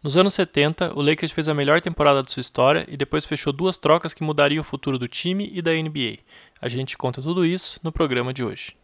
[0.00, 3.52] Nos anos 70, o Lakers fez a melhor temporada de sua história e depois fechou
[3.52, 6.18] duas trocas que mudariam o futuro do time e da NBA.
[6.62, 8.76] A gente conta tudo isso no programa de hoje.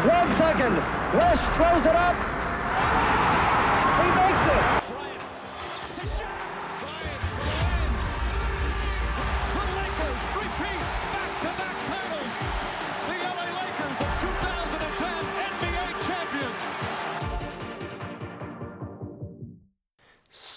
[0.00, 0.76] One second.
[1.14, 2.45] West throws it up.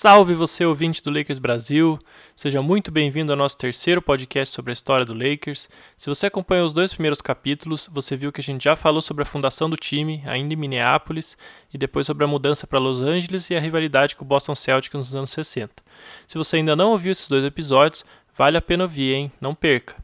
[0.01, 1.99] Salve você, ouvinte do Lakers Brasil!
[2.33, 5.67] Seja muito bem-vindo ao nosso terceiro podcast sobre a história do Lakers.
[5.97, 9.23] Se você acompanhou os dois primeiros capítulos, você viu que a gente já falou sobre
[9.23, 11.37] a fundação do time, ainda em Minneapolis,
[11.73, 14.95] e depois sobre a mudança para Los Angeles e a rivalidade com o Boston Celtics
[14.95, 15.83] nos anos 60.
[16.25, 18.05] Se você ainda não ouviu esses dois episódios,
[18.37, 19.31] vale a pena ouvir, hein?
[19.41, 19.97] Não perca!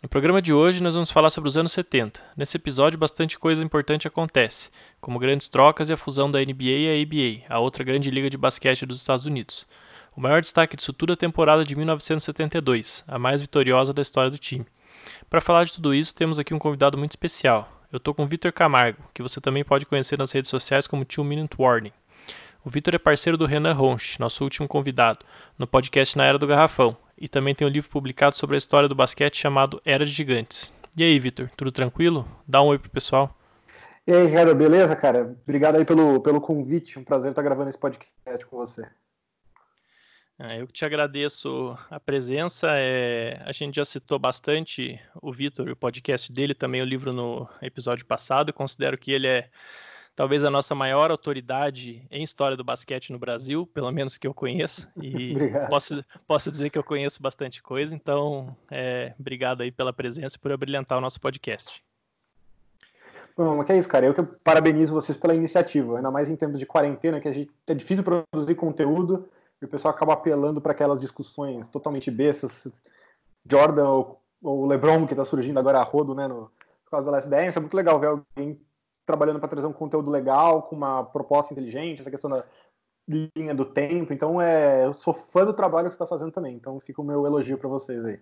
[0.00, 2.22] No programa de hoje, nós vamos falar sobre os anos 70.
[2.36, 6.88] Nesse episódio, bastante coisa importante acontece, como grandes trocas e a fusão da NBA e
[6.88, 9.66] a ABA, a outra grande liga de basquete dos Estados Unidos.
[10.16, 14.30] O maior destaque disso tudo é a temporada de 1972, a mais vitoriosa da história
[14.30, 14.64] do time.
[15.28, 17.68] Para falar de tudo isso, temos aqui um convidado muito especial.
[17.90, 21.04] Eu estou com o Vitor Camargo, que você também pode conhecer nas redes sociais como
[21.04, 21.92] Two Minute Warning.
[22.64, 25.26] O Vitor é parceiro do Renan Ronch, nosso último convidado,
[25.58, 28.88] no podcast Na Era do Garrafão, e também tem um livro publicado sobre a história
[28.88, 30.72] do basquete chamado Era de Gigantes.
[30.96, 32.26] E aí, Vitor, tudo tranquilo?
[32.46, 33.36] Dá um oi pro pessoal.
[34.06, 35.36] E aí, Ricardo, beleza, cara?
[35.42, 36.98] Obrigado aí pelo, pelo convite.
[36.98, 38.88] Um prazer estar gravando esse podcast com você.
[40.38, 42.68] Ah, eu que te agradeço a presença.
[42.70, 47.48] É, a gente já citou bastante o Vitor, o podcast dele, também o livro no
[47.60, 48.50] episódio passado.
[48.50, 49.50] Eu considero que ele é
[50.18, 54.34] talvez a nossa maior autoridade em história do basquete no Brasil, pelo menos que eu
[54.34, 55.32] conheço, e
[55.68, 60.40] posso, posso dizer que eu conheço bastante coisa, então é, obrigado aí pela presença e
[60.40, 61.84] por abrilhantar o nosso podcast.
[63.36, 64.06] Bom, que é isso, cara.
[64.06, 67.52] Eu que parabenizo vocês pela iniciativa, ainda mais em tempos de quarentena, que a gente,
[67.68, 69.28] é difícil produzir conteúdo
[69.62, 72.66] e o pessoal acaba apelando para aquelas discussões totalmente bestas.
[73.48, 76.50] Jordan ou, ou LeBron, que está surgindo agora a rodo, né, no,
[76.84, 77.56] por causa da Last Dance.
[77.56, 78.58] É muito legal ver alguém
[79.08, 82.44] trabalhando para trazer um conteúdo legal, com uma proposta inteligente, essa questão da
[83.08, 84.12] linha do tempo.
[84.12, 86.54] Então, é, eu sou fã do trabalho que você está fazendo também.
[86.54, 88.20] Então, fica o meu elogio para vocês aí.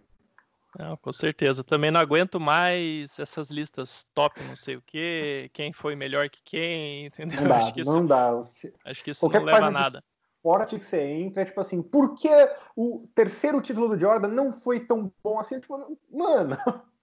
[0.79, 1.65] Não, com certeza.
[1.65, 6.41] Também não aguento mais essas listas top, não sei o quê, quem foi melhor que
[6.45, 7.41] quem, entendeu?
[7.41, 8.33] Não dá, acho que isso, não dá.
[8.35, 8.73] Você...
[8.85, 10.05] Acho que isso Qualquer não leva a nada.
[10.37, 12.31] Esporte que você entra, é tipo assim, por que
[12.77, 15.59] o terceiro título do Jordan não foi tão bom assim?
[15.59, 16.57] Tipo, mano,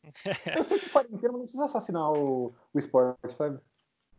[0.55, 3.59] eu sei que quarentena não precisa assassinar o, o esporte, sabe?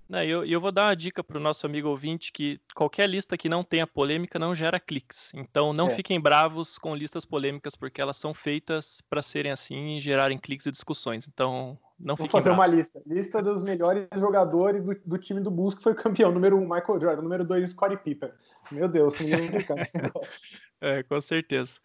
[0.09, 3.39] Não, eu, eu vou dar uma dica para o nosso amigo ouvinte que qualquer lista
[3.39, 5.33] que não tenha polêmica não gera cliques.
[5.35, 5.95] Então não é.
[5.95, 10.67] fiquem bravos com listas polêmicas, porque elas são feitas para serem assim e gerarem cliques
[10.67, 11.27] e discussões.
[11.27, 12.73] Então não Vou fazer bravos.
[12.73, 13.03] uma lista.
[13.07, 16.31] Lista dos melhores jogadores do, do time do Bulls que foi campeão.
[16.31, 17.23] Número 1, um, Michael Jordan.
[17.23, 18.31] Número 2, Scottie Pippen.
[18.71, 20.41] Meu Deus, ninguém vai negócio.
[20.81, 21.81] É, com certeza.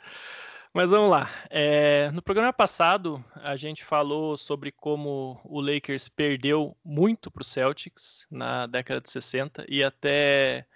[0.73, 1.29] Mas vamos lá.
[1.49, 7.45] É, no programa passado, a gente falou sobre como o Lakers perdeu muito para o
[7.45, 10.67] Celtics na década de 60 e até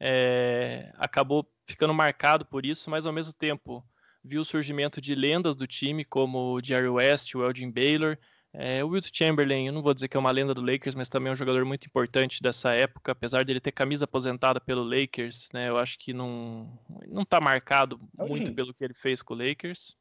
[0.00, 3.84] é, acabou ficando marcado por isso, mas ao mesmo tempo
[4.22, 8.18] viu o surgimento de lendas do time como o Jerry West, o Elgin Baylor
[8.58, 11.10] é, o Wilt Chamberlain, eu não vou dizer que é uma lenda do Lakers, mas
[11.10, 15.50] também é um jogador muito importante dessa época, apesar dele ter camisa aposentada pelo Lakers,
[15.52, 15.68] né?
[15.68, 16.66] Eu acho que não
[17.06, 19.94] não tá marcado é muito pelo que ele fez com o Lakers.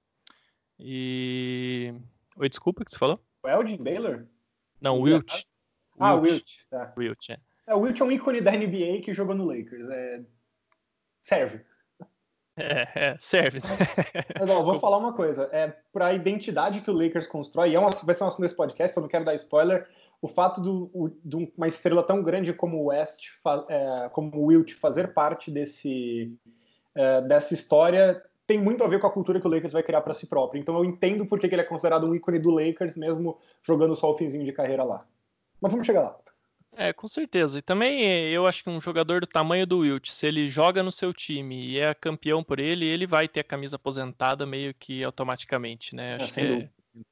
[0.80, 1.94] E
[2.38, 3.20] Oi, desculpa, o que você falou?
[3.44, 4.26] O Elgin Baylor?
[4.80, 5.44] Não, o Wilt.
[6.00, 6.94] Ah, o Wilt, tá.
[6.98, 7.40] Wilt, é.
[7.68, 7.76] é.
[7.76, 9.90] O Wilt é um ícone da NBA que jogou no Lakers.
[9.90, 10.24] É...
[11.22, 11.66] Serve.
[12.66, 13.60] É, é, serve.
[14.40, 15.50] Mas, ó, vou falar uma coisa.
[15.52, 18.42] É, para a identidade que o Lakers constrói, e é uma, vai ser um assunto
[18.42, 19.86] desse podcast, eu não quero dar spoiler,
[20.22, 23.28] o fato do, de uma estrela tão grande como o West,
[23.68, 26.34] é, como o Wilt, fazer parte desse,
[26.96, 30.02] é, dessa história tem muito a ver com a cultura que o Lakers vai criar
[30.02, 30.60] para si próprio.
[30.60, 34.18] Então eu entendo porque ele é considerado um ícone do Lakers, mesmo jogando só o
[34.18, 35.06] finzinho de carreira lá.
[35.60, 36.18] Mas vamos chegar lá.
[36.76, 37.60] É, com certeza.
[37.60, 40.84] E também eh, eu acho que um jogador do tamanho do Wilt, se ele joga
[40.84, 44.74] no seu time e é campeão por ele, ele vai ter a camisa aposentada meio
[44.74, 46.14] que automaticamente, né?
[46.14, 46.70] É, acho é, que é,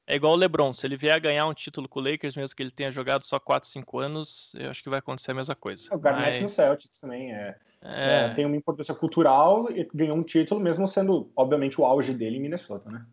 [0.08, 2.56] é, igual o LeBron, se ele vier a ganhar um título com o Lakers, mesmo
[2.56, 5.56] que ele tenha jogado só 4, 5 anos, eu acho que vai acontecer a mesma
[5.56, 5.94] coisa.
[5.94, 6.42] O Garnett Mas...
[6.42, 8.26] no Celtics também é, é...
[8.26, 12.38] é, tem uma importância cultural e ganhou um título, mesmo sendo, obviamente, o auge dele
[12.38, 13.06] em Minnesota, né?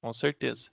[0.00, 0.70] Com certeza.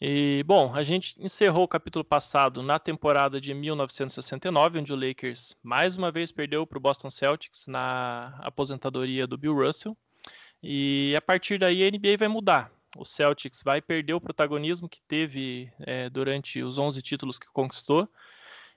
[0.00, 5.56] E, bom, a gente encerrou o capítulo passado na temporada de 1969, onde o Lakers
[5.62, 9.96] mais uma vez perdeu para o Boston Celtics na aposentadoria do Bill Russell.
[10.62, 12.70] E a partir daí a NBA vai mudar.
[12.96, 18.08] o Celtics vai perder o protagonismo que teve é, durante os 11 títulos que conquistou.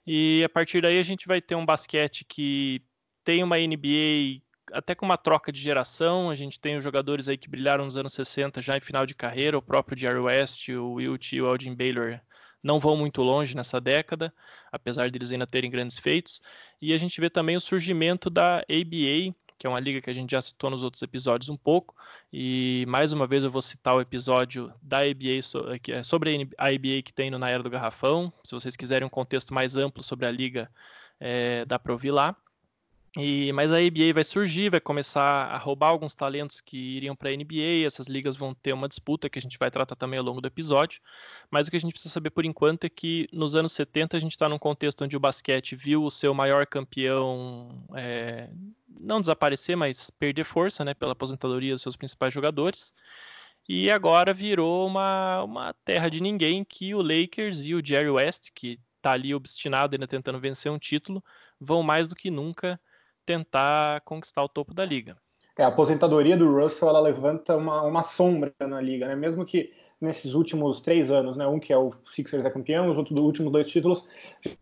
[0.07, 2.81] E a partir daí a gente vai ter um basquete que
[3.23, 4.41] tem uma NBA
[4.73, 6.29] até com uma troca de geração.
[6.29, 9.15] A gente tem os jogadores aí que brilharam nos anos 60 já em final de
[9.15, 12.19] carreira, o próprio Jerry West, o Wilt e o Elgin Baylor
[12.61, 14.33] não vão muito longe nessa década,
[14.71, 16.41] apesar deles ainda terem grandes feitos.
[16.81, 20.13] E a gente vê também o surgimento da ABA, que é uma liga que a
[20.13, 21.95] gente já citou nos outros episódios um pouco.
[22.31, 25.39] E mais uma vez eu vou citar o episódio da ABA
[25.89, 28.31] é sobre a ABA que tem no Na Era do Garrafão.
[28.43, 30.71] Se vocês quiserem um contexto mais amplo sobre a liga,
[31.19, 32.35] é, dá para ouvir lá.
[33.17, 37.29] E, mas a ABA vai surgir, vai começar a roubar alguns talentos que iriam para
[37.29, 40.25] a NBA, essas ligas vão ter uma disputa que a gente vai tratar também ao
[40.25, 41.01] longo do episódio.
[41.49, 44.19] Mas o que a gente precisa saber por enquanto é que nos anos 70 a
[44.19, 48.49] gente está num contexto onde o basquete viu o seu maior campeão é,
[48.99, 52.93] não desaparecer, mas perder força né, pela aposentadoria dos seus principais jogadores.
[53.67, 58.49] E agora virou uma, uma terra de ninguém que o Lakers e o Jerry West,
[58.53, 61.23] que está ali obstinado ainda tentando vencer um título,
[61.59, 62.79] vão mais do que nunca
[63.29, 65.15] tentar conquistar o topo da liga.
[65.55, 69.15] É, a aposentadoria do Russell ela levanta uma, uma sombra na liga, né?
[69.15, 69.71] Mesmo que
[70.01, 71.45] nesses últimos três anos, né?
[71.45, 74.09] Um que é o Sixers é campeão, os outros últimos dois títulos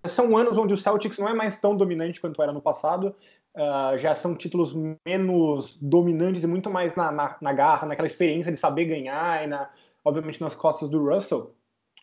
[0.04, 3.16] são anos onde o Celtics não é mais tão dominante quanto era no passado.
[3.56, 4.76] Uh, já são títulos
[5.06, 9.48] menos dominantes e muito mais na, na, na, garra, naquela experiência de saber ganhar e,
[9.48, 9.70] na,
[10.04, 11.56] obviamente, nas costas do Russell.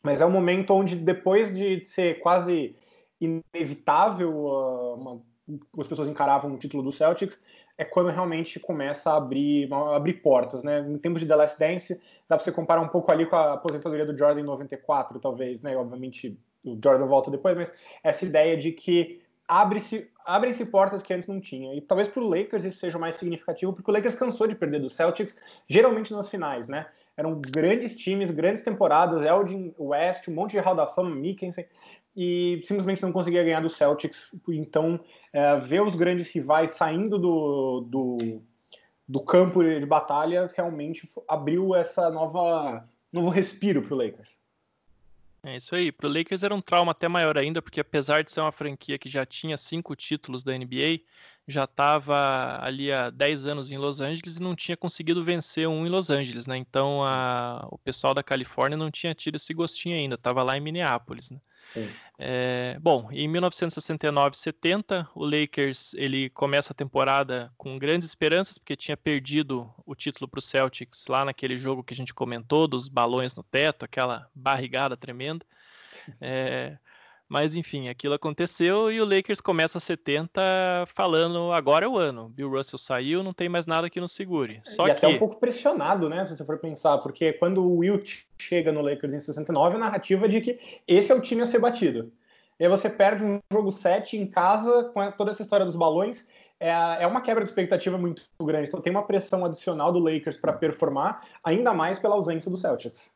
[0.02, 2.75] Mas é um momento onde, depois de ser quase
[3.20, 5.33] inevitável uh, uma
[5.79, 7.38] as pessoas encaravam o título do Celtics,
[7.76, 10.81] é quando realmente começa a abrir, a abrir portas, né?
[10.81, 11.94] Em tempos de The Last Dance,
[12.29, 15.61] dá para você comparar um pouco ali com a aposentadoria do Jordan em 94, talvez,
[15.61, 15.76] né?
[15.76, 21.29] Obviamente o Jordan volta depois, mas essa ideia de que abre-se abrem-se portas que antes
[21.29, 21.75] não tinha.
[21.75, 24.81] E talvez para o Lakers isso seja mais significativo, porque o Lakers cansou de perder
[24.81, 25.38] do Celtics,
[25.69, 26.87] geralmente nas finais, né?
[27.17, 31.67] Eram grandes times, grandes temporadas, Eldin, West, um monte de Hall da Fama, Mickensen,
[32.16, 34.31] e simplesmente não conseguia ganhar do Celtics.
[34.49, 35.00] Então,
[35.32, 38.43] é, ver os grandes rivais saindo do, do,
[39.08, 44.38] do, campo de batalha realmente abriu essa nova novo respiro para o Lakers.
[45.43, 45.93] É isso aí.
[45.93, 48.99] Para o Lakers era um trauma até maior ainda, porque apesar de ser uma franquia
[48.99, 51.00] que já tinha cinco títulos da NBA,
[51.46, 55.87] já estava ali há 10 anos em Los Angeles e não tinha conseguido vencer um
[55.87, 56.56] em Los Angeles, né?
[56.56, 60.61] Então a, o pessoal da Califórnia não tinha tido esse gostinho ainda, estava lá em
[60.61, 61.38] Minneapolis, né?
[62.19, 68.96] É, bom, em 1969-70, o Lakers ele começa a temporada com grandes esperanças, porque tinha
[68.96, 73.34] perdido o título para o Celtics lá naquele jogo que a gente comentou, dos balões
[73.34, 75.44] no teto, aquela barrigada tremenda.
[76.20, 76.76] É,
[77.29, 80.41] mas enfim, aquilo aconteceu e o Lakers começa a 70
[80.94, 82.29] falando agora é o ano.
[82.29, 84.61] Bill Russell saiu, não tem mais nada que nos segure.
[84.62, 85.06] Só e que...
[85.06, 86.25] até um pouco pressionado, né?
[86.25, 90.26] Se você for pensar, porque quando o Wilt chega no Lakers em 69, a narrativa
[90.26, 92.12] é de que esse é o time a ser batido.
[92.59, 96.29] E aí você perde um jogo 7 em casa com toda essa história dos balões.
[96.61, 98.69] É, é uma quebra de expectativa muito grande.
[98.69, 103.12] Então tem uma pressão adicional do Lakers para performar, ainda mais pela ausência do Celtics.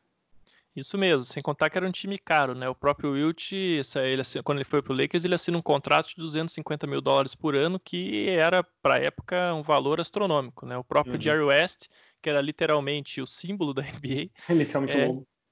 [0.75, 2.69] Isso mesmo, sem contar que era um time caro, né?
[2.69, 6.15] O próprio Wilt, ele, quando ele foi para o Lakers, ele assina um contrato de
[6.15, 10.77] 250 mil dólares por ano, que era, para a época, um valor astronômico, né?
[10.77, 11.21] O próprio uhum.
[11.21, 11.87] Jerry West,
[12.21, 14.97] que era literalmente o símbolo da NBA, literalmente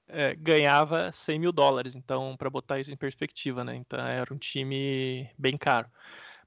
[0.08, 1.96] é, é, ganhava 100 mil dólares.
[1.96, 3.74] Então, para botar isso em perspectiva, né?
[3.74, 5.88] Então, era um time bem caro.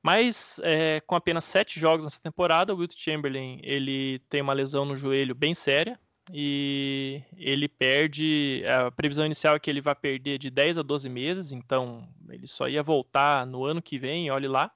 [0.01, 4.83] Mas é, com apenas sete jogos nessa temporada, o Wilt Chamberlain ele tem uma lesão
[4.83, 5.99] no joelho bem séria,
[6.33, 8.63] e ele perde.
[8.65, 12.47] A previsão inicial é que ele vai perder de 10 a 12 meses, então ele
[12.47, 14.71] só ia voltar no ano que vem, olhe lá.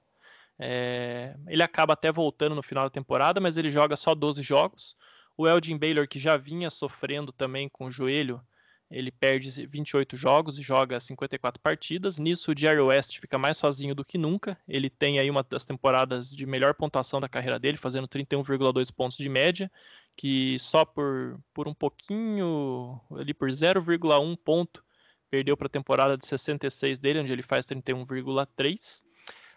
[0.58, 4.96] É, ele acaba até voltando no final da temporada, mas ele joga só 12 jogos.
[5.36, 8.40] O Elgin Baylor, que já vinha sofrendo também com o joelho,
[8.90, 12.18] ele perde 28 jogos e joga 54 partidas.
[12.18, 14.56] Nisso, o Jerry West fica mais sozinho do que nunca.
[14.68, 19.18] Ele tem aí uma das temporadas de melhor pontuação da carreira dele, fazendo 31,2 pontos
[19.18, 19.70] de média,
[20.16, 24.82] que só por, por um pouquinho, ali por 0,1 ponto,
[25.30, 29.02] perdeu para a temporada de 66 dele, onde ele faz 31,3.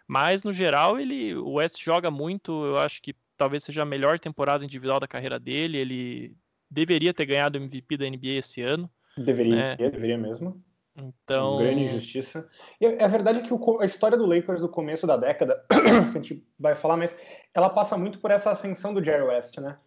[0.07, 2.51] Mas, no geral, ele, o West joga muito.
[2.65, 5.77] Eu acho que talvez seja a melhor temporada individual da carreira dele.
[5.77, 6.35] Ele
[6.69, 8.89] deveria ter ganhado o MVP da NBA esse ano.
[9.15, 9.75] Deveria, né?
[9.77, 10.61] deveria mesmo.
[10.95, 11.53] Então.
[11.53, 12.49] Uma grande injustiça.
[12.81, 15.63] E a verdade é que o, a história do Lakers do começo da década,
[16.11, 17.17] que a gente vai falar, mas
[17.55, 19.77] ela passa muito por essa ascensão do Jerry West, né?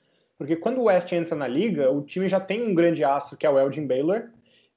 [0.43, 3.47] Porque quando o West entra na liga, o time já tem um grande astro, que
[3.47, 4.25] é o Elgin Baylor,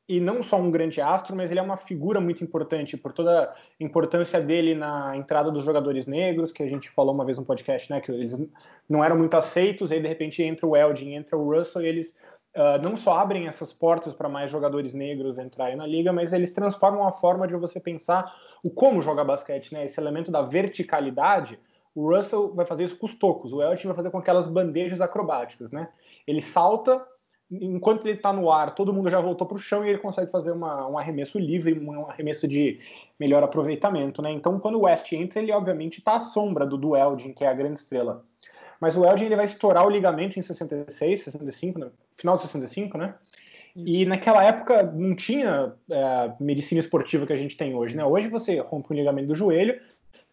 [0.08, 3.46] e não só um grande astro, mas ele é uma figura muito importante por toda
[3.46, 7.44] a importância dele na entrada dos jogadores negros, que a gente falou uma vez no
[7.44, 8.00] podcast, né?
[8.00, 8.40] Que eles
[8.88, 12.16] não eram muito aceitos, aí de repente entra o Elgin, entra o Russell, e eles
[12.56, 16.54] uh, não só abrem essas portas para mais jogadores negros entrarem na liga, mas eles
[16.54, 18.32] transformam a forma de você pensar
[18.64, 19.84] o como jogar basquete, né?
[19.86, 21.58] Esse elemento da verticalidade.
[21.96, 25.00] O Russell vai fazer isso com os tocos, o Elton vai fazer com aquelas bandejas
[25.00, 25.88] acrobáticas, né?
[26.28, 27.06] Ele salta,
[27.50, 30.30] enquanto ele está no ar, todo mundo já voltou para o chão e ele consegue
[30.30, 32.80] fazer uma, um arremesso livre, um arremesso de
[33.18, 34.30] melhor aproveitamento, né?
[34.32, 37.48] Então, quando o West entra, ele obviamente está à sombra do, do Eldin, que é
[37.48, 38.26] a grande estrela.
[38.80, 42.98] Mas o Eldin ele vai estourar o ligamento em 66, 65, no final de 65,
[42.98, 43.16] né?
[43.76, 43.88] Isso.
[43.88, 48.06] E naquela época não tinha é, medicina esportiva que a gente tem hoje, né?
[48.06, 49.80] Hoje você rompe o ligamento do joelho,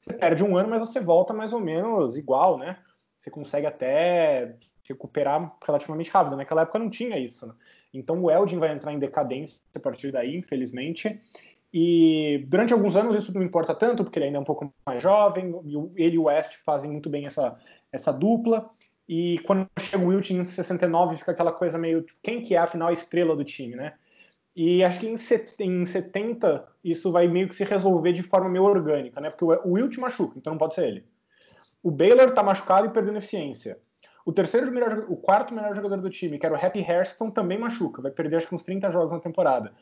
[0.03, 2.79] você perde um ano, mas você volta mais ou menos igual, né?
[3.19, 4.57] Você consegue até
[4.89, 6.37] recuperar relativamente rápido.
[6.37, 7.55] Naquela época não tinha isso, né?
[7.95, 11.21] Então o Eldin vai entrar em decadência a partir daí, infelizmente.
[11.73, 15.03] E durante alguns anos isso não importa tanto, porque ele ainda é um pouco mais
[15.03, 15.55] jovem,
[15.97, 17.57] ele e o West fazem muito bem essa,
[17.93, 18.71] essa dupla.
[19.09, 22.05] E quando chega o Wilt em 69, fica aquela coisa meio.
[22.23, 23.95] Quem que é afinal a estrela do time, né?
[24.55, 29.21] E acho que em 70 isso vai meio que se resolver de forma meio orgânica,
[29.21, 29.31] né?
[29.31, 31.07] Porque o Wilt machuca, então não pode ser ele.
[31.83, 33.79] O Baylor tá machucado e perdendo eficiência.
[34.25, 37.59] O terceiro melhor, o quarto melhor jogador do time, que era o Happy Hairston, também
[37.59, 39.73] machuca, vai perder acho que uns 30 jogos na temporada.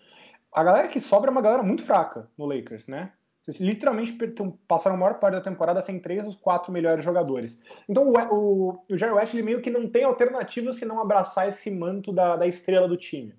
[0.53, 3.13] A galera que sobra é uma galera muito fraca no Lakers, né?
[3.47, 4.17] Eles literalmente
[4.69, 7.61] passaram a maior parte da temporada sem três dos quatro melhores jogadores.
[7.89, 11.49] Então o, o, o Jerry West ele meio que não tem alternativa se não abraçar
[11.49, 13.35] esse manto da, da estrela do time.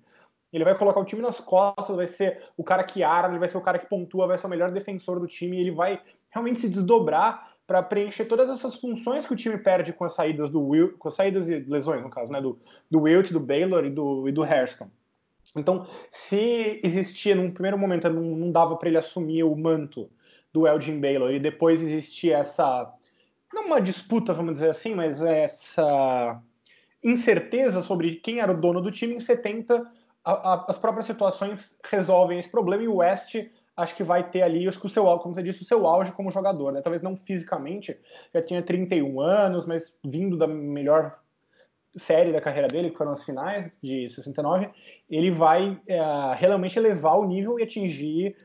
[0.52, 3.48] Ele vai colocar o time nas costas, vai ser o cara que arma, ele vai
[3.48, 6.60] ser o cara que pontua, vai ser o melhor defensor do time, ele vai realmente
[6.60, 10.60] se desdobrar para preencher todas essas funções que o time perde com as saídas do
[10.60, 12.58] Will, com as saídas e lesões, no caso, né, do,
[12.90, 14.90] do Wilt, do Baylor e do, e do Hairston.
[15.56, 20.10] Então, se existia num primeiro momento, não, não dava para ele assumir o manto
[20.52, 22.92] do Elgin Baylor e depois existia essa
[23.52, 26.40] não uma disputa, vamos dizer assim, mas essa
[27.04, 29.86] incerteza sobre quem era o dono do time em 70,
[30.24, 33.36] a, as próprias situações resolvem esse problema e o West
[33.76, 36.12] acho que vai ter ali, acho que o seu, como você disse, o seu auge
[36.12, 36.82] como jogador, né?
[36.82, 37.98] Talvez não fisicamente,
[38.32, 41.14] já tinha 31 anos, mas vindo da melhor
[41.96, 44.70] série da carreira dele, que foram as finais de 69,
[45.10, 46.00] ele vai é,
[46.36, 48.36] realmente elevar o nível e atingir,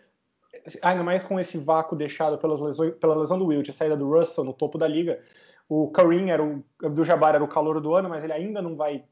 [0.81, 4.09] ainda mais com esse vácuo deixado pelas lesões, pela lesão do Wilt, a saída do
[4.09, 5.21] Russell no topo da liga.
[5.69, 9.03] O Kareem era o Jabbar era o calor do ano, mas ele ainda não vai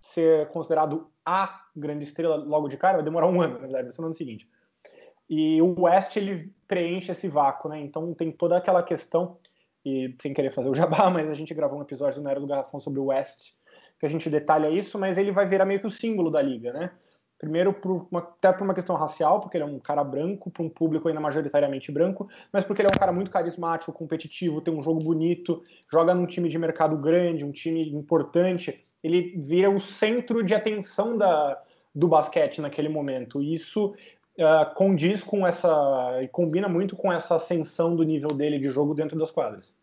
[0.00, 3.92] ser considerado a grande estrela logo de cara, vai demorar um ano, na verdade, vai
[3.92, 4.48] ser no ano seguinte.
[5.28, 7.80] E o West ele preenche esse vácuo, né?
[7.80, 9.38] Então tem toda aquela questão
[9.84, 12.46] e sem querer fazer o jabá, mas a gente gravou um episódio na Era do
[12.46, 13.52] Garrafão sobre o West
[14.00, 16.72] que a gente detalha isso, mas ele vai virar meio que o símbolo da liga,
[16.72, 16.90] né?
[17.38, 20.62] Primeiro, por uma, até por uma questão racial, porque ele é um cara branco, para
[20.62, 24.72] um público ainda majoritariamente branco, mas porque ele é um cara muito carismático, competitivo, tem
[24.72, 28.86] um jogo bonito, joga num time de mercado grande, um time importante.
[29.02, 31.60] Ele vira o centro de atenção da,
[31.94, 33.42] do basquete naquele momento.
[33.42, 33.94] E isso
[34.38, 36.20] uh, condiz com essa.
[36.22, 39.74] e combina muito com essa ascensão do nível dele de jogo dentro das quadras.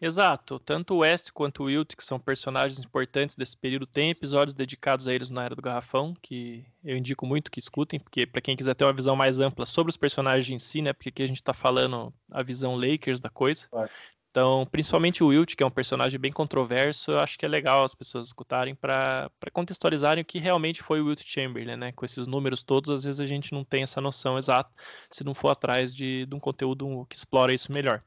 [0.00, 0.58] Exato.
[0.58, 5.08] Tanto o West quanto o Wilt, que são personagens importantes desse período, têm episódios dedicados
[5.08, 8.56] a eles na Era do Garrafão, que eu indico muito que escutem, porque para quem
[8.56, 10.92] quiser ter uma visão mais ampla sobre os personagens em si, né?
[10.92, 13.66] Porque aqui a gente está falando a visão Lakers da coisa.
[13.68, 13.90] Claro.
[14.32, 17.84] Então, principalmente o Wilt, que é um personagem bem controverso, eu acho que é legal
[17.84, 21.92] as pessoas escutarem para contextualizarem o que realmente foi o Wilt Chamberlain, né?
[21.92, 24.70] Com esses números todos, às vezes a gente não tem essa noção exata
[25.10, 28.02] se não for atrás de, de um conteúdo que explora isso melhor.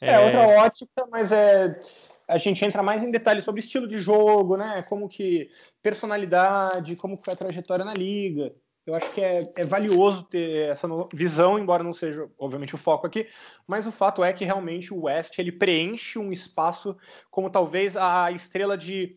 [0.00, 1.80] É, é outra ótica, mas é
[2.28, 4.84] a gente entra mais em detalhes sobre estilo de jogo, né?
[4.88, 5.50] Como que
[5.82, 8.54] personalidade, como foi a trajetória na liga.
[8.86, 13.06] Eu acho que é, é valioso ter essa visão, embora não seja, obviamente, o foco
[13.06, 13.28] aqui,
[13.66, 16.96] mas o fato é que realmente o West ele preenche um espaço
[17.30, 19.16] como talvez a estrela de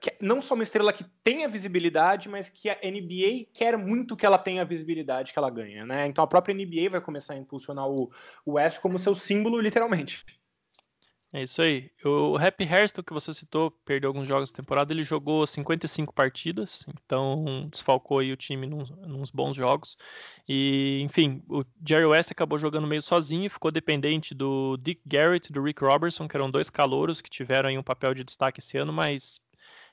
[0.00, 4.24] que não só uma estrela que tenha visibilidade, mas que a NBA quer muito que
[4.24, 6.06] ela tenha a visibilidade que ela ganha, né?
[6.06, 8.10] Então a própria NBA vai começar a impulsionar o
[8.46, 10.24] West como seu símbolo, literalmente.
[11.34, 11.90] É isso aí.
[12.04, 16.86] O Happy Hairston, que você citou, perdeu alguns jogos da temporada, ele jogou 55 partidas,
[17.04, 19.96] então desfalcou aí o time num, nos bons jogos.
[20.48, 25.52] E, enfim, o Jerry West acabou jogando meio sozinho, ficou dependente do Dick Garrett e
[25.52, 28.78] do Rick Robertson, que eram dois calouros que tiveram aí um papel de destaque esse
[28.78, 29.40] ano, mas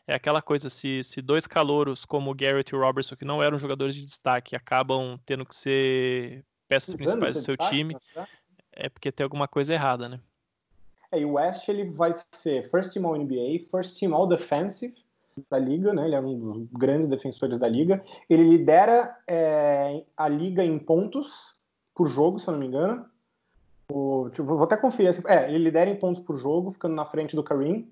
[0.06, 3.42] é aquela coisa, se, se dois calouros como o Garrett e o Robertson, que não
[3.42, 7.98] eram jogadores de destaque, acabam tendo que ser peças principais do seu destaque, time,
[8.74, 10.20] é porque tem alguma coisa errada, né?
[11.12, 14.94] É, e o West ele vai ser First Team All NBA, First Team All Defensive
[15.50, 16.06] da liga, né?
[16.06, 18.04] Ele é um dos grandes defensores da liga.
[18.30, 21.56] Ele lidera é, a liga em pontos
[21.96, 23.06] por jogo, se eu não me engano.
[23.92, 25.14] O, vou até conferir.
[25.28, 27.92] É, ele lidera em pontos por jogo, ficando na frente do Kareem.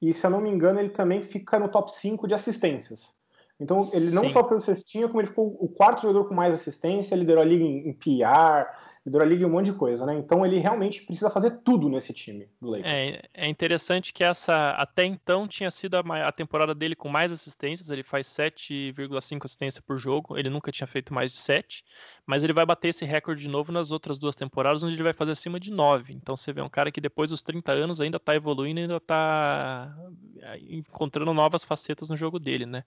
[0.00, 3.14] e se eu não me engano, ele também fica no top 5 de assistências.
[3.60, 4.30] Então, ele não Sim.
[4.30, 7.46] só foi o cestinha, como ele ficou o quarto jogador com mais assistência, liderou a
[7.46, 8.66] liga em PR,
[9.04, 10.14] liderou a liga em um monte de coisa, né?
[10.14, 12.92] Então ele realmente precisa fazer tudo nesse time do Lakers.
[12.92, 17.32] É, é interessante que essa até então tinha sido a, a temporada dele com mais
[17.32, 21.84] assistências, ele faz 7,5 assistências por jogo, ele nunca tinha feito mais de 7,
[22.24, 25.12] mas ele vai bater esse recorde de novo nas outras duas temporadas, onde ele vai
[25.12, 26.14] fazer acima de 9.
[26.14, 29.96] Então você vê um cara que depois dos 30 anos ainda está evoluindo, ainda está
[30.40, 32.84] é, encontrando novas facetas no jogo dele, né?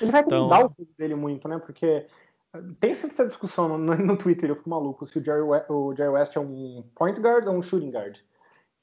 [0.00, 0.44] Ele vai então...
[0.44, 1.58] mudar o jogo dele muito, né?
[1.58, 2.06] Porque
[2.80, 5.94] tem sempre essa discussão no, no Twitter, eu fico maluco, se o Jerry, West, o
[5.94, 8.18] Jerry West é um point guard ou um shooting guard.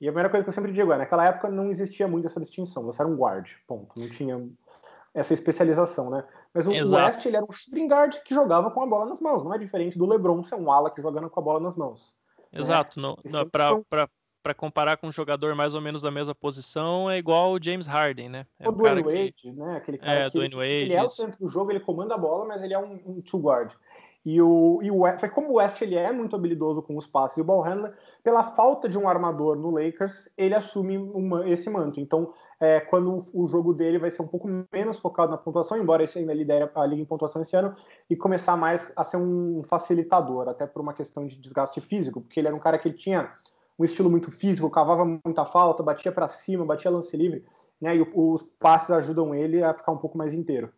[0.01, 2.39] E a primeira coisa que eu sempre digo é, naquela época não existia muito essa
[2.39, 3.99] distinção, você era um guard, ponto.
[3.99, 4.49] Não tinha
[5.13, 6.23] essa especialização, né?
[6.53, 7.03] Mas o Exato.
[7.03, 9.57] West, ele era um shooting guard que jogava com a bola nas mãos, não é
[9.57, 12.15] diferente do LeBron ser um ala que jogando com a bola nas mãos.
[12.51, 13.07] Exato, né?
[13.07, 14.07] não, não, para
[14.43, 17.87] para comparar com um jogador mais ou menos da mesma posição, é igual o James
[17.87, 18.45] Harden, né?
[18.59, 19.51] É o Dwayne Wade, que...
[19.51, 19.77] né?
[19.77, 22.45] Aquele cara é, que Wade, ele é o centro do jogo, ele comanda a bola,
[22.45, 23.71] mas ele é um, um two guard.
[24.25, 27.37] E o, e o West, como o West ele é muito habilidoso com os passes
[27.37, 31.69] e o ball handler, pela falta de um armador no Lakers, ele assume uma, esse
[31.69, 31.99] manto.
[31.99, 36.03] Então, é, quando o, jogo dele vai ser um pouco menos focado na pontuação, embora
[36.03, 37.75] ele ainda lidere a liga em pontuação esse ano,
[38.09, 42.39] e começar mais a ser um facilitador, até por uma questão de desgaste físico, porque
[42.39, 43.29] ele era um cara que ele tinha
[43.77, 47.45] um estilo muito físico, cavava muita falta, batia para cima, batia lance livre,
[47.81, 47.95] né?
[47.95, 50.71] E os passes ajudam ele a ficar um pouco mais inteiro.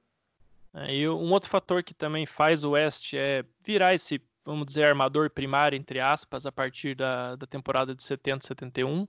[0.73, 4.83] É, e um outro fator que também faz o West é virar esse, vamos dizer,
[4.83, 9.07] armador primário, entre aspas, a partir da, da temporada de 70, 71,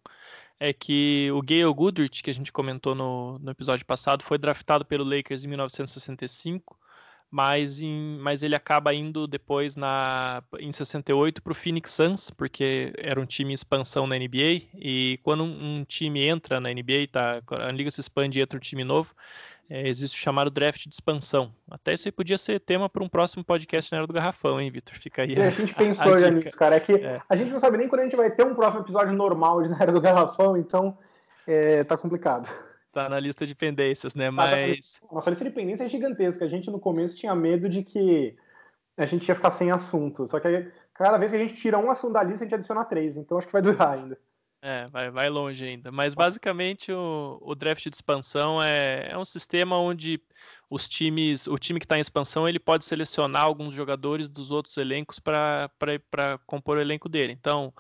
[0.59, 4.85] é que o Gayle Goodrich, que a gente comentou no, no episódio passado, foi draftado
[4.85, 6.79] pelo Lakers em 1965
[7.31, 12.93] mas, em, mas ele acaba indo depois na, em 68 para o Phoenix Suns, porque
[12.97, 17.09] era um time em expansão na NBA, e quando um, um time entra na NBA,
[17.11, 19.15] tá, a liga se expande e entra um time novo,
[19.69, 21.53] é, existe o chamado draft de expansão.
[21.69, 24.71] Até isso aí podia ser tema para um próximo podcast na Era do Garrafão, hein,
[24.71, 24.97] Vitor?
[24.97, 25.35] Fica aí.
[25.41, 26.77] A, a, gente pensou a já nisso, cara.
[26.77, 27.21] É que é.
[27.29, 29.69] a gente não sabe nem quando a gente vai ter um próximo episódio normal de
[29.71, 30.97] Na Era do Garrafão, então
[31.49, 32.49] é, tá complicado
[32.97, 34.31] tá na lista de pendências, né?
[34.31, 35.03] Mas.
[35.13, 36.47] Nossa lista de pendências é gigantesca.
[36.47, 38.35] A gente no começo tinha medo de que
[38.97, 40.27] a gente ia ficar sem assunto.
[40.27, 42.87] Só que cada vez que a gente tira um assunto da lista, a gente adiciona
[42.87, 43.19] três.
[43.19, 44.19] Então acho que vai durar ainda.
[44.63, 45.93] É, vai, vai longe ainda.
[45.93, 50.19] Mas basicamente o, o draft de expansão é, é um sistema onde
[50.71, 54.77] os times, o time que está em expansão, ele pode selecionar alguns jogadores dos outros
[54.79, 55.71] elencos para
[56.47, 57.35] compor o elenco dele.
[57.35, 57.75] Então,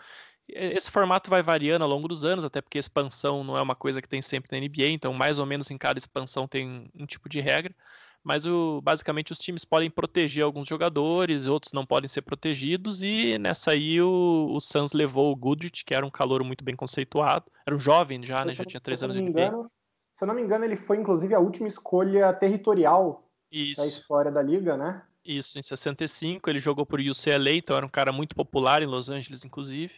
[0.49, 4.01] esse formato vai variando ao longo dos anos, até porque expansão não é uma coisa
[4.01, 7.29] que tem sempre na NBA, então mais ou menos em cada expansão tem um tipo
[7.29, 7.75] de regra.
[8.23, 13.39] Mas o, basicamente os times podem proteger alguns jogadores, outros não podem ser protegidos, e
[13.39, 17.45] nessa aí o, o Suns levou o Goodrich, que era um calor muito bem conceituado,
[17.65, 18.53] era um jovem já, né?
[18.53, 19.31] Já tinha três anos de NBA.
[19.31, 19.71] Engano,
[20.17, 23.81] se eu não me engano, ele foi inclusive a última escolha territorial Isso.
[23.81, 25.03] da história da liga, né?
[25.25, 29.09] Isso, em 65 ele jogou por UCLA, então era um cara muito popular em Los
[29.09, 29.95] Angeles, inclusive.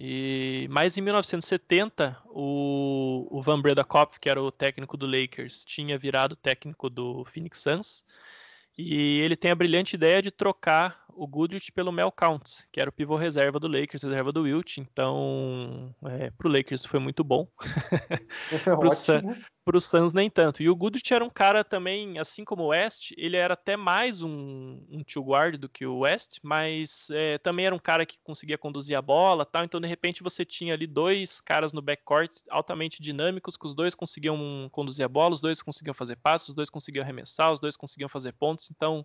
[0.00, 5.64] E, mas em 1970, o, o Van Breda Kopf, que era o técnico do Lakers,
[5.64, 8.04] tinha virado técnico do Phoenix Suns.
[8.76, 12.88] E ele tem a brilhante ideia de trocar o Goodrich pelo Mel Counts, que era
[12.88, 14.78] o pivô reserva do Lakers, reserva do Wilt.
[14.78, 17.48] Então, é, pro Lakers foi muito bom.
[18.78, 20.62] pro, Sun, pro Suns nem tanto.
[20.62, 24.22] E o Goodrich era um cara também, assim como o West, ele era até mais
[24.22, 28.18] um, um two guard do que o West, mas é, também era um cara que
[28.22, 29.64] conseguia conduzir a bola tal.
[29.64, 33.94] Então, de repente, você tinha ali dois caras no backcourt altamente dinâmicos, que os dois
[33.94, 37.76] conseguiam conduzir a bola, os dois conseguiam fazer passos, os dois conseguiam arremessar, os dois
[37.76, 38.70] conseguiam fazer pontos.
[38.70, 39.04] Então,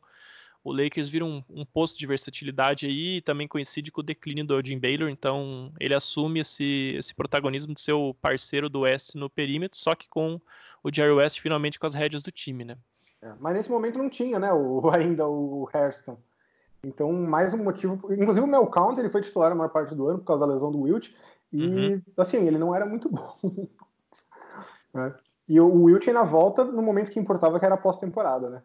[0.63, 4.65] o Lakers vira um, um posto de versatilidade aí, também coincide com o declínio do
[4.65, 9.29] Jim Baylor, então ele assume esse, esse protagonismo de ser o parceiro do West no
[9.29, 10.39] perímetro, só que com
[10.83, 12.77] o Jerry West finalmente com as rédeas do time, né?
[13.21, 16.17] É, mas nesse momento não tinha, né, o, ainda o Hairston.
[16.85, 17.93] Então, mais um motivo.
[18.13, 20.53] Inclusive, o Mel Count ele foi titular na maior parte do ano por causa da
[20.53, 21.11] lesão do Wilt.
[21.51, 22.01] E, uhum.
[22.17, 23.37] assim, ele não era muito bom.
[24.95, 25.13] é.
[25.47, 28.61] E o Wilt ainda volta no momento que importava, que era pós-temporada, né?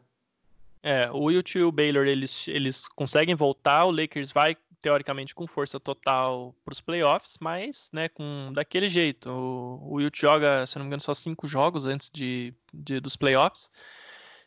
[0.82, 5.46] É, o Wilt e o Baylor, eles, eles conseguem voltar, o Lakers vai, teoricamente, com
[5.46, 9.30] força total para os playoffs, mas, né, com daquele jeito.
[9.30, 13.16] O, o Wilt joga, se não me engano, só cinco jogos antes de, de dos
[13.16, 13.70] playoffs,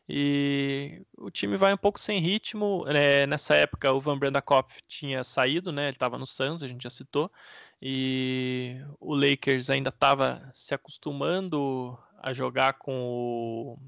[0.09, 2.85] e o time vai um pouco sem ritmo.
[2.87, 5.83] É, nessa época, o Van Brandakopf tinha saído, né?
[5.83, 7.31] Ele estava no Suns, a gente já citou.
[7.81, 13.79] E o Lakers ainda estava se acostumando a jogar com o.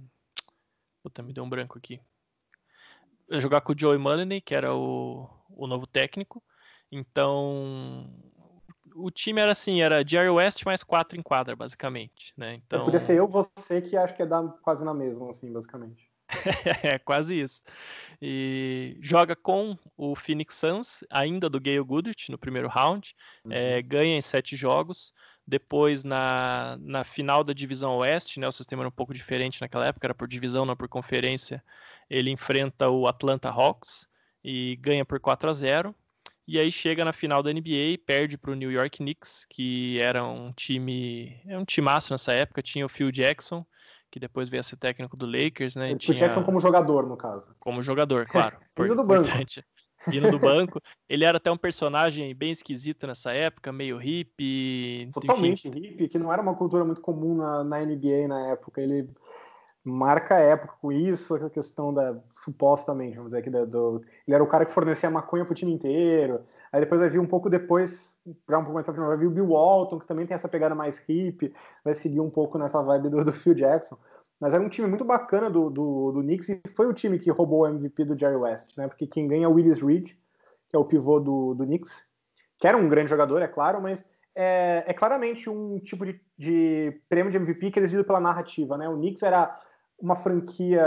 [1.03, 1.99] Puta, me deu um branco aqui
[3.39, 6.43] jogar com o Joey Mulleney, que era o, o novo técnico.
[6.91, 8.09] Então,
[8.95, 12.55] o time era assim, era Jerry West mais quatro em quadra, basicamente, né?
[12.55, 12.85] Então...
[12.85, 16.11] Podia ser eu, você, que acho que é dar quase na mesma, assim, basicamente.
[16.83, 17.61] é, quase isso.
[18.21, 23.15] E joga com o Phoenix Suns, ainda do Gale Goodrich, no primeiro round.
[23.45, 23.53] É, uhum.
[23.53, 25.13] É, ganha em sete jogos.
[25.45, 29.85] Depois, na, na final da divisão oeste, né, o sistema era um pouco diferente naquela
[29.85, 31.61] época, era por divisão, não por conferência.
[32.13, 34.07] Ele enfrenta o Atlanta Hawks
[34.43, 35.95] e ganha por 4 a 0
[36.47, 40.23] e aí chega na final da NBA, perde para o New York Knicks, que era
[40.25, 43.65] um time, é um timaço nessa época, tinha o Phil Jackson,
[44.11, 45.95] que depois veio a ser técnico do Lakers, né?
[45.99, 47.55] Phil Jackson como jogador, no caso.
[47.59, 48.57] Como jogador, claro.
[48.77, 49.29] Vindo do banco.
[50.07, 50.81] Vindo do banco.
[51.07, 55.09] Ele era até um personagem bem esquisito nessa época, meio hippie.
[55.13, 55.79] Totalmente enfim.
[55.79, 58.81] hippie, que não era uma cultura muito comum na, na NBA na época.
[58.81, 59.09] Ele
[59.83, 64.43] marca a época com isso, a questão da supostamente, vamos dizer aqui, do, ele era
[64.43, 66.41] o cara que fornecia maconha pro time inteiro.
[66.71, 68.17] Aí depois vai vir um pouco depois,
[68.49, 70.73] já um pouco mais pra vai vir o Bill Walton, que também tem essa pegada
[70.73, 73.97] mais hippie, vai seguir um pouco nessa vibe do, do Phil Jackson.
[74.39, 77.29] Mas era um time muito bacana do, do, do Knicks e foi o time que
[77.29, 78.87] roubou o MVP do Jerry West, né?
[78.87, 80.11] Porque quem ganha é o Willis Reed,
[80.67, 82.09] que é o pivô do, do Knicks,
[82.57, 86.99] que era um grande jogador, é claro, mas é, é claramente um tipo de, de
[87.07, 88.89] prêmio de MVP que é decidido pela narrativa, né?
[88.89, 89.59] O Knicks era
[90.03, 90.85] uma franquia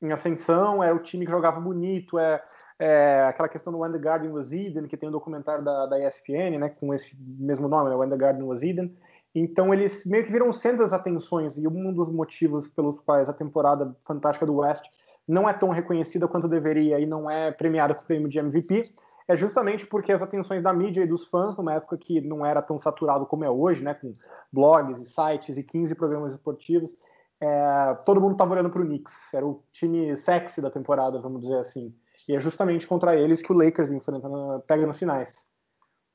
[0.00, 2.40] em ascensão, era o time que jogava bonito, é,
[2.78, 5.98] é aquela questão do When the Garden Was Eden, que tem um documentário da, da
[5.98, 8.96] ESPN, né, com esse mesmo nome, né, When the Garden Was Eden.
[9.34, 13.32] Então eles meio que viram centro das atenções e um dos motivos pelos quais a
[13.32, 14.84] temporada fantástica do West
[15.26, 18.84] não é tão reconhecida quanto deveria e não é premiada com o prêmio de MVP
[19.28, 22.62] é justamente porque as atenções da mídia e dos fãs, numa época que não era
[22.62, 24.12] tão saturado como é hoje, né, com
[24.52, 26.94] blogs e sites e 15 programas esportivos,
[27.40, 29.34] é, todo mundo estava olhando para o Knicks.
[29.34, 31.94] Era o time sexy da temporada, vamos dizer assim.
[32.28, 34.28] E é justamente contra eles que o Lakers enfrenta,
[34.66, 35.46] pega nas finais.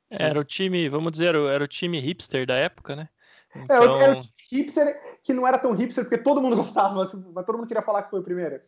[0.10, 3.10] Era o time, vamos dizer, era o time hipster da época, né?
[3.56, 3.96] Então...
[3.96, 6.96] É, era o então time hipster que não era tão hipster porque todo mundo gostava,
[6.96, 7.12] mas
[7.46, 8.60] todo mundo queria falar que foi o primeiro.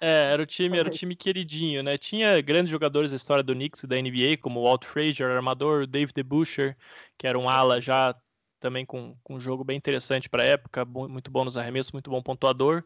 [0.00, 1.98] É, era o time, era o time queridinho, né?
[1.98, 5.86] Tinha grandes jogadores da história do Knicks e da NBA, como o Walt Frazier, armador,
[5.86, 6.76] Dave DeBuscher,
[7.18, 8.14] que era um ala já
[8.60, 12.10] também com, com um jogo bem interessante para a época, muito bom nos arremessos, muito
[12.10, 12.82] bom pontuador.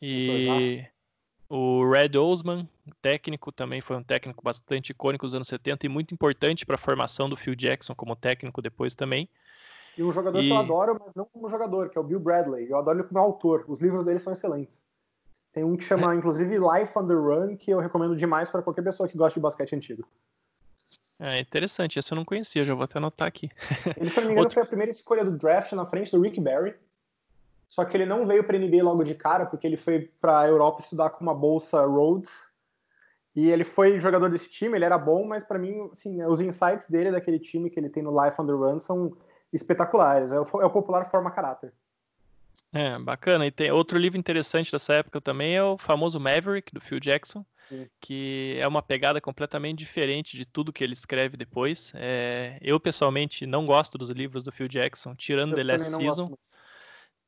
[0.00, 0.84] E
[1.48, 2.68] o Red Osman,
[3.00, 6.78] técnico, também foi um técnico bastante icônico dos anos 70 e muito importante para a
[6.78, 9.28] formação do Phil Jackson como técnico depois também.
[9.96, 10.46] E um jogador e...
[10.46, 12.70] que eu adoro, mas não como jogador, que é o Bill Bradley.
[12.70, 13.64] Eu adoro ele como autor.
[13.66, 14.80] Os livros dele são excelentes.
[15.52, 18.82] Tem um que chama, inclusive, Life on the Run, que eu recomendo demais para qualquer
[18.82, 20.06] pessoa que gosta de basquete antigo.
[21.20, 23.50] É interessante, esse eu não conhecia, já vou até anotar aqui.
[23.96, 24.54] Ele, se não me engano, Outro...
[24.54, 26.74] foi a primeira escolha do draft na frente do Rick Barry.
[27.68, 30.48] Só que ele não veio para NBA logo de cara, porque ele foi para a
[30.48, 32.30] Europa estudar com uma bolsa Rhodes.
[33.34, 36.88] E ele foi jogador desse time, ele era bom, mas para mim, assim, os insights
[36.88, 39.16] dele daquele time que ele tem no Life on the Run são
[39.52, 40.32] espetaculares.
[40.32, 41.72] É o, é o popular forma caráter.
[42.72, 43.46] É, bacana.
[43.46, 47.44] E tem outro livro interessante dessa época também é o famoso Maverick, do Phil Jackson
[48.00, 51.92] que é uma pegada completamente diferente de tudo que ele escreve depois.
[51.94, 56.38] É, eu, pessoalmente, não gosto dos livros do Phil Jackson, tirando eu The Last Season.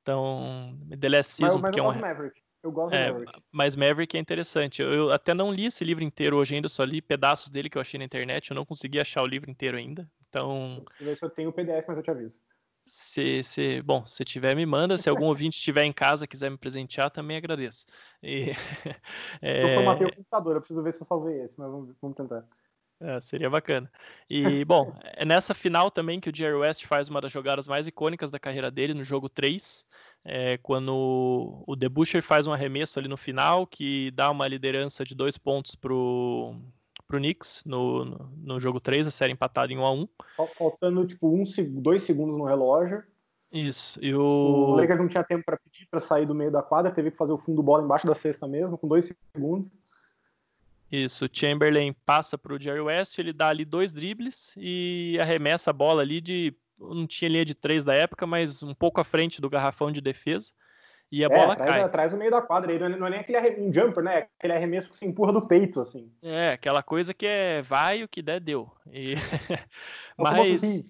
[0.02, 1.92] Então, The Last Season, mas, mas que é um...
[1.98, 2.40] Maverick.
[2.62, 3.42] Eu gosto é, Maverick.
[3.50, 4.82] Mas Maverick é interessante.
[4.82, 7.76] Eu, eu, até não li esse livro inteiro hoje ainda, só li pedaços dele que
[7.76, 8.50] eu achei na internet.
[8.50, 10.08] Eu não consegui achar o livro inteiro ainda.
[10.28, 10.82] Então.
[11.00, 12.40] ver se eu tenho o PDF, mas eu te aviso.
[12.86, 14.98] Se, se, bom, se tiver, me manda.
[14.98, 17.86] Se algum ouvinte estiver em casa quiser me presentear, também agradeço.
[18.22, 18.50] E,
[19.40, 19.62] é...
[19.64, 22.44] Eu formatei o computador, eu preciso ver se eu salvei esse, mas vamos, vamos tentar.
[23.02, 23.90] É, seria bacana.
[24.28, 27.86] E, bom, é nessa final também que o Jerry West faz uma das jogadas mais
[27.86, 29.86] icônicas da carreira dele, no jogo 3,
[30.22, 35.14] é, quando o DeBuscher faz um arremesso ali no final, que dá uma liderança de
[35.14, 36.54] dois pontos pro,
[37.10, 40.08] pro Knicks no, no, no, jogo 3, a série empatada em 1 a 1
[40.56, 41.42] Faltando, tipo, um,
[41.82, 43.02] dois segundos no relógio.
[43.52, 43.98] Isso.
[44.00, 44.22] E o...
[44.22, 47.16] o Lakers não tinha tempo para pedir para sair do meio da quadra, teve que
[47.16, 49.68] fazer o fundo bola embaixo da cesta mesmo, com dois segundos.
[50.90, 55.70] Isso, o Chamberlain passa para o Jerry West, ele dá ali dois dribles e arremessa
[55.70, 56.54] a bola ali de.
[56.78, 60.00] Não tinha linha de três da época, mas um pouco à frente do garrafão de
[60.00, 60.52] defesa.
[61.12, 61.82] E a é, bola traz, cai.
[61.82, 62.78] Atrás do meio da quadra.
[62.78, 64.28] Não é, não é nem aquele um jumper, né?
[64.38, 66.10] Aquele arremesso que se empurra do peito, assim.
[66.22, 68.70] É, aquela coisa que é vai, o que der, deu.
[68.92, 69.14] E...
[70.16, 70.84] mas,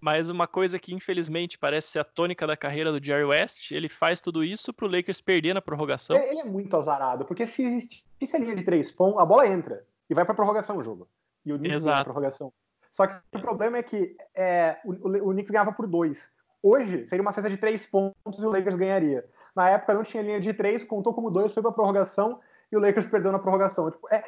[0.00, 3.88] mas uma coisa que infelizmente parece ser a tônica da carreira do Jerry West, ele
[3.88, 6.16] faz tudo isso pro Lakers perder na prorrogação.
[6.16, 9.82] Ele é muito azarado, porque se existisse a linha de três pontos, a bola entra
[10.08, 11.08] e vai pra prorrogação o jogo.
[11.44, 12.52] E o Knicks ganha a prorrogação.
[12.90, 16.30] Só que o problema é que é, o, o, o Knicks ganhava por dois.
[16.62, 19.24] Hoje, seria uma cesta de três pontos e o Lakers ganharia.
[19.58, 22.38] Na época não tinha linha de três, contou como dois, foi pra prorrogação
[22.70, 23.90] e o Lakers perdeu na prorrogação.
[23.90, 24.22] Tipo, é,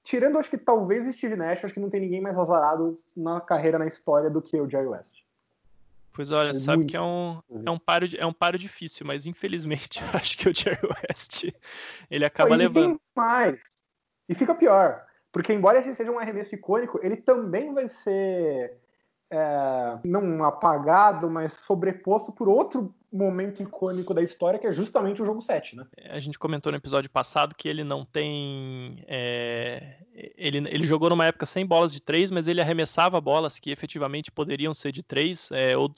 [0.00, 3.80] tirando, acho que talvez Steve Nash, acho que não tem ninguém mais azarado na carreira,
[3.80, 5.24] na história do que o Jerry West.
[6.12, 6.90] Pois olha, é sabe muito.
[6.90, 10.48] que é um, é, um páreo, é um páreo difícil, mas infelizmente eu acho que
[10.48, 11.50] o Jerry West
[12.08, 12.90] ele acaba Pô, levando.
[12.90, 13.60] Tem mais.
[14.28, 15.04] E fica pior.
[15.32, 18.78] Porque embora esse seja um arremesso icônico, ele também vai ser
[19.34, 25.24] é, não apagado, mas sobreposto por outro momento icônico da história, que é justamente o
[25.24, 25.86] jogo 7, né?
[26.10, 29.04] A gente comentou no episódio passado que ele não tem.
[29.06, 29.98] É,
[30.36, 34.32] ele, ele jogou numa época sem bolas de três, mas ele arremessava bolas que efetivamente
[34.32, 35.92] poderiam ser de três, é, ou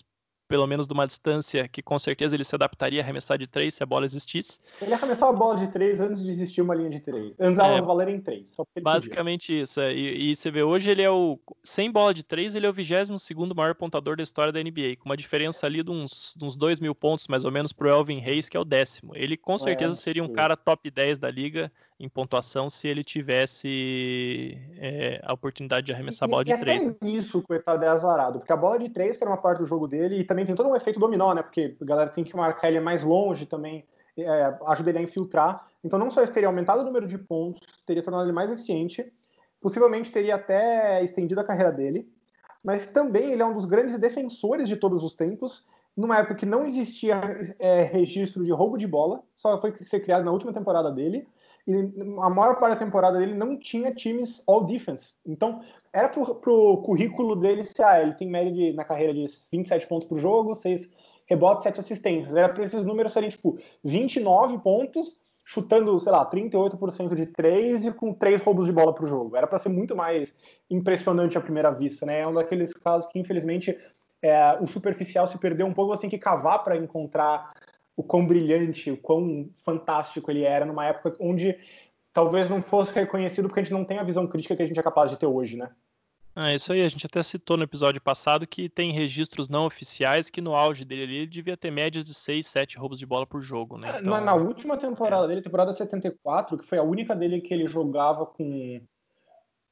[0.48, 3.74] pelo menos de uma distância que com certeza ele se adaptaria a arremessar de três
[3.74, 4.60] se a bola existisse.
[4.80, 7.34] Ele arremessava a bola de três antes de existir uma linha de três.
[7.38, 8.56] Andava é, valer em três.
[8.82, 9.62] basicamente podia.
[9.62, 9.80] isso.
[9.80, 9.94] É.
[9.94, 11.38] E, e, você vê, hoje ele é o.
[11.62, 14.96] Sem bola de três, ele é o 22 segundo maior pontador da história da NBA,
[14.98, 17.88] com uma diferença ali de uns, de uns 2 mil pontos, mais ou menos, pro
[17.88, 19.14] Elvin Reis, que é o décimo.
[19.14, 22.86] Ele com é, certeza é, seria um cara top 10 da liga em pontuação se
[22.86, 26.86] ele tivesse é, a oportunidade de arremessar e, a bola de três.
[26.86, 29.66] Até isso, coitado, é azarado, porque a bola de três, que era uma parte do
[29.66, 31.42] jogo dele, e também tem todo um efeito dominó, né?
[31.42, 33.84] Porque a galera tem que marcar ele mais longe também,
[34.18, 35.66] é, ajuda ele a infiltrar.
[35.82, 39.10] Então, não só isso teria aumentado o número de pontos, teria tornado ele mais eficiente,
[39.60, 42.06] possivelmente teria até estendido a carreira dele,
[42.62, 45.64] mas também ele é um dos grandes defensores de todos os tempos,
[45.96, 47.18] numa época que não existia
[47.58, 51.26] é, registro de roubo de bola, só foi ser criado na última temporada dele
[51.66, 51.74] e
[52.20, 55.14] a maior parte da temporada dele não tinha times all defense.
[55.26, 59.26] Então, era pro, pro currículo dele se ah, ele tem média de, na carreira de
[59.50, 60.88] 27 pontos por jogo, 6
[61.28, 62.36] rebotes, 7 assistências.
[62.36, 67.92] Era para esses números serem tipo 29 pontos, chutando, sei lá, 38% de 3 e
[67.92, 69.36] com 3 roubos de bola pro jogo.
[69.36, 70.36] Era para ser muito mais
[70.70, 72.20] impressionante à primeira vista, né?
[72.20, 73.76] É um daqueles casos que, infelizmente,
[74.22, 77.52] é, o superficial se perdeu um pouco, assim, que cavar para encontrar
[77.96, 81.58] o quão brilhante, o quão fantástico ele era numa época onde
[82.12, 84.78] talvez não fosse reconhecido porque a gente não tem a visão crítica que a gente
[84.78, 85.70] é capaz de ter hoje, né?
[86.38, 90.28] Ah, isso aí, a gente até citou no episódio passado que tem registros não oficiais
[90.28, 93.40] que no auge dele ele devia ter médias de 6, 7 roubos de bola por
[93.40, 93.88] jogo, né?
[93.88, 94.10] Então...
[94.10, 95.28] Na, na, última temporada é.
[95.28, 98.82] dele, temporada 74, que foi a única dele que ele jogava com.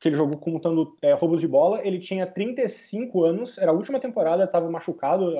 [0.01, 4.01] que ele jogou contando é, roubos de bola, ele tinha 35 anos, era a última
[4.01, 5.35] temporada, estava machucado,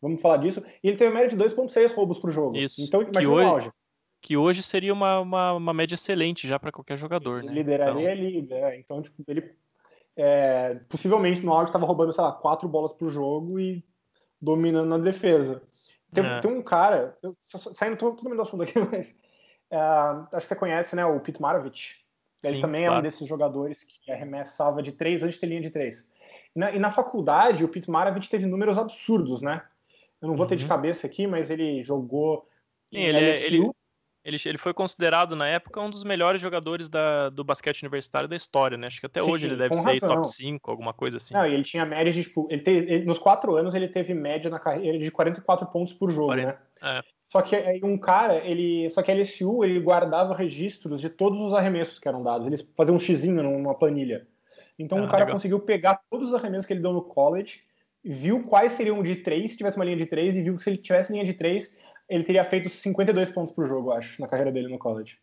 [0.00, 0.62] Vamos falar disso.
[0.82, 2.56] E ele teve média de 2,6 roubos por jogo.
[2.56, 2.82] Isso.
[2.82, 3.72] Então, imagina hoje, o auge.
[4.20, 7.54] Que hoje seria uma, uma, uma média excelente já para qualquer jogador, ele né?
[7.54, 8.12] Lideraria então...
[8.12, 8.54] a liga.
[8.54, 8.78] É.
[8.78, 9.52] Então, tipo, ele
[10.16, 13.84] é, possivelmente no auge estava roubando, sei lá, quatro bolas por jogo e
[14.40, 15.62] dominando na defesa.
[16.12, 16.40] Tem, é.
[16.40, 19.12] tem um cara, eu, saindo todo, todo mundo do assunto aqui, mas
[19.70, 22.04] uh, acho que você conhece, né, o Pete Maravich.
[22.42, 22.96] Ele Sim, também claro.
[22.96, 26.10] é um desses jogadores que arremessava de três antes de ter linha de três.
[26.54, 29.62] E na, e na faculdade, o Pete Maravich teve números absurdos, né?
[30.20, 30.68] Eu não vou ter de uhum.
[30.68, 32.48] cabeça aqui, mas ele jogou.
[32.92, 33.70] Sim, ele, é, ele,
[34.24, 38.34] ele, ele, foi considerado na época um dos melhores jogadores da, do basquete universitário da
[38.34, 38.86] história, né?
[38.86, 40.16] Acho que até Sim, hoje ele deve ser razão.
[40.16, 41.34] top 5, alguma coisa assim.
[41.34, 44.58] Não, ele tinha média de, tipo, ele, ele nos quatro anos ele teve média na
[44.58, 46.58] carreira de 44 pontos por jogo, 40, né?
[46.82, 47.02] É.
[47.30, 48.88] Só que aí um cara, ele.
[48.90, 52.46] Só que a LSU ele guardava registros de todos os arremessos que eram dados.
[52.46, 54.26] Eles faziam um xizinho numa planilha.
[54.78, 55.34] Então ah, o cara legal.
[55.34, 57.67] conseguiu pegar todos os arremessos que ele deu no college
[58.04, 60.70] viu quais seriam de três, se tivesse uma linha de três, e viu que se
[60.70, 61.76] ele tivesse linha de três,
[62.08, 65.18] ele teria feito 52 pontos por jogo, acho, na carreira dele no college.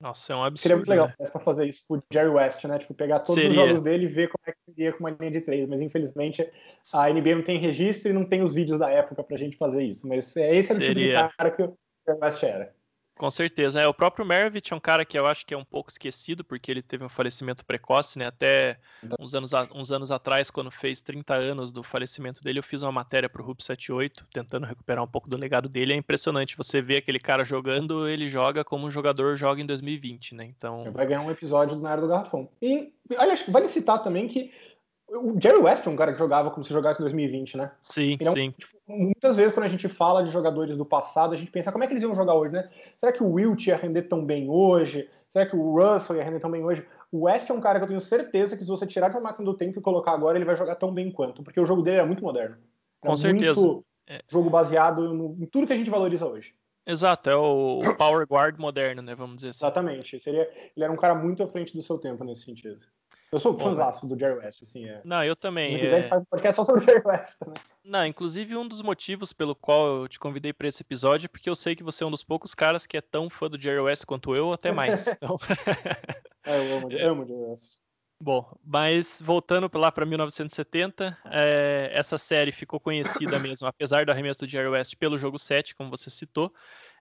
[0.00, 0.62] Nossa, é um absurdo.
[0.62, 1.26] Seria muito legal né?
[1.30, 2.78] pra fazer isso pro Jerry West, né?
[2.78, 3.50] Tipo, pegar todos seria.
[3.50, 5.66] os jogos dele e ver como é que seria com uma linha de três.
[5.66, 6.48] Mas infelizmente
[6.94, 9.82] a NBA não tem registro e não tem os vídeos da época pra gente fazer
[9.82, 10.06] isso.
[10.06, 12.77] Mas é esse era o tipo de cara que o Jerry West era.
[13.18, 13.80] Com certeza.
[13.80, 16.44] É, o próprio Mervich é um cara que eu acho que é um pouco esquecido,
[16.44, 18.26] porque ele teve um falecimento precoce, né?
[18.26, 18.78] Até
[19.18, 22.92] uns anos, uns anos atrás, quando fez 30 anos do falecimento dele, eu fiz uma
[22.92, 25.92] matéria para o RUP 78, tentando recuperar um pouco do legado dele.
[25.92, 30.36] É impressionante você ver aquele cara jogando, ele joga como um jogador joga em 2020,
[30.36, 30.44] né?
[30.44, 30.90] Então.
[30.92, 32.48] Vai ganhar um episódio na área do Garrafão.
[32.62, 34.52] E, aliás, vale citar também que
[35.10, 37.70] o Jerry West é um cara que jogava como se jogasse em 2020, né?
[37.80, 38.50] Sim, é um, sim.
[38.50, 41.84] Tipo, muitas vezes, quando a gente fala de jogadores do passado, a gente pensa como
[41.84, 42.68] é que eles iam jogar hoje, né?
[42.96, 45.08] Será que o Wilt ia render tão bem hoje?
[45.28, 46.86] Será que o Russell ia render tão bem hoje?
[47.10, 49.22] O West é um cara que eu tenho certeza que se você tirar de uma
[49.22, 51.82] máquina do tempo e colocar agora, ele vai jogar tão bem quanto, porque o jogo
[51.82, 52.56] dele é muito moderno.
[53.00, 53.60] Com certeza.
[53.60, 54.20] Muito é.
[54.28, 56.54] jogo baseado no, em tudo que a gente valoriza hoje.
[56.86, 59.14] Exato, é o power guard moderno, né?
[59.14, 59.64] Vamos dizer assim.
[59.64, 60.18] Exatamente.
[60.20, 62.80] Seria, ele era um cara muito à frente do seu tempo nesse sentido.
[63.30, 64.88] Eu sou fãzaço do Jerry West, assim.
[64.88, 65.02] É.
[65.04, 65.72] Não, eu também.
[65.72, 65.92] Se quiser, é...
[65.92, 67.62] a gente faz um podcast só sobre o Jerry West também.
[67.84, 71.48] Não, inclusive um dos motivos pelo qual eu te convidei para esse episódio é porque
[71.48, 73.80] eu sei que você é um dos poucos caras que é tão fã do Jerry
[73.80, 75.06] West quanto eu, ou até mais.
[75.18, 75.38] Então...
[76.44, 77.78] é, eu amo, eu amo o Jerry West.
[78.20, 84.40] Bom, mas voltando lá para 1970, é, essa série ficou conhecida mesmo, apesar do arremesso
[84.40, 86.52] do Jerry West, pelo jogo 7, como você citou,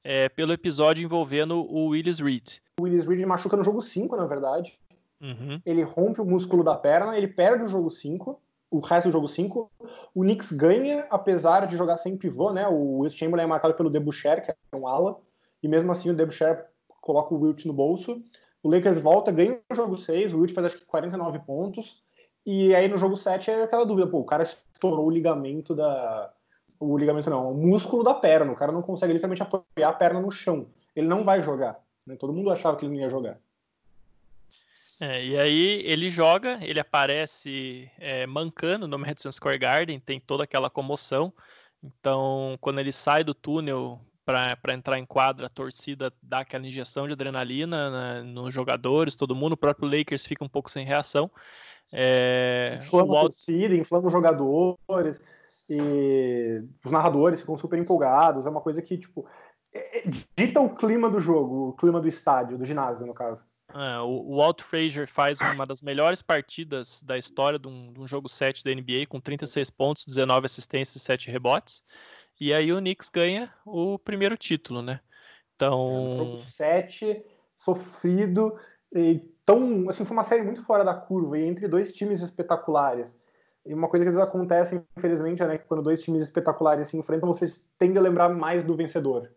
[0.04, 2.60] é, pelo episódio envolvendo o Willis Reed.
[2.80, 4.78] O Willis Reed machuca no jogo 5, na verdade.
[5.22, 5.60] Uhum.
[5.66, 8.40] Ele rompe o músculo da perna, ele perde o jogo 5,
[8.72, 9.72] o resto do jogo 5.
[10.14, 12.68] O Knicks ganha, apesar de jogar sem pivô, né?
[12.68, 15.20] O Will Chamberlain é marcado pelo Debucher, que é um ala,
[15.62, 16.66] e mesmo assim o Debucher
[17.02, 18.22] coloca o Wilt no bolso.
[18.62, 22.04] O Lakers volta, ganha o jogo 6, o Wilt faz acho que 49 pontos.
[22.46, 26.32] E aí no jogo 7 é aquela dúvida, pô, o cara estourou o ligamento da.
[26.80, 28.52] O ligamento não, o músculo da perna.
[28.52, 30.68] O cara não consegue literalmente apoiar a perna no chão.
[30.96, 31.80] Ele não vai jogar.
[32.06, 32.16] Né?
[32.16, 33.40] Todo mundo achava que ele não ia jogar.
[35.00, 40.44] É, e aí ele joga, ele aparece é, mancando no Madison Square Garden, tem toda
[40.44, 41.32] aquela comoção.
[41.84, 47.08] Então, quando ele sai do túnel para entrar em quadra, a torcida dá aquela injeção
[47.08, 51.32] de adrenalina né, nos jogadores, todo mundo, o próprio Lakers fica um pouco sem reação.
[51.92, 55.24] É, inflama o a torcida, inflama os jogadores,
[55.70, 59.26] e os narradores ficam super empolgados, é uma coisa que, tipo,
[59.74, 60.04] é, é,
[60.36, 63.46] dita o clima do jogo, o clima do estádio, do ginásio, no caso.
[63.74, 68.00] É, o, o Walt Frazier faz uma das melhores partidas da história de um, de
[68.00, 71.84] um, jogo 7 da NBA, com 36 pontos, 19 assistências e 7 rebotes.
[72.40, 75.02] E aí o Knicks ganha o primeiro título, né?
[75.56, 76.14] Então.
[76.14, 77.26] É, jogo 7,
[77.56, 78.58] sofrido,
[78.94, 79.90] e tão.
[79.90, 83.20] Assim, foi uma série muito fora da curva, e entre dois times espetaculares.
[83.66, 86.88] E uma coisa que às vezes acontece, infelizmente, é né, que quando dois times espetaculares
[86.88, 89.30] se enfrentam, você tende a lembrar mais do vencedor.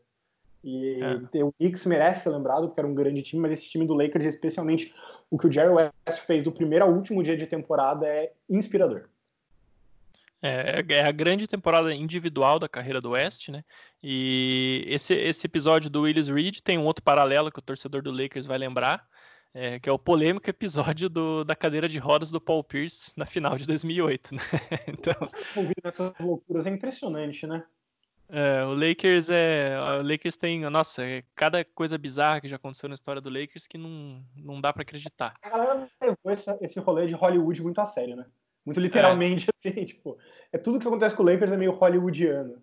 [0.62, 1.44] E é.
[1.44, 4.24] o Knicks merece ser lembrado, porque era um grande time, mas esse time do Lakers,
[4.24, 4.94] especialmente
[5.30, 9.08] o que o Jerry West fez do primeiro ao último dia de temporada, é inspirador.
[10.42, 13.62] É, é, a grande temporada individual da carreira do West, né?
[14.02, 18.10] E esse, esse episódio do Willis Reed tem um outro paralelo que o torcedor do
[18.10, 19.06] Lakers vai lembrar,
[19.52, 23.26] é, que é o polêmico episódio do, da cadeira de rodas do Paul Pierce na
[23.26, 24.40] final de 2008, né?
[24.88, 25.14] Então...
[25.84, 27.62] Essas loucuras é impressionante, né?
[28.32, 29.76] É, o Lakers é.
[30.00, 30.60] O Lakers tem.
[30.70, 34.60] Nossa, é cada coisa bizarra que já aconteceu na história do Lakers que não, não
[34.60, 35.34] dá para acreditar.
[35.42, 38.24] A galera levou esse, esse rolê de Hollywood muito a sério, né?
[38.64, 39.50] Muito literalmente, é.
[39.68, 40.16] assim, tipo.
[40.52, 42.62] É tudo que acontece com o Lakers é meio hollywoodiano.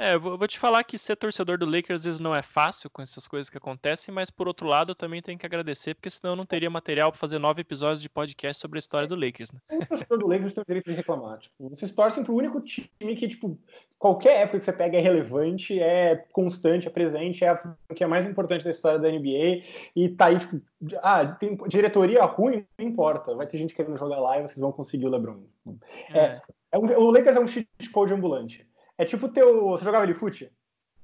[0.00, 2.88] É, eu vou te falar que ser torcedor do Lakers às vezes não é fácil
[2.88, 6.08] com essas coisas que acontecem, mas por outro lado eu também tenho que agradecer, porque
[6.08, 9.16] senão eu não teria material para fazer nove episódios de podcast sobre a história do
[9.16, 9.60] Lakers, né?
[9.72, 11.38] O torcedor do Lakers tem o direito de reclamar.
[11.38, 13.58] Tipo, vocês torcem pro único time que, tipo,
[13.98, 17.52] qualquer época que você pega é relevante, é constante, é presente, é
[17.90, 19.64] o que é mais importante da história da NBA,
[19.96, 20.60] e tá aí, tipo,
[21.02, 24.70] ah, tem diretoria ruim, não importa, vai ter gente querendo jogar lá e vocês vão
[24.70, 25.42] conseguir o LeBron.
[26.14, 28.64] É, é, é um, o Lakers é um cheat code ambulante.
[28.98, 29.68] É tipo o teu.
[29.68, 30.52] Você jogava de fute?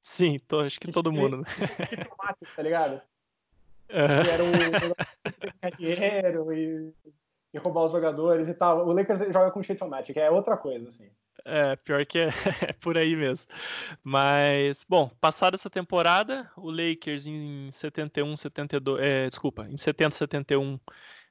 [0.02, 1.38] Sim, tô, acho que todo mundo.
[1.38, 1.44] Né?
[1.88, 2.16] Tipo
[2.54, 2.94] tá ligado?
[2.94, 3.00] Uhum.
[4.24, 6.92] Que era um dinheiro e,
[7.54, 8.86] e roubar os jogadores e tal.
[8.86, 11.08] O Lakers joga com cheat automatic, é outra coisa, assim.
[11.44, 12.28] É, pior que é,
[12.68, 13.50] é, por aí mesmo.
[14.02, 20.78] Mas, bom, passada essa temporada, o Lakers em 71, 72, é, desculpa, em 70, 71,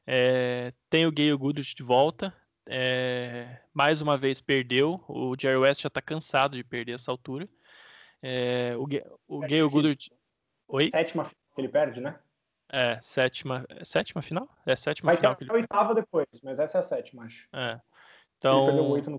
[0.06, 2.34] é, tem o Gale Goodrich de volta,
[2.66, 5.04] é, mais uma vez perdeu.
[5.08, 7.48] O Jerry West já está cansado de perder essa altura.
[8.22, 8.88] É, o
[9.28, 10.12] o Gale Goodrich.
[10.68, 10.90] Oi?
[10.92, 12.18] Sétima que ele perde, né?
[12.70, 13.66] É, sétima.
[13.84, 14.50] Sétima final?
[14.66, 15.36] É, sétima Vai final.
[15.36, 17.48] Vai ter a oitava depois, mas essa é a sétima, acho.
[17.54, 17.80] É.
[18.38, 18.64] Então.
[18.64, 19.18] Ele perdeu oito no.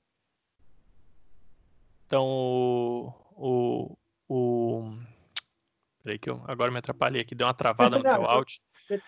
[2.06, 3.12] Então, o.
[3.36, 3.96] O.
[4.28, 4.98] o...
[6.02, 8.60] Peraí que eu agora me atrapalhei aqui, deu uma travada no teu áudio.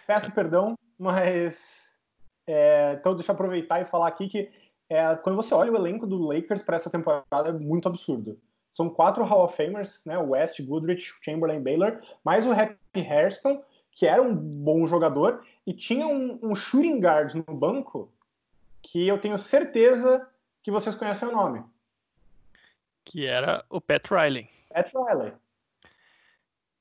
[0.07, 1.86] Peço perdão, mas
[2.47, 4.51] é, então, deixa eu aproveitar e falar aqui que
[4.89, 8.39] é, quando você olha o elenco do Lakers para essa temporada, é muito absurdo.
[8.71, 10.19] São quatro Hall of Famers, né?
[10.19, 16.07] West, Goodrich, Chamberlain, Baylor, mais o Happy Hairston, que era um bom jogador, e tinha
[16.07, 18.13] um, um shooting guard no banco
[18.83, 20.29] que eu tenho certeza
[20.63, 21.65] que vocês conhecem o nome.
[23.05, 24.49] Que era o Pat Riley.
[24.69, 25.33] Pat Riley.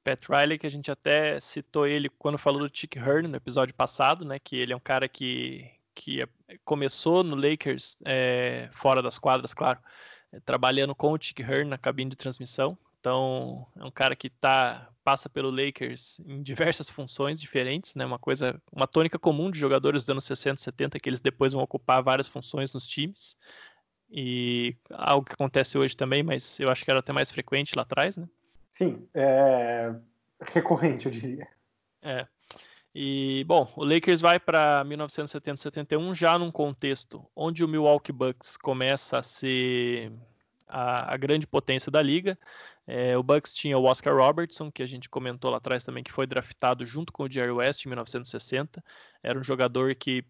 [0.06, 3.74] Pat Riley, que a gente até citou ele quando falou do Chick Hearn no episódio
[3.74, 4.38] passado, né?
[4.38, 6.28] Que ele é um cara que, que é,
[6.63, 9.80] começou no Lakers é, fora das quadras, claro,
[10.32, 12.78] é, trabalhando com o Chick Hearn na cabine de transmissão.
[13.00, 18.06] Então, é um cara que tá, passa pelo Lakers em diversas funções diferentes, né?
[18.06, 21.63] Uma coisa, uma tônica comum de jogadores dos anos 60, 70, que eles depois vão
[21.63, 23.36] ocupar várias funções nos times.
[24.08, 27.82] E algo que acontece hoje também, mas eu acho que era até mais frequente lá
[27.82, 28.28] atrás, né?
[28.76, 29.96] Sim, é
[30.42, 31.48] recorrente, eu diria.
[32.02, 32.28] É.
[32.93, 39.18] E, bom, o Lakers vai para 1970-71 já num contexto onde o Milwaukee Bucks começa
[39.18, 40.12] a ser
[40.68, 42.38] a, a grande potência da liga.
[42.86, 46.12] É, o Bucks tinha o Oscar Robertson, que a gente comentou lá atrás também, que
[46.12, 48.84] foi draftado junto com o Jerry West em 1960.
[49.24, 50.26] Era um jogador que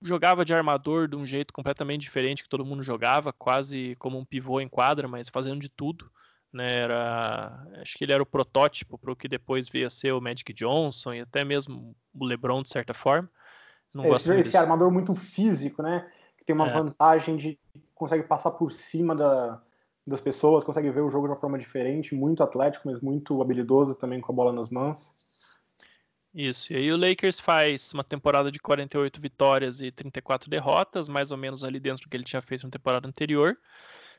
[0.00, 4.24] jogava de armador de um jeito completamente diferente que todo mundo jogava, quase como um
[4.24, 6.10] pivô em quadra, mas fazendo de tudo
[6.56, 6.80] né?
[6.80, 10.20] Era, acho que ele era o protótipo para o que depois veio a ser o
[10.20, 13.30] Magic Johnson e até mesmo o LeBron de certa forma.
[13.94, 16.10] Não é, esse, esse armador muito físico, né?
[16.36, 16.72] Que tem uma é.
[16.72, 17.58] vantagem de
[17.94, 19.60] consegue passar por cima da,
[20.06, 23.94] das pessoas, consegue ver o jogo de uma forma diferente, muito atlético, mas muito habilidoso
[23.94, 25.12] também com a bola nas mãos.
[26.34, 31.30] Isso, e aí o Lakers faz uma temporada de 48 vitórias e 34 derrotas, mais
[31.30, 33.56] ou menos ali dentro do que ele tinha feito na temporada anterior.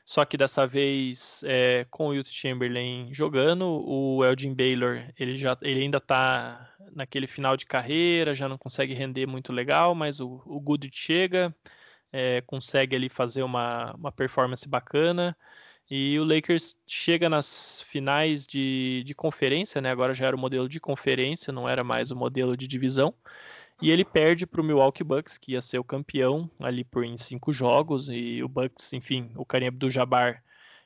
[0.08, 5.54] Só que dessa vez é, com o Wilt Chamberlain jogando, o Elgin Baylor ele já
[5.60, 10.40] ele ainda está naquele final de carreira, já não consegue render muito legal, mas o,
[10.46, 11.54] o chega,
[12.10, 15.36] é, consegue ali fazer uma, uma performance bacana.
[15.90, 19.90] E o Lakers chega nas finais de, de conferência, né?
[19.90, 23.14] Agora já era o modelo de conferência, não era mais o modelo de divisão.
[23.80, 27.16] E ele perde para o Milwaukee Bucks, que ia ser o campeão ali por em
[27.16, 28.08] cinco jogos.
[28.08, 30.42] E o Bucks, enfim, o Kareem Abdul-Jabbar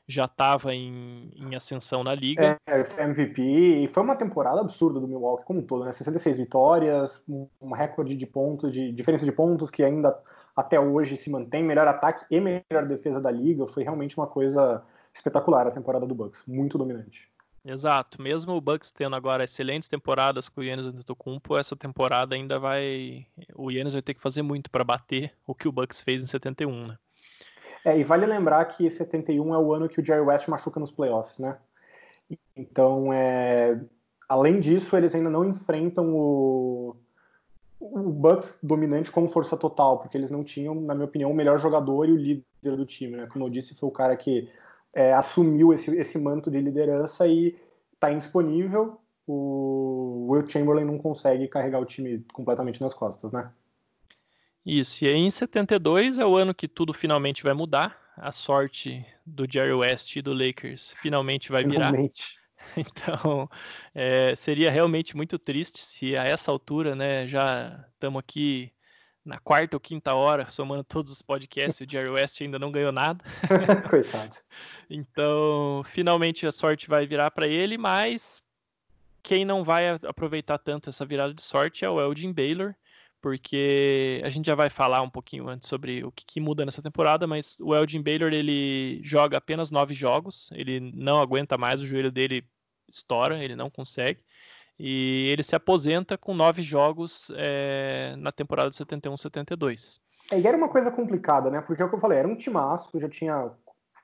[0.07, 2.59] já estava em, em, ascensão na liga.
[2.66, 5.93] É, foi MVP e foi uma temporada absurda do Milwaukee como um todo, né?
[5.93, 10.18] 66 vitórias, um recorde de pontos, de diferença de pontos que ainda
[10.55, 13.66] até hoje se mantém, melhor ataque e melhor defesa da liga.
[13.66, 14.82] Foi realmente uma coisa
[15.14, 17.32] espetacular a temporada do Bucks, muito dominante.
[17.64, 22.58] Exato, mesmo o Bucks tendo agora excelentes temporadas com o Yannis Antetokounmpo, essa temporada ainda
[22.58, 26.24] vai, o Yannis vai ter que fazer muito para bater o que o Bucks fez
[26.24, 26.98] em 71, né?
[27.84, 30.90] É, e vale lembrar que 71 é o ano que o Jerry West machuca nos
[30.90, 31.56] playoffs, né?
[32.56, 33.80] Então, é,
[34.28, 36.96] além disso, eles ainda não enfrentam o,
[37.78, 41.58] o Bucks dominante como força total, porque eles não tinham, na minha opinião, o melhor
[41.58, 43.26] jogador e o líder do time, né?
[43.26, 44.48] Como eu disse, foi o cara que
[44.95, 47.57] é, assumiu esse, esse manto de liderança e
[47.95, 48.99] está indisponível.
[49.26, 53.51] O Will Chamberlain não consegue carregar o time completamente nas costas, né?
[54.64, 58.01] Isso, e aí em 72 é o ano que tudo finalmente vai mudar.
[58.16, 62.34] A sorte do Jerry West e do Lakers finalmente vai finalmente.
[62.34, 62.43] virar.
[62.74, 63.51] Então,
[63.95, 68.72] é, seria realmente muito triste se a essa altura, né, já estamos aqui
[69.24, 72.92] na quarta ou quinta hora, somando todos os podcasts, o Jerry West ainda não ganhou
[72.92, 73.24] nada.
[73.88, 74.36] Coitado.
[74.90, 78.42] Então, finalmente a sorte vai virar para ele, mas
[79.22, 82.74] quem não vai aproveitar tanto essa virada de sorte é o Elgin Baylor,
[83.20, 86.82] porque a gente já vai falar um pouquinho antes sobre o que, que muda nessa
[86.82, 91.86] temporada, mas o Elgin Baylor ele joga apenas nove jogos, ele não aguenta mais, o
[91.86, 92.44] joelho dele
[92.88, 94.20] estoura, ele não consegue.
[94.85, 100.01] E ele se aposenta com nove jogos é, na temporada de 71-72.
[100.33, 101.61] É, e era uma coisa complicada, né?
[101.61, 103.53] Porque é o que eu falei, era um timaço, já tinha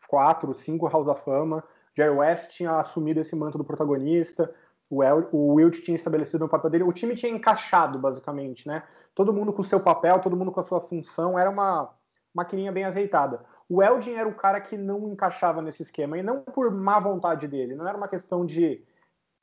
[0.06, 1.64] quatro, cinco House da Fama,
[1.96, 4.54] Jerry West tinha assumido esse manto do protagonista,
[4.88, 8.84] o, El, o Wilt tinha estabelecido o papel dele, o time tinha encaixado, basicamente, né?
[9.16, 11.92] Todo mundo com o seu papel, todo mundo com a sua função, era uma
[12.32, 13.44] maquininha bem azeitada.
[13.68, 17.48] O Eldin era o cara que não encaixava nesse esquema, e não por má vontade
[17.48, 18.80] dele, não era uma questão de...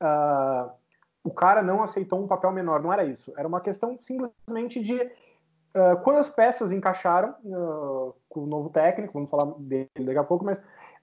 [0.02, 0.85] Uh,
[1.26, 3.34] o cara não aceitou um papel menor, não era isso.
[3.36, 9.14] Era uma questão simplesmente de uh, quando as peças encaixaram uh, com o novo técnico,
[9.14, 10.62] vamos falar dele daqui a pouco, mas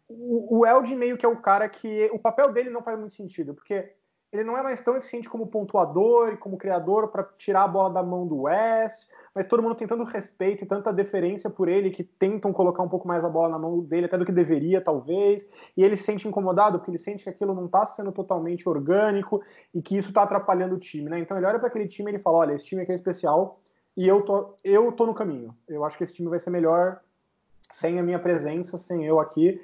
[0.09, 3.17] o, o Eldin meio que é o cara que o papel dele não faz muito
[3.17, 3.93] sentido, porque
[4.33, 7.91] ele não é mais tão eficiente como pontuador e como criador para tirar a bola
[7.91, 11.91] da mão do West, mas todo mundo tem tanto respeito e tanta deferência por ele
[11.91, 14.81] que tentam colocar um pouco mais a bola na mão dele, até do que deveria,
[14.81, 18.69] talvez, e ele se sente incomodado porque ele sente que aquilo não está sendo totalmente
[18.69, 19.43] orgânico
[19.75, 21.19] e que isso está atrapalhando o time, né?
[21.19, 23.61] Então ele olha para aquele time e ele fala: olha, esse time aqui é especial
[23.97, 25.55] e eu tô, eu tô no caminho.
[25.69, 27.01] Eu acho que esse time vai ser melhor
[27.71, 29.61] sem a minha presença, sem eu aqui.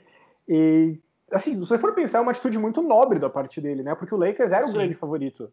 [0.48, 0.98] E
[1.30, 3.94] assim, se você for pensar, é uma atitude muito nobre da parte dele, né?
[3.94, 4.78] Porque o Lakers era o Sim.
[4.78, 5.52] grande favorito.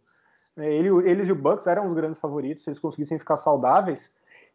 [0.57, 4.11] É, ele, eles e o Bucks eram os grandes favoritos, se eles conseguissem ficar saudáveis,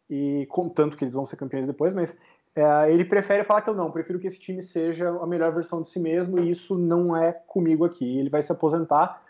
[0.09, 2.17] e tanto que eles vão ser campeões depois, mas
[2.55, 5.81] é, ele prefere falar que eu não, prefiro que esse time seja a melhor versão
[5.81, 8.19] de si mesmo, e isso não é comigo aqui.
[8.19, 9.23] Ele vai se aposentar,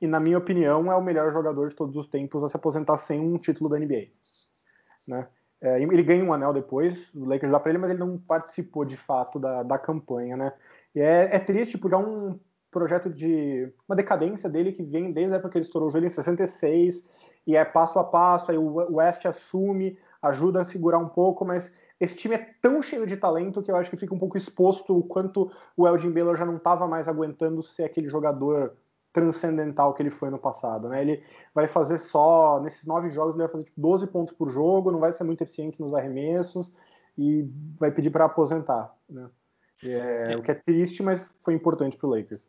[0.00, 2.98] e na minha opinião, é o melhor jogador de todos os tempos a se aposentar
[2.98, 4.08] sem um título da NBA.
[5.08, 5.26] Né?
[5.60, 8.84] É, ele ganha um anel depois, o Lakers dá para ele, mas ele não participou
[8.84, 10.52] de fato da, da campanha, né?
[10.94, 12.38] E é, é triste porque é um
[12.70, 16.06] projeto de uma decadência dele que vem desde a época que ele estourou o joelho
[16.06, 17.08] em 66
[17.46, 21.74] e é passo a passo, aí o West assume, ajuda a segurar um pouco, mas
[21.98, 24.96] esse time é tão cheio de talento que eu acho que fica um pouco exposto
[24.96, 28.74] o quanto o Elgin Baylor já não estava mais aguentando ser aquele jogador
[29.12, 31.02] transcendental que ele foi no passado, né?
[31.02, 31.22] Ele
[31.54, 35.00] vai fazer só, nesses nove jogos, ele vai fazer tipo, 12 pontos por jogo, não
[35.00, 36.74] vai ser muito eficiente nos arremessos
[37.18, 39.28] e vai pedir para aposentar, né?
[39.82, 40.36] É, é.
[40.36, 42.46] O que é triste, mas foi importante para o Lakers.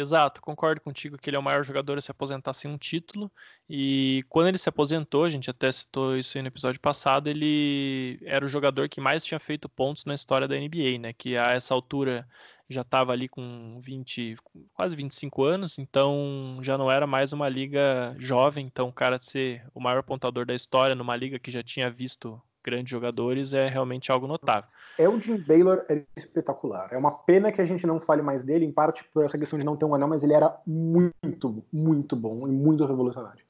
[0.00, 3.32] Exato, concordo contigo que ele é o maior jogador a se aposentar sem um título.
[3.68, 8.44] E quando ele se aposentou, a gente até citou isso no episódio passado, ele era
[8.46, 11.12] o jogador que mais tinha feito pontos na história da NBA, né?
[11.12, 12.28] Que a essa altura
[12.68, 14.36] já estava ali com 20,
[14.72, 18.66] quase 25 anos, então já não era mais uma liga jovem.
[18.66, 22.40] Então, o cara ser o maior pontuador da história numa liga que já tinha visto
[22.64, 24.68] grandes jogadores é realmente algo notável.
[24.98, 26.88] É o Jim Baylor é espetacular.
[26.92, 29.58] É uma pena que a gente não fale mais dele, em parte por essa questão
[29.58, 33.48] de não ter um anel, mas ele era muito, muito bom e muito revolucionário.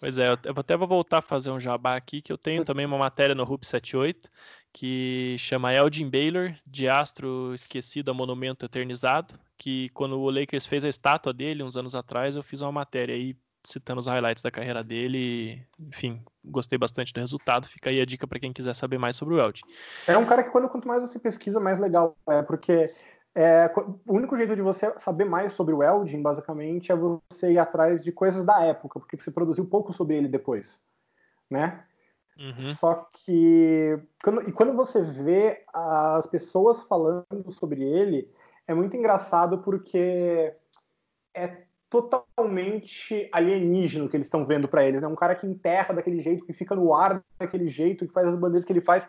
[0.00, 2.84] Pois é, eu até vou voltar a fazer um jabá aqui, que eu tenho também
[2.84, 4.28] uma matéria no RUP 78,
[4.72, 10.84] que chama Elgin Baylor, de astro esquecido a monumento eternizado, que quando o Lakers fez
[10.84, 14.50] a estátua dele, uns anos atrás, eu fiz uma matéria aí citando os highlights da
[14.50, 15.66] carreira dele.
[15.78, 17.66] Enfim, gostei bastante do resultado.
[17.66, 19.64] Fica aí a dica para quem quiser saber mais sobre o Elgin.
[20.06, 22.90] É um cara que quando quanto mais você pesquisa, mais legal é, porque
[23.34, 23.72] é,
[24.06, 28.04] o único jeito de você saber mais sobre o Elgin, basicamente, é você ir atrás
[28.04, 30.80] de coisas da época, porque você produziu pouco sobre ele depois,
[31.50, 31.84] né?
[32.38, 32.74] Uhum.
[32.74, 38.30] Só que quando, e quando você vê as pessoas falando sobre ele,
[38.66, 40.54] é muito engraçado porque
[41.34, 41.64] é
[42.02, 45.00] totalmente alienígeno que eles estão vendo para eles.
[45.00, 45.08] Né?
[45.08, 48.36] um cara que enterra daquele jeito, que fica no ar daquele jeito, que faz as
[48.36, 49.08] bandeiras que ele faz.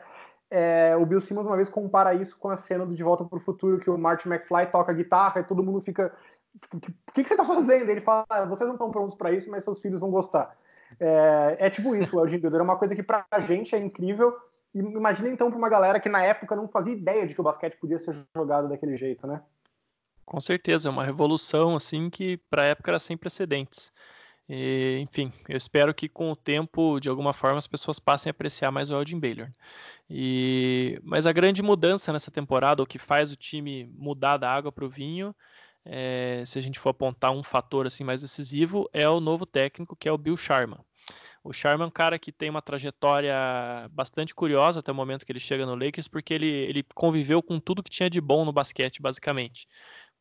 [0.49, 3.37] É, o Bill Simmons uma vez compara isso com a cena do De Volta para
[3.37, 6.13] o Futuro, que o Martin McFly toca guitarra e todo mundo fica.
[6.61, 7.89] Tipo, o que, que, que, você está fazendo?
[7.89, 10.55] Ele fala: ah, vocês não estão prontos para isso, mas seus filhos vão gostar.
[10.99, 12.61] É, é tipo isso, o Elgin Baylor.
[12.61, 14.35] É uma coisa que para a gente é incrível.
[14.73, 17.77] Imagina então para uma galera que na época não fazia ideia de que o basquete
[17.77, 19.41] podia ser jogado daquele jeito, né?
[20.25, 23.91] Com certeza, é uma revolução assim que para a época era sem precedentes.
[24.47, 28.31] E, enfim, eu espero que com o tempo, de alguma forma, as pessoas passem a
[28.31, 29.51] apreciar mais o Elgin Baylor.
[30.09, 34.71] E, mas a grande mudança nessa temporada, o que faz o time mudar da água
[34.71, 35.35] para o vinho,
[35.83, 39.95] é, se a gente for apontar um fator assim mais decisivo, é o novo técnico,
[39.95, 40.79] que é o Bill Sharman.
[41.43, 43.35] O Sharman é um cara que tem uma trajetória
[43.91, 47.59] bastante curiosa até o momento que ele chega no Lakers, porque ele, ele conviveu com
[47.59, 49.67] tudo que tinha de bom no basquete, basicamente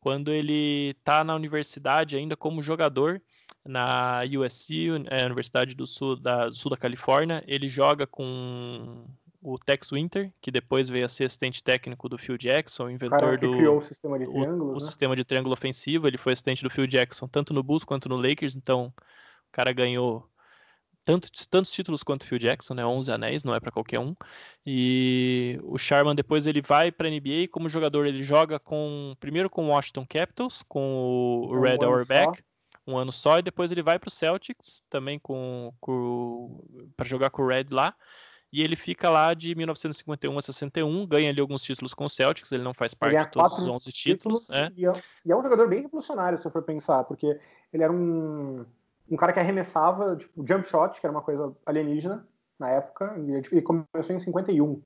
[0.05, 3.22] quando ele está na universidade ainda como jogador
[3.64, 7.42] na USC, é, Universidade do Sul da, Sul da Califórnia.
[7.46, 9.07] Ele joga com
[9.40, 13.38] o Tex Winter, que depois veio a ser assistente técnico do Phil Jackson, inventor Cara,
[13.38, 14.76] do criou o sistema de triângulo, o, né?
[14.76, 16.07] o, sistema de triângulo ofensivo.
[16.07, 18.92] Ele foi assistente do Phil Jackson tanto no Bulls quanto no Lakers, então
[19.48, 20.28] o cara ganhou
[21.05, 22.84] tanto, tantos títulos quanto o Phil Jackson, né?
[22.84, 24.14] 11 anéis, não é para qualquer um.
[24.66, 29.66] E o Sharman depois ele vai para NBA como jogador, ele joga com primeiro com
[29.66, 32.42] o Washington Capitals, com o Red um Auerbach,
[32.86, 36.62] um ano só, e depois ele vai para o Celtics também com, com
[36.96, 37.94] para jogar com o Red lá.
[38.50, 42.52] E ele fica lá de 1951 a 61, ganha ali alguns títulos com o Celtics,
[42.52, 44.46] ele não faz parte de todos os 11 títulos.
[44.46, 44.70] títulos é.
[44.76, 44.92] E, é,
[45.26, 47.36] e é um jogador bem revolucionário, se eu for pensar, porque
[47.72, 48.64] ele era um
[49.11, 52.26] um cara que arremessava, tipo, jump shot, que era uma coisa alienígena
[52.59, 53.14] na época,
[53.52, 54.82] e começou em 51.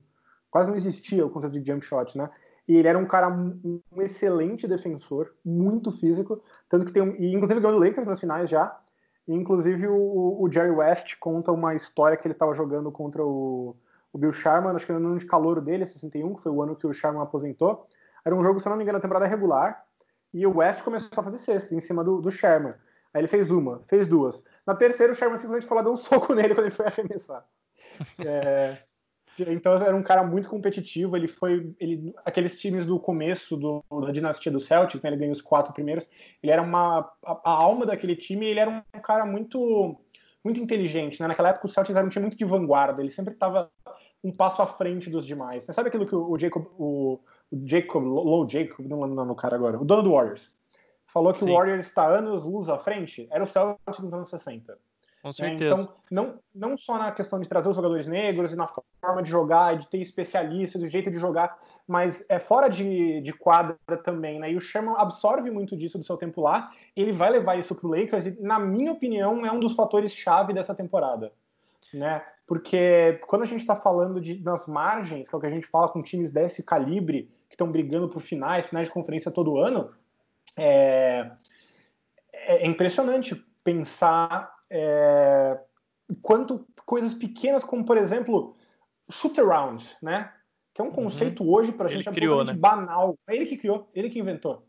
[0.49, 2.29] Quase não existia o conceito de jump shot, né?
[2.67, 7.33] E ele era um cara, um excelente defensor, muito físico, tanto que tem um, e
[7.33, 8.79] inclusive ganhou o Lakers nas finais já.
[9.27, 13.75] E, inclusive o, o, Jerry West conta uma história que ele estava jogando contra o,
[14.13, 16.75] o Bill Sharman, acho que no ano de calor dele, 61, que foi o ano
[16.75, 17.87] que o Sharman aposentou.
[18.23, 19.83] Era um jogo, se não me engano, na temporada regular,
[20.31, 22.73] e o West começou a fazer sexta em cima do, do Sherman.
[23.13, 24.43] Aí ele fez uma, fez duas.
[24.67, 27.45] Na terceira, o Sherman simplesmente falou, deu um soco nele quando ele foi arremessar.
[28.25, 28.77] É,
[29.47, 31.15] então era um cara muito competitivo.
[31.15, 31.73] Ele foi.
[31.79, 35.73] Ele, aqueles times do começo do, da dinastia do Celtics, né, ele ganhou os quatro
[35.73, 36.09] primeiros.
[36.41, 36.99] Ele era uma.
[37.23, 39.99] A, a, alma daquele time ele era um cara muito
[40.43, 41.19] muito inteligente.
[41.19, 41.27] Né?
[41.27, 43.01] Naquela época o Celtics era um time muito de vanguarda.
[43.01, 43.71] Ele sempre estava
[44.23, 45.67] um passo à frente dos demais.
[45.67, 45.73] Né?
[45.73, 46.65] Sabe aquilo que o, Jacob.
[46.77, 47.19] O,
[47.65, 50.58] Jacob, Low Jacob, não lembro o cara agora, o dono do Warriors
[51.11, 51.51] falou que Sim.
[51.51, 54.77] o Warriors está anos luz à frente, era o Celtics dos anos 60.
[55.21, 55.33] Com né?
[55.33, 55.81] certeza.
[55.81, 59.29] Então, não, não só na questão de trazer os jogadores negros e na forma de
[59.29, 64.39] jogar, de ter especialistas, do jeito de jogar, mas é fora de, de quadra também,
[64.39, 64.51] né?
[64.51, 67.87] E o Sherman absorve muito disso do seu tempo lá, ele vai levar isso para
[67.87, 71.33] o Lakers e, na minha opinião, é um dos fatores chave dessa temporada,
[71.93, 72.23] né?
[72.47, 75.67] Porque quando a gente está falando de, nas margens, que é o que a gente
[75.67, 79.91] fala com times desse calibre, que estão brigando por finais, finais de conferência todo ano,
[80.57, 81.31] é,
[82.33, 85.59] é impressionante pensar é,
[86.21, 88.55] quanto coisas pequenas, como por exemplo,
[89.09, 90.31] shoot around, né?
[90.73, 90.93] Que é um uhum.
[90.93, 91.49] conceito uhum.
[91.51, 92.85] hoje para a gente criou, absolutamente né?
[92.85, 93.17] banal.
[93.27, 94.65] É ele que criou, ele que inventou.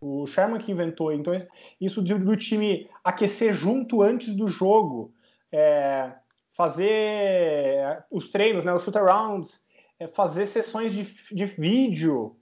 [0.00, 1.12] O Sherman que inventou.
[1.12, 1.32] Então,
[1.80, 5.14] isso do time aquecer junto antes do jogo,
[5.52, 6.12] é,
[6.52, 9.62] fazer os treinos, né, os shoot arounds,
[9.98, 12.36] é, fazer sessões de, de vídeo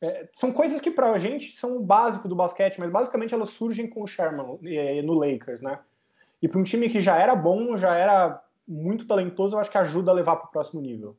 [0.00, 3.88] É, são coisas que pra gente são o básico do basquete, mas basicamente elas surgem
[3.88, 4.58] com o Sherman
[5.02, 5.80] no Lakers, né?
[6.40, 9.78] E para um time que já era bom, já era muito talentoso, eu acho que
[9.78, 11.16] ajuda a levar para o próximo nível.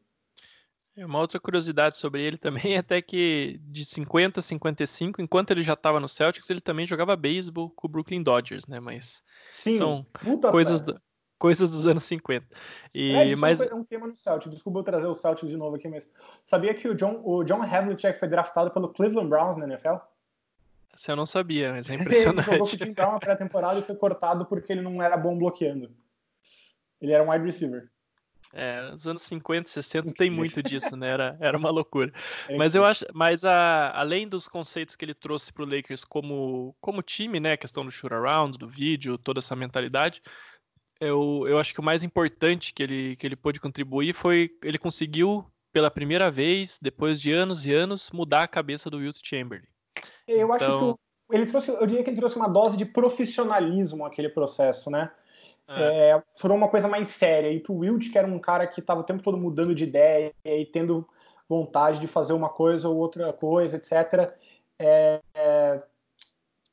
[0.96, 5.52] É, uma outra curiosidade sobre ele também é até que de 50 a 55, enquanto
[5.52, 8.80] ele já estava no Celtics, ele também jogava beisebol com o Brooklyn Dodgers, né?
[8.80, 9.24] Mas
[9.54, 10.06] Sim, são
[10.52, 11.00] coisas, do,
[11.40, 12.46] coisas dos anos 50.
[12.94, 13.62] E, é, mas...
[13.62, 14.54] é um tema no Celtics.
[14.54, 16.12] Desculpa eu trazer o Celtics de novo aqui, mas
[16.46, 19.96] sabia que o John, o John Havlicek foi draftado pelo Cleveland Browns na NFL?
[20.94, 22.50] Você eu não sabia, mas é impressionante.
[22.50, 25.38] ele jogou com o Brown na pré-temporada e foi cortado porque ele não era bom
[25.38, 25.90] bloqueando.
[27.02, 27.90] Ele era um wide receiver.
[28.52, 31.08] É, nos anos 50, 60 tem muito disso, né?
[31.10, 32.12] Era, era uma loucura.
[32.58, 36.76] Mas eu acho, mas a, além dos conceitos que ele trouxe para o Lakers como,
[36.82, 37.54] como time, né?
[37.54, 40.22] A questão do shoot around, do vídeo, toda essa mentalidade,
[41.00, 44.78] eu, eu acho que o mais importante que ele, que ele pôde contribuir foi ele
[44.78, 49.68] conseguiu, pela primeira vez, depois de anos e anos, mudar a cabeça do Wilt Chamberlain.
[50.28, 50.56] Eu então...
[50.56, 51.00] acho que então
[51.32, 55.12] ele trouxe, eu diria que ele trouxe uma dose de profissionalismo àquele processo, né?
[55.68, 56.10] É.
[56.10, 57.52] É, foi uma coisa mais séria.
[57.52, 60.34] E pro Wilt, que era um cara que estava o tempo todo mudando de ideia
[60.44, 61.08] e tendo
[61.48, 64.34] vontade de fazer uma coisa ou outra coisa, etc.,
[64.80, 65.84] é, é,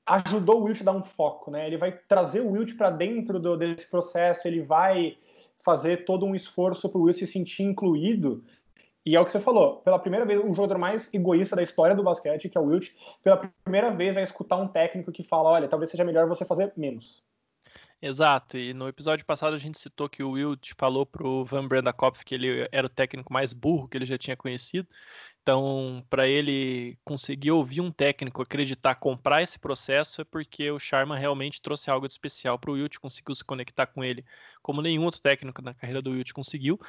[0.07, 1.67] ajudou o Wilt a dar um foco, né?
[1.67, 5.17] Ele vai trazer o Wilt para dentro do, desse processo, ele vai
[5.63, 8.45] fazer todo um esforço para o Wilt se sentir incluído.
[9.05, 11.95] E é o que você falou, pela primeira vez, o jogador mais egoísta da história
[11.95, 12.91] do basquete, que é o Wilt,
[13.23, 16.73] pela primeira vez vai escutar um técnico que fala, olha, talvez seja melhor você fazer
[16.77, 17.25] menos.
[18.03, 22.25] Exato, e no episódio passado a gente citou que o Wilt falou pro Van Brandakopf
[22.25, 24.87] que ele era o técnico mais burro que ele já tinha conhecido,
[25.47, 31.17] então, para ele conseguir ouvir um técnico acreditar, comprar esse processo, é porque o Sharma
[31.17, 34.25] realmente trouxe algo de especial para o Wilt, conseguiu se conectar com ele
[34.61, 36.81] como nenhum outro técnico na carreira do Wilt conseguiu.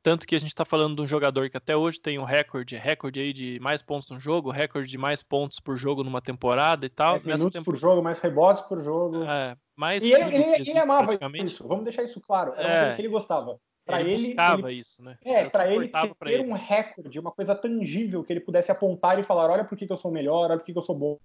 [0.00, 2.76] Tanto que a gente está falando de um jogador que até hoje tem um recorde,
[2.76, 6.86] recorde aí de mais pontos no jogo, recorde de mais pontos por jogo numa temporada
[6.86, 7.14] e tal.
[7.14, 9.24] Mais minutos por jogo, mais rebotes por jogo.
[9.24, 12.52] É, mais e ele, ele, ele amava isso, vamos deixar isso claro.
[12.56, 13.58] É uma coisa que ele gostava.
[13.84, 15.18] Para ele, ele buscava ele, isso, né?
[15.22, 16.44] É, para ele ter ele.
[16.44, 19.92] um recorde, uma coisa tangível que ele pudesse apontar e falar, olha por que, que
[19.92, 21.18] eu sou melhor, olha por que, que eu sou bom,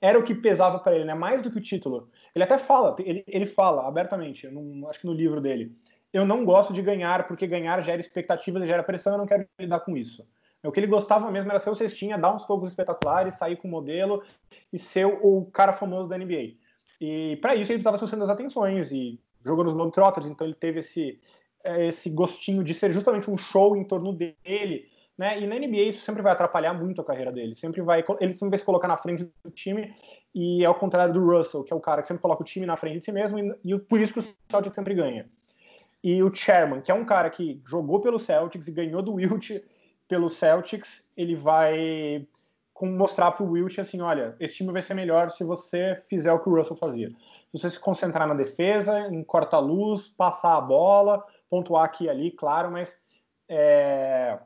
[0.00, 1.12] era o que pesava para ele, né?
[1.12, 2.08] Mais do que o título.
[2.34, 5.76] Ele até fala, ele, ele fala abertamente, num, acho que no livro dele,
[6.12, 9.46] eu não gosto de ganhar porque ganhar gera expectativas e gera pressão, eu não quero
[9.58, 10.26] lidar com isso.
[10.62, 13.68] O que ele gostava mesmo era ser o cestinha, dar uns tocos espetaculares, sair com
[13.68, 14.22] o modelo
[14.72, 16.54] e ser o cara famoso da NBA.
[17.00, 20.46] E para isso ele precisava ser o centro das atenções e jogou nos Globetrotters, então
[20.46, 21.18] ele teve esse
[21.64, 25.40] esse gostinho de ser justamente um show em torno dele, né?
[25.40, 27.54] E na NBA isso sempre vai atrapalhar muito a carreira dele.
[27.54, 29.94] Sempre vai, ele sempre vai se colocar na frente do time
[30.34, 32.64] e é ao contrário do Russell, que é o cara que sempre coloca o time
[32.64, 35.28] na frente de si mesmo e, e por isso que o Celtics sempre ganha.
[36.02, 39.50] E o Chairman, que é um cara que jogou pelo Celtics e ganhou do Wilt
[40.08, 42.26] pelo Celtics, ele vai
[42.80, 46.38] mostrar para o Wilt assim, olha, esse time vai ser melhor se você fizer o
[46.38, 47.08] que o Russell fazia.
[47.08, 47.16] Se
[47.52, 52.70] você se concentrar na defesa, em corta-luz, passar a bola, pontuar aqui e ali, claro,
[52.70, 52.98] mas
[53.48, 54.38] é,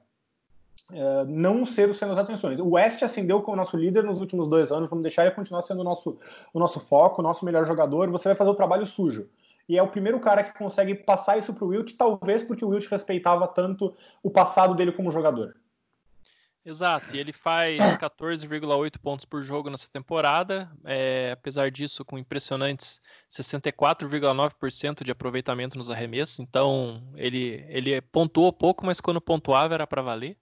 [0.93, 2.59] é, não ser o centro das atenções.
[2.59, 5.83] O West ascendeu como nosso líder nos últimos dois anos, vamos deixar ele continuar sendo
[5.83, 6.19] o nosso,
[6.53, 8.11] o nosso foco, o nosso melhor jogador.
[8.11, 9.29] Você vai fazer o trabalho sujo.
[9.69, 12.69] E é o primeiro cara que consegue passar isso para o Wilt, talvez porque o
[12.69, 15.57] Wilt respeitava tanto o passado dele como jogador.
[16.65, 23.03] Exato, e ele faz 14,8 pontos por jogo nessa temporada, é, apesar disso, com impressionantes
[23.31, 26.41] 64,9% de aproveitamento nos arremessos.
[26.41, 30.39] Então, ele, ele pontuou pouco, mas quando pontuava era para valer.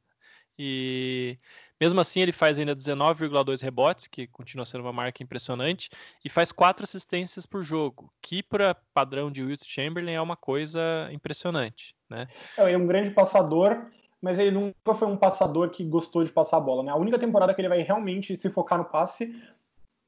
[0.57, 1.39] E
[1.81, 5.91] mesmo assim, ele faz ainda 19,2 rebotes, que continua sendo uma marca impressionante,
[6.25, 11.09] e faz quatro assistências por jogo, que para padrão de Wilt Chamberlain é uma coisa
[11.11, 11.97] impressionante.
[12.09, 12.29] Né?
[12.57, 13.91] É, é um grande passador
[14.23, 16.85] mas ele nunca foi um passador que gostou de passar a bola.
[16.85, 16.93] Né?
[16.93, 19.35] A única temporada que ele vai realmente se focar no passe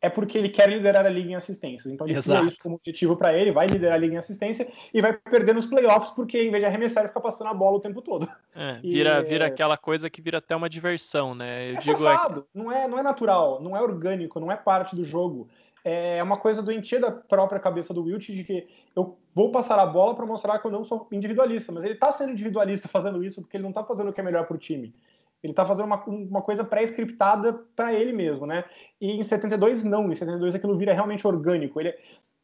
[0.01, 1.93] é porque ele quer liderar a liga em assistências.
[1.93, 5.01] Então ele tem isso como objetivo para ele, vai liderar a liga em assistência e
[5.01, 7.81] vai perder nos playoffs porque em vez de arremessar ele fica passando a bola o
[7.81, 8.29] tempo todo.
[8.55, 11.71] É, vira, e, vira aquela coisa que vira até uma diversão, né?
[11.71, 12.59] Eu é digo é forçado, é...
[12.59, 15.49] não é não é natural, não é orgânico, não é parte do jogo
[15.85, 18.67] é uma coisa doentia da própria cabeça do Wilt de que
[18.97, 22.11] eu vou passar a bola para mostrar que eu não sou individualista, mas ele está
[22.13, 24.59] sendo individualista fazendo isso porque ele não está fazendo o que é melhor para o
[24.59, 24.95] time.
[25.43, 28.65] Ele está fazendo uma, uma coisa pré-scriptada para ele mesmo, né?
[28.99, 31.79] E em 72 não, em 72 aquilo vira realmente orgânico.
[31.79, 31.93] Ele,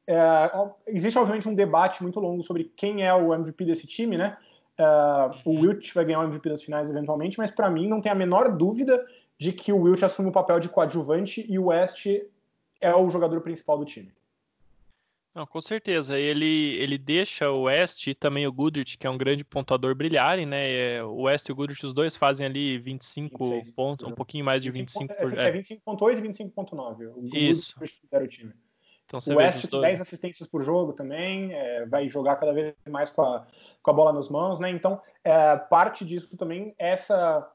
[0.06, 0.50] é,
[0.86, 4.36] existe obviamente um debate muito longo sobre quem é o MVP desse time, né?
[4.78, 8.10] Uh, o Wilt vai ganhar o MVP das finais eventualmente, mas para mim não tem
[8.12, 9.02] a menor dúvida
[9.38, 12.06] de que o Wilt assume o papel de coadjuvante e o West
[12.80, 14.12] é o jogador principal do time.
[15.34, 16.18] Não, com certeza.
[16.18, 20.44] Ele, ele deixa o West e também o Goodrich, que é um grande pontuador, brilharem,
[20.44, 20.70] né?
[20.72, 24.44] É, o West e o Goodrich, os dois fazem ali 25 26, pontos, um pouquinho
[24.44, 25.38] mais de 25, 25 por...
[25.38, 27.32] É, é 25.8 e 25.9.
[27.32, 27.74] Isso.
[28.10, 28.52] Era o time.
[29.06, 33.10] Então, o West tem 10 assistências por jogo também, é, vai jogar cada vez mais
[33.10, 33.46] com a,
[33.82, 34.70] com a bola nas mãos, né?
[34.70, 37.48] Então, é, parte disso também, essa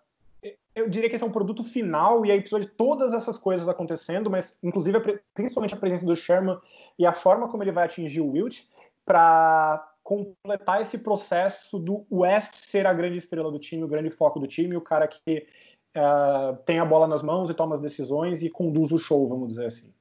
[0.76, 3.68] eu diria que esse é um produto final e aí precisa de todas essas coisas
[3.70, 5.00] acontecendo, mas inclusive
[5.34, 6.60] principalmente a presença do Sherman
[7.00, 8.64] e a forma como ele vai atingir o Wilt
[9.06, 14.40] para completar esse processo do West ser a grande estrela do time, o grande foco
[14.40, 15.48] do time, o cara que
[15.96, 19.50] uh, tem a bola nas mãos e toma as decisões e conduz o show, vamos
[19.50, 19.94] dizer assim.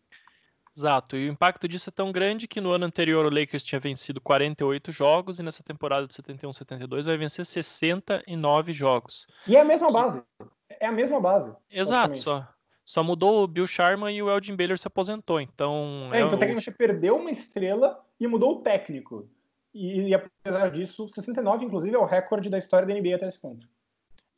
[0.76, 3.78] Exato, e o impacto disso é tão grande que no ano anterior o Lakers tinha
[3.78, 9.28] vencido 48 jogos e nessa temporada de 71-72 vai vencer 69 jogos.
[9.46, 10.24] E é a mesma base.
[10.68, 11.52] É a mesma base.
[11.70, 12.48] Exato, só.
[12.84, 15.40] Só mudou o Bill Sharman e o Elgin Baylor se aposentou.
[15.40, 16.10] Então.
[16.12, 16.38] É, é então o...
[16.38, 19.28] tecnicamente perdeu uma estrela e mudou o técnico.
[19.72, 23.40] E, e, apesar disso, 69, inclusive, é o recorde da história da NBA até esse
[23.40, 23.66] ponto.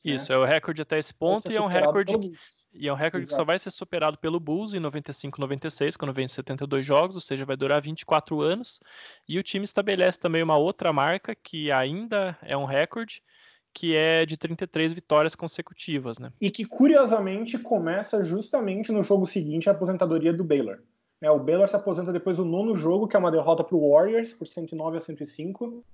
[0.02, 2.14] Isso, é, é o recorde até esse ponto e é um recorde.
[2.78, 6.34] E é um recorde que só vai ser superado pelo Bulls em 95-96, quando vence
[6.34, 8.78] 72 jogos, ou seja, vai durar 24 anos.
[9.26, 13.22] E o time estabelece também uma outra marca que ainda é um recorde,
[13.76, 16.32] que é de 33 vitórias consecutivas, né?
[16.40, 20.78] E que curiosamente começa justamente no jogo seguinte a aposentadoria do Baylor.
[21.20, 23.90] É, o Baylor se aposenta depois do nono jogo, que é uma derrota para o
[23.90, 25.84] Warriors por 109 a 105.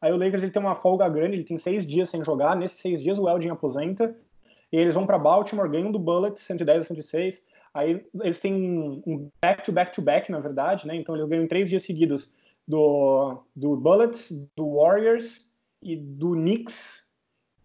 [0.00, 2.56] Aí o Lakers ele tem uma folga grande, ele tem seis dias sem jogar.
[2.56, 4.16] Nesses seis dias o Eldin aposenta.
[4.72, 7.44] E eles vão para Baltimore, ganham do Bullets 110 a 106.
[7.74, 10.96] Aí eles têm um back-to-back-to-back, na verdade, né?
[10.96, 12.32] Então eles ganham três dias seguidos
[12.66, 15.50] do, do Bullets, do Warriors
[15.82, 17.09] e do Knicks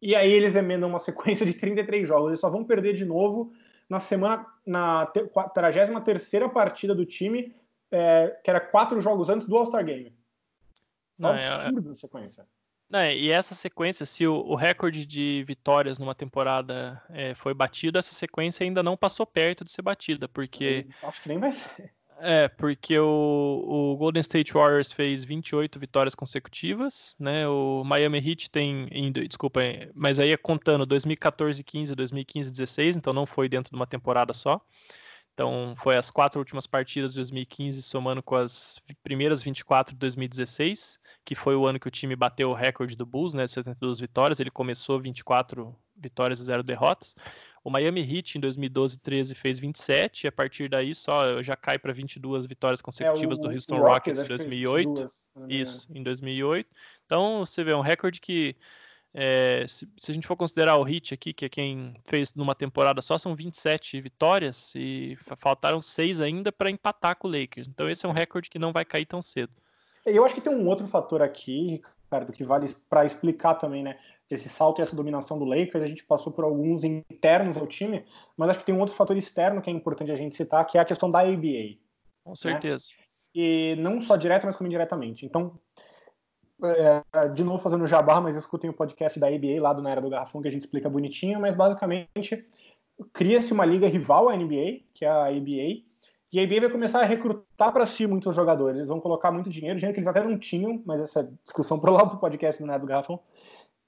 [0.02, 2.30] e aí eles emendam uma sequência de 33 jogos.
[2.30, 3.54] Eles só vão perder de novo
[3.90, 7.56] na semana, na 33 partida do time,
[7.92, 10.16] é, que era quatro jogos antes do All-Star Game.
[11.18, 12.48] Não, é, absurdo é, a sequência.
[12.90, 17.98] Não, e essa sequência, se o, o, recorde de vitórias numa temporada é, foi batido,
[17.98, 20.86] essa sequência ainda não passou perto de ser batida, porque.
[21.02, 21.92] Eu acho que nem vai ser.
[22.20, 27.48] É, porque o, o, Golden State Warriors fez 28 vitórias consecutivas, né?
[27.48, 29.60] O Miami Heat tem, em, desculpa,
[29.94, 34.34] mas aí é contando 2014, 15, 2015, 16, então não foi dentro de uma temporada
[34.34, 34.62] só.
[35.34, 40.98] Então foi as quatro últimas partidas de 2015 somando com as primeiras 24 de 2016,
[41.26, 43.46] que foi o ano que o time bateu o recorde do Bulls, né?
[43.46, 44.40] 72 vitórias.
[44.40, 47.16] Ele começou 24 vitórias e zero derrotas.
[47.66, 51.80] O Miami Heat em 2012 13 fez 27, e a partir daí só já cai
[51.80, 54.88] para 22 vitórias consecutivas é, o, do Houston Rockets em 2008.
[54.88, 56.70] 22, Isso, em 2008.
[57.08, 58.56] Então você vê um recorde que
[59.16, 62.54] é, se, se, a gente for considerar o Heat aqui, que é quem fez numa
[62.54, 67.68] temporada só, são 27 vitórias e faltaram seis ainda para empatar com o Lakers.
[67.68, 69.52] Então esse é um recorde que não vai cair tão cedo.
[70.06, 73.98] Eu acho que tem um outro fator aqui, Ricardo, que vale para explicar também, né?
[74.30, 78.06] Esse salto e essa dominação do Lakers, a gente passou por alguns internos ao time,
[78.36, 80.78] mas acho que tem um outro fator externo que é importante a gente citar, que
[80.78, 81.78] é a questão da ABA.
[82.24, 82.36] Com né?
[82.36, 82.86] certeza.
[82.98, 83.06] Né?
[83.36, 85.26] E não só direto, mas como indiretamente.
[85.26, 85.60] Então,
[86.64, 90.02] é, de novo fazendo jabá, mas escutem o podcast da ABA lá do Na Era
[90.02, 92.48] do Garrafão, que a gente explica bonitinho, mas basicamente
[93.14, 95.84] cria-se uma liga rival à NBA, que é a ABA,
[96.32, 98.78] e a NBA vai começar a recrutar para si muitos jogadores.
[98.78, 101.92] Eles vão colocar muito dinheiro, dinheiro que eles até não tinham, mas essa discussão para
[101.92, 103.20] lá do podcast do do Garrafão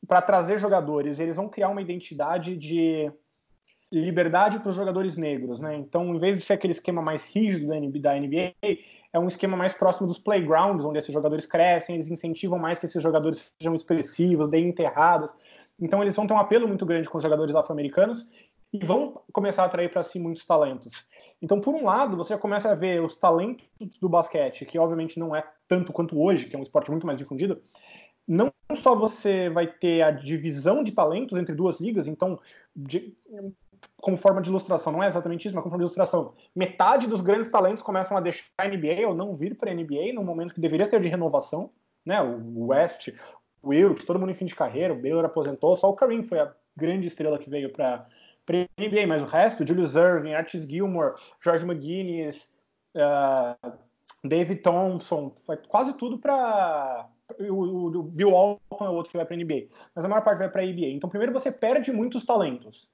[0.05, 1.19] para trazer jogadores.
[1.19, 3.11] Eles vão criar uma identidade de
[3.91, 5.75] liberdade para os jogadores negros, né?
[5.75, 7.67] Então, em vez de ser aquele esquema mais rígido
[8.01, 8.53] da NBA,
[9.13, 12.85] é um esquema mais próximo dos playgrounds, onde esses jogadores crescem, eles incentivam mais que
[12.85, 15.33] esses jogadores sejam expressivos, deem enterradas.
[15.79, 18.29] Então, eles vão ter um apelo muito grande com os jogadores afro-americanos
[18.73, 21.07] e vão começar a atrair para si muitos talentos.
[21.41, 23.65] Então, por um lado, você começa a ver os talentos
[24.01, 27.17] do basquete, que obviamente não é tanto quanto hoje, que é um esporte muito mais
[27.17, 27.61] difundido,
[28.28, 32.39] não só você vai ter a divisão de talentos entre duas ligas, então,
[32.75, 33.15] de,
[34.01, 37.21] como forma de ilustração, não é exatamente isso, mas como forma de ilustração, metade dos
[37.21, 40.53] grandes talentos começam a deixar a NBA ou não vir para a NBA no momento
[40.53, 41.71] que deveria ser de renovação,
[42.05, 42.21] né?
[42.21, 43.09] O West,
[43.61, 46.39] o Wilt, todo mundo em fim de carreira, o Baylor aposentou, só o Kareem foi
[46.39, 48.05] a grande estrela que veio para
[48.49, 52.55] a NBA, mas o resto, Julius Irving, Artis Gilmore, George McGuinness,
[52.95, 53.71] uh,
[54.23, 57.09] David Thompson, foi quase tudo para
[57.39, 60.23] o, o Bill Walton é o outro que vai para a NBA, mas a maior
[60.23, 60.88] parte vai para a NBA.
[60.88, 62.89] Então, primeiro, você perde muitos talentos.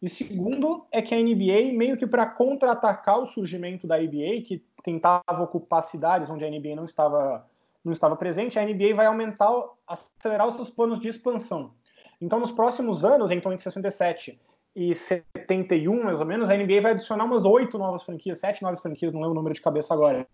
[0.00, 4.64] E segundo, é que a NBA, meio que para contra-atacar o surgimento da NBA, que
[4.82, 7.46] tentava ocupar cidades onde a NBA não estava,
[7.84, 9.50] não estava presente, a NBA vai aumentar,
[9.86, 11.72] acelerar os seus planos de expansão.
[12.20, 14.38] Então, nos próximos anos, então em 67
[14.76, 19.12] 71, mais ou menos, a NBA vai adicionar umas oito novas franquias, sete novas franquias,
[19.12, 20.26] não lembro o número de cabeça agora.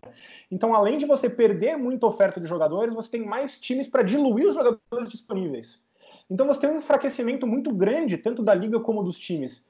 [0.50, 4.48] Então, além de você perder muita oferta de jogadores, você tem mais times para diluir
[4.48, 5.82] os jogadores disponíveis.
[6.30, 9.68] Então, você tem um enfraquecimento muito grande, tanto da liga como dos times.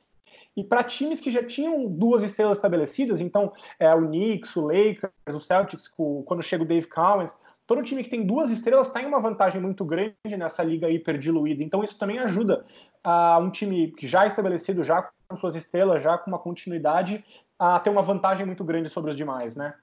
[0.56, 5.12] E para times que já tinham duas estrelas estabelecidas, então é, o Knicks, o Lakers,
[5.34, 5.88] o Celtics,
[6.24, 7.34] quando chega o Dave Cowens,
[7.66, 11.16] todo time que tem duas estrelas está em uma vantagem muito grande nessa liga hiper
[11.18, 11.62] diluída.
[11.62, 12.66] Então isso também ajuda
[13.02, 17.24] a um time que já é estabelecido, já com suas estrelas, já com uma continuidade,
[17.58, 19.74] a ter uma vantagem muito grande sobre os demais, né?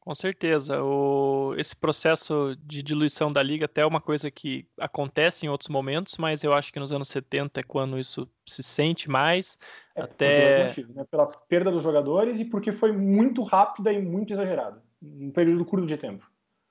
[0.00, 0.82] Com certeza.
[0.82, 5.68] O, esse processo de diluição da liga até é uma coisa que acontece em outros
[5.68, 9.58] momentos, mas eu acho que nos anos 70 é quando isso se sente mais.
[9.94, 10.66] É, até...
[10.68, 11.04] Motivos, né?
[11.10, 15.86] Pela perda dos jogadores e porque foi muito rápida e muito exagerada um período curto
[15.86, 16.28] de tempo.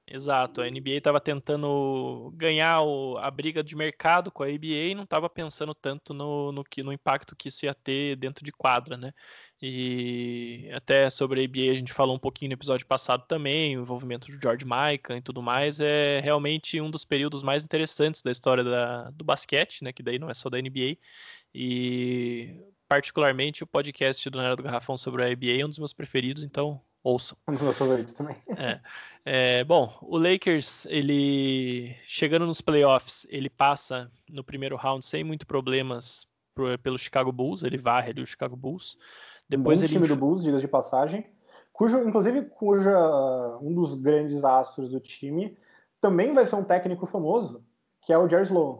[0.10, 4.96] Exato, a NBA estava tentando ganhar o, a briga de mercado com a ABA e
[4.96, 8.54] não estava pensando tanto no, no, que, no impacto que isso ia ter dentro de
[8.54, 9.14] quadra, né?
[9.62, 13.82] E até sobre a ABA a gente falou um pouquinho no episódio passado também, o
[13.82, 18.32] envolvimento do George Mikan e tudo mais, é realmente um dos períodos mais interessantes da
[18.32, 19.92] história da, do basquete, né?
[19.92, 20.98] Que daí não é só da NBA.
[21.54, 25.94] E particularmente o podcast do Nera do Garrafão sobre a ABA é um dos meus
[25.94, 27.38] preferidos, então ouçam.
[27.48, 28.36] Um dos meus favoritos também.
[28.58, 28.80] É.
[29.26, 29.64] é.
[29.64, 36.28] bom, o Lakers, ele chegando nos playoffs, ele passa no primeiro round sem muito problemas
[36.54, 38.98] pro, pelo Chicago Bulls, ele varre ali o Chicago Bulls.
[39.48, 39.94] Depois um ele...
[39.94, 41.26] time do Bulls, diga de passagem,
[41.72, 45.58] cujo, inclusive, cuja um dos grandes astros do time
[46.02, 47.64] também vai ser um técnico famoso,
[48.02, 48.80] que é o Jerry Sloan.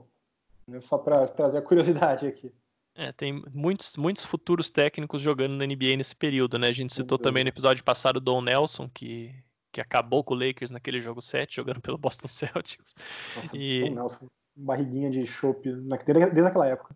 [0.82, 2.54] Só para trazer a curiosidade aqui.
[3.00, 6.70] É, tem muitos, muitos futuros técnicos jogando na NBA nesse período, né?
[6.70, 9.36] A gente citou também no episódio passado o Don Nelson, que,
[9.72, 12.96] que acabou com o Lakers naquele jogo 7, jogando pelo Boston Celtics.
[13.36, 13.88] Nossa, e...
[13.88, 16.96] Don Nelson, barriguinha de chopp desde, desde aquela época.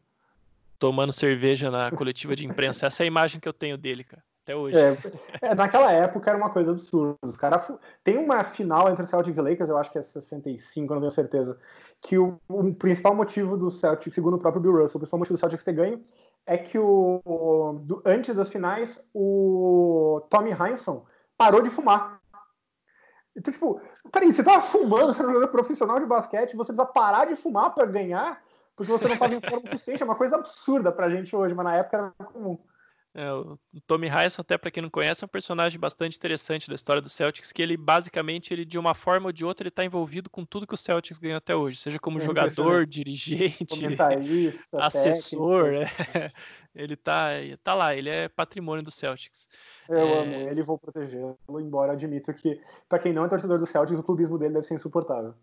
[0.80, 2.88] Tomando cerveja na coletiva de imprensa.
[2.88, 4.78] Essa é a imagem que eu tenho dele, cara até hoje.
[4.78, 4.98] É,
[5.42, 7.16] é, naquela época era uma coisa absurda.
[7.22, 7.64] Os cara,
[8.04, 11.58] tem uma final entre Celtics e Lakers, eu acho que é 65, não tenho certeza.
[12.02, 15.36] Que o, o, principal motivo do Celtics, segundo o próprio Bill Russell, o principal motivo
[15.36, 16.04] do Celtics ter ganho
[16.46, 21.04] é que o, o do, antes das finais o Tommy Heinsohn
[21.38, 22.20] parou de fumar.
[23.36, 23.80] Então, tipo,
[24.12, 27.36] peraí, você tava fumando, você era um jogador profissional de basquete, você precisa parar de
[27.36, 28.44] fumar para ganhar,
[28.76, 30.02] porque você não tava em forma suficiente.
[30.02, 32.58] É uma coisa absurda pra gente hoje, mas na época era comum.
[33.14, 36.76] É, o Tommy Hyson, até para quem não conhece, é um personagem bastante interessante da
[36.76, 39.84] história do Celtics, que ele basicamente, ele de uma forma ou de outra, ele está
[39.84, 43.66] envolvido com tudo que o Celtics ganhou até hoje, seja como é jogador, dirigente,
[44.74, 45.86] assessor, é.
[46.74, 47.32] ele tá,
[47.62, 49.50] tá lá, ele é patrimônio do Celtics.
[49.90, 50.20] Eu é...
[50.22, 54.00] amo ele e vou protegê-lo, embora admito que, para quem não é torcedor do Celtics,
[54.00, 55.34] o clubismo dele deve ser insuportável.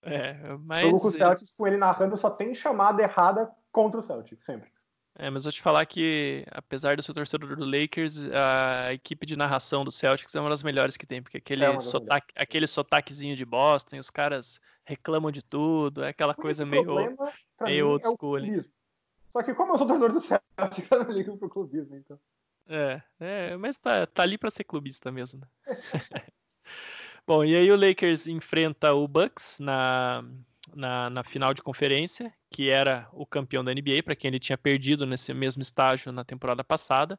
[0.00, 0.84] É, mas...
[0.84, 4.44] O jogo com o Celtics, com ele narrando, só tem chamada errada contra o Celtics,
[4.44, 4.75] sempre.
[5.18, 9.34] É, mas vou te falar que, apesar de ser torcedor do Lakers, a equipe de
[9.34, 13.34] narração do Celtics é uma das melhores que tem, porque aquele, é sotaque, aquele sotaquezinho
[13.34, 17.16] de Boston, os caras reclamam de tudo, é aquela coisa meio,
[17.62, 18.38] meio old é school.
[18.38, 18.60] É
[19.30, 22.20] Só que como eu sou torcedor do Celtics, eu não ligo pro clubismo, então.
[22.68, 25.40] É, é mas tá, tá ali para ser clubista mesmo.
[25.40, 25.48] Né?
[27.26, 30.22] Bom, e aí o Lakers enfrenta o Bucks na,
[30.74, 34.58] na, na final de conferência, que era o campeão da NBA, para quem ele tinha
[34.58, 37.18] perdido nesse mesmo estágio na temporada passada.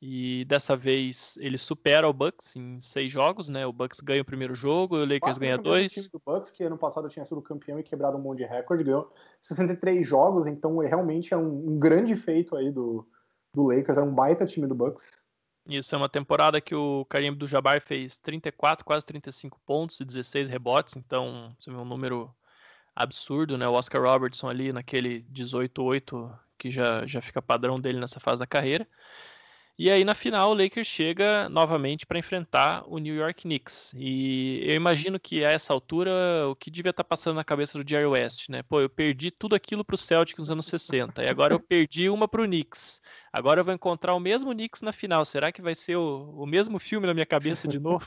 [0.00, 3.66] E dessa vez ele supera o Bucks em seis jogos, né?
[3.66, 5.92] O Bucks ganha o primeiro jogo, o Lakers ganha dois.
[5.92, 8.44] O time do Bucks, que ano passado tinha sido campeão e quebrado um monte de
[8.44, 13.08] recorde, ganhou 63 jogos, então realmente é um, um grande feito aí do,
[13.54, 15.22] do Lakers, é um baita time do Bucks.
[15.66, 20.04] Isso é uma temporada que o Karim do Jabbar fez 34, quase 35 pontos e
[20.04, 22.30] 16 rebotes, então você vê um número
[22.94, 23.66] absurdo, né?
[23.68, 28.46] O Oscar Robertson ali naquele 18-8 que já, já fica padrão dele nessa fase da
[28.46, 28.86] carreira.
[29.76, 33.92] E aí na final o Lakers chega novamente para enfrentar o New York Knicks.
[33.96, 36.12] E eu imagino que a essa altura
[36.48, 38.62] o que devia estar tá passando na cabeça do Jerry West, né?
[38.62, 42.08] Pô, eu perdi tudo aquilo para o Celtics nos anos 60 e agora eu perdi
[42.08, 43.00] uma para o Knicks.
[43.32, 45.24] Agora eu vou encontrar o mesmo Knicks na final.
[45.24, 48.06] Será que vai ser o, o mesmo filme na minha cabeça de novo?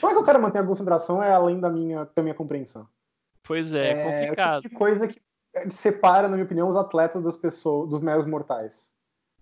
[0.00, 2.88] Como é que o cara mantém a concentração é além da minha, da minha compreensão.
[3.46, 4.54] Pois é, é complicado.
[4.54, 5.20] É o tipo de coisa que
[5.70, 8.92] separa, na minha opinião, os atletas das pessoas, dos meros mortais.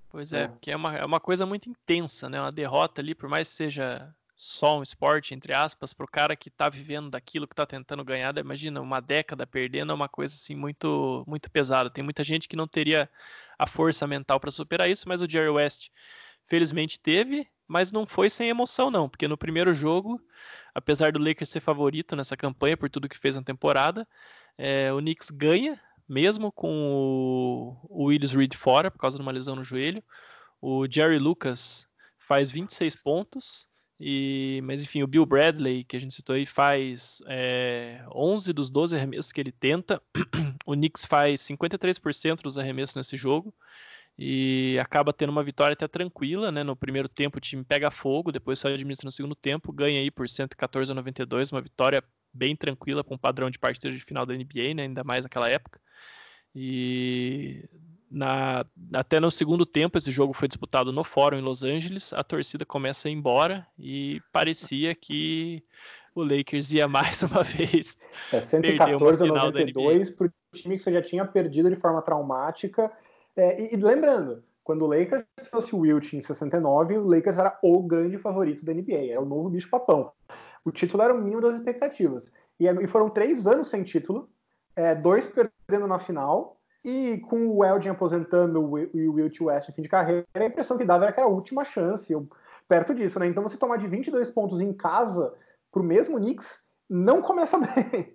[0.08, 2.40] Pois é, é, porque é uma, é uma coisa muito intensa, né?
[2.40, 6.36] Uma derrota ali, por mais que seja só um esporte, entre aspas, para o cara
[6.36, 10.34] que está vivendo daquilo, que está tentando ganhar, imagina, uma década perdendo é uma coisa
[10.34, 11.90] assim muito, muito pesada.
[11.90, 13.08] Tem muita gente que não teria
[13.58, 15.88] a força mental para superar isso, mas o Jerry West
[16.46, 20.20] felizmente teve, mas não foi sem emoção não, porque no primeiro jogo
[20.74, 24.06] apesar do Lakers ser favorito nessa campanha por tudo que fez na temporada,
[24.58, 29.56] é, o Knicks ganha mesmo com o, Willis Reed fora, por causa de uma lesão
[29.56, 30.02] no joelho.
[30.60, 31.86] O Jerry Lucas
[32.18, 33.66] faz 26 pontos,
[33.98, 38.68] e, mas enfim, o Bill Bradley, que a gente citou aí, faz é, 11 dos
[38.68, 40.02] 12 arremessos que ele tenta.
[40.66, 43.54] o Knicks faz 53% dos arremessos nesse jogo
[44.18, 46.62] e acaba tendo uma vitória até tranquila, né?
[46.62, 50.10] No primeiro tempo o time pega fogo, depois só administra no segundo tempo, ganha aí
[50.10, 52.02] por 114 a 92, uma vitória
[52.32, 54.82] bem tranquila com o padrão de partida de final da NBA, né?
[54.84, 55.80] Ainda mais naquela época.
[56.54, 57.68] E
[58.08, 62.22] na, até no segundo tempo, esse jogo foi disputado no Fórum em Los Angeles, a
[62.22, 65.64] torcida começa a ir embora e parecia que
[66.14, 67.98] o Lakers ia mais uma vez.
[68.32, 72.92] É 114 a 92 para o time que você já tinha perdido de forma traumática
[73.36, 77.58] é, e, e, lembrando, quando o Lakers fosse o Wilt em 69, o Lakers era
[77.62, 80.12] o grande favorito da NBA, era o novo bicho-papão.
[80.64, 82.32] O título era o mínimo das expectativas.
[82.58, 84.28] E, e foram três anos sem título,
[84.76, 89.72] é, dois perdendo na final, e com o Eldin aposentando e o Wilt West em
[89.72, 92.28] fim de carreira, a impressão que dava era que era a última chance, eu,
[92.68, 93.26] perto disso, né?
[93.26, 95.34] Então você tomar de 22 pontos em casa
[95.72, 98.14] pro mesmo Knicks não começa bem.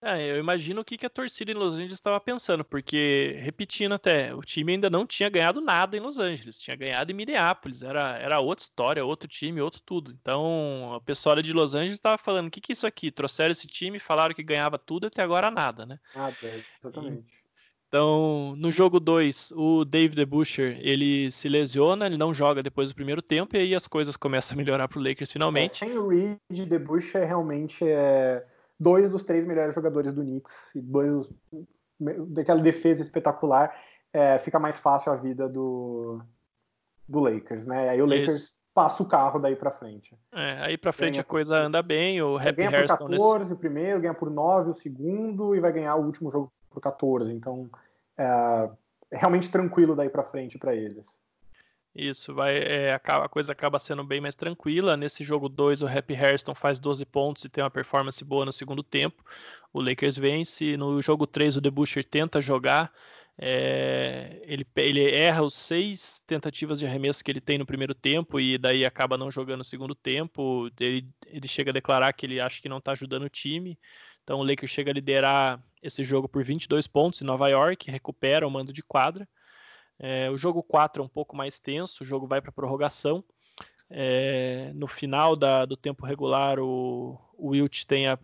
[0.00, 3.92] É, eu imagino o que, que a torcida em Los Angeles estava pensando, porque, repetindo
[3.92, 7.82] até, o time ainda não tinha ganhado nada em Los Angeles, tinha ganhado em Minneapolis,
[7.82, 10.12] era, era outra história, outro time, outro tudo.
[10.12, 13.10] Então, o pessoal de Los Angeles estava falando: o que, que é isso aqui?
[13.10, 15.98] Trouxeram esse time, falaram que ganhava tudo, até agora nada, né?
[16.14, 16.36] Nada,
[16.78, 17.38] exatamente.
[17.88, 22.94] Então, no jogo 2, o David DeBuscher, ele se lesiona, ele não joga depois do
[22.94, 25.82] primeiro tempo, e aí as coisas começam a melhorar para o Lakers finalmente.
[25.82, 26.38] É, sem o Reed,
[26.68, 28.44] DeBuscher realmente é
[28.78, 31.34] dois dos três melhores jogadores do Knicks e dois dos,
[32.28, 33.74] daquela defesa espetacular,
[34.12, 36.20] é, fica mais fácil a vida do,
[37.08, 37.88] do Lakers, né?
[37.88, 38.56] Aí o Lakers Isso.
[38.72, 40.16] passa o carro daí para frente.
[40.32, 43.08] É, aí para frente ganha a coisa por, anda bem, o Happy ganha Hairston...
[43.08, 43.52] Ganha por 14 nesse...
[43.52, 47.32] o primeiro, ganha por 9 o segundo e vai ganhar o último jogo por 14,
[47.32, 47.68] então
[48.16, 48.70] é,
[49.10, 51.06] é realmente tranquilo daí para frente para eles.
[51.94, 54.96] Isso, vai, é, a, coisa acaba sendo bem mais tranquila.
[54.96, 58.52] Nesse jogo 2, o Happy Hairston faz 12 pontos e tem uma performance boa no
[58.52, 59.24] segundo tempo.
[59.72, 60.76] O Lakers vence.
[60.76, 62.92] No jogo 3, o DeBuscher tenta jogar.
[63.40, 68.40] É, ele, ele erra os seis tentativas de arremesso que ele tem no primeiro tempo
[68.40, 70.68] e daí acaba não jogando no segundo tempo.
[70.78, 73.78] Ele, ele chega a declarar que ele acha que não está ajudando o time.
[74.22, 78.46] Então o Lakers chega a liderar esse jogo por 22 pontos em Nova York, recupera
[78.46, 79.28] o mando de quadra.
[79.98, 83.24] É, o jogo 4 é um pouco mais tenso, o jogo vai para prorrogação.
[83.90, 88.18] É, no final da, do tempo regular, o, o Wilt tem a,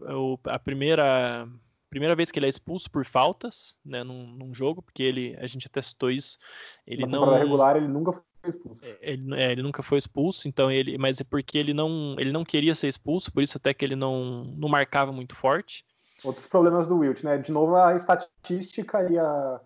[0.44, 1.48] a, primeira,
[1.88, 5.46] primeira vez que ele é expulso por faltas né, num, num jogo, porque ele, a
[5.46, 6.38] gente testou isso.
[6.86, 8.84] Ele Na não regular ele nunca foi expulso.
[8.84, 12.30] É, ele, é, ele, nunca foi expulso, então ele, mas é porque ele não, ele
[12.30, 15.84] não queria ser expulso, por isso até que ele não, não marcava muito forte.
[16.22, 17.38] Outros problemas do Wilt, né?
[17.38, 19.60] De novo a estatística e a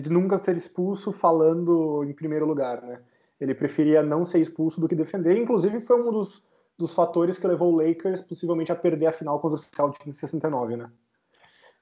[0.00, 3.00] de nunca ser expulso falando em primeiro lugar, né?
[3.40, 5.36] Ele preferia não ser expulso do que defender.
[5.36, 6.42] Inclusive, foi um dos,
[6.76, 10.12] dos fatores que levou o Lakers possivelmente a perder a final contra o Celtics em
[10.12, 10.90] 69, né?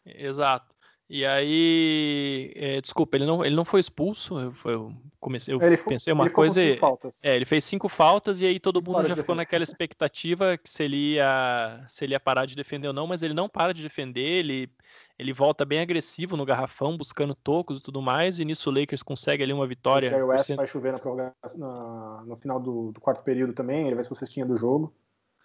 [0.06, 0.78] Exato.
[1.11, 4.38] E aí, é, desculpa, ele não, ele não foi expulso.
[4.38, 6.62] Eu, eu comecei, eu foi, pensei uma coisa.
[6.62, 6.78] E,
[7.22, 10.84] é, ele fez cinco faltas e aí todo mundo já ficou naquela expectativa que se
[10.84, 13.82] ele ia, se ele ia parar de defender ou não, mas ele não para de
[13.82, 14.20] defender.
[14.20, 14.70] Ele,
[15.19, 18.39] ele volta bem agressivo no garrafão, buscando tocos e tudo mais.
[18.39, 20.09] E nisso o Lakers consegue ali uma vitória.
[20.09, 23.87] O Jerry West vai chover na, na, no final do, do quarto período também.
[23.87, 24.95] Ele vai ser o cestinha do jogo.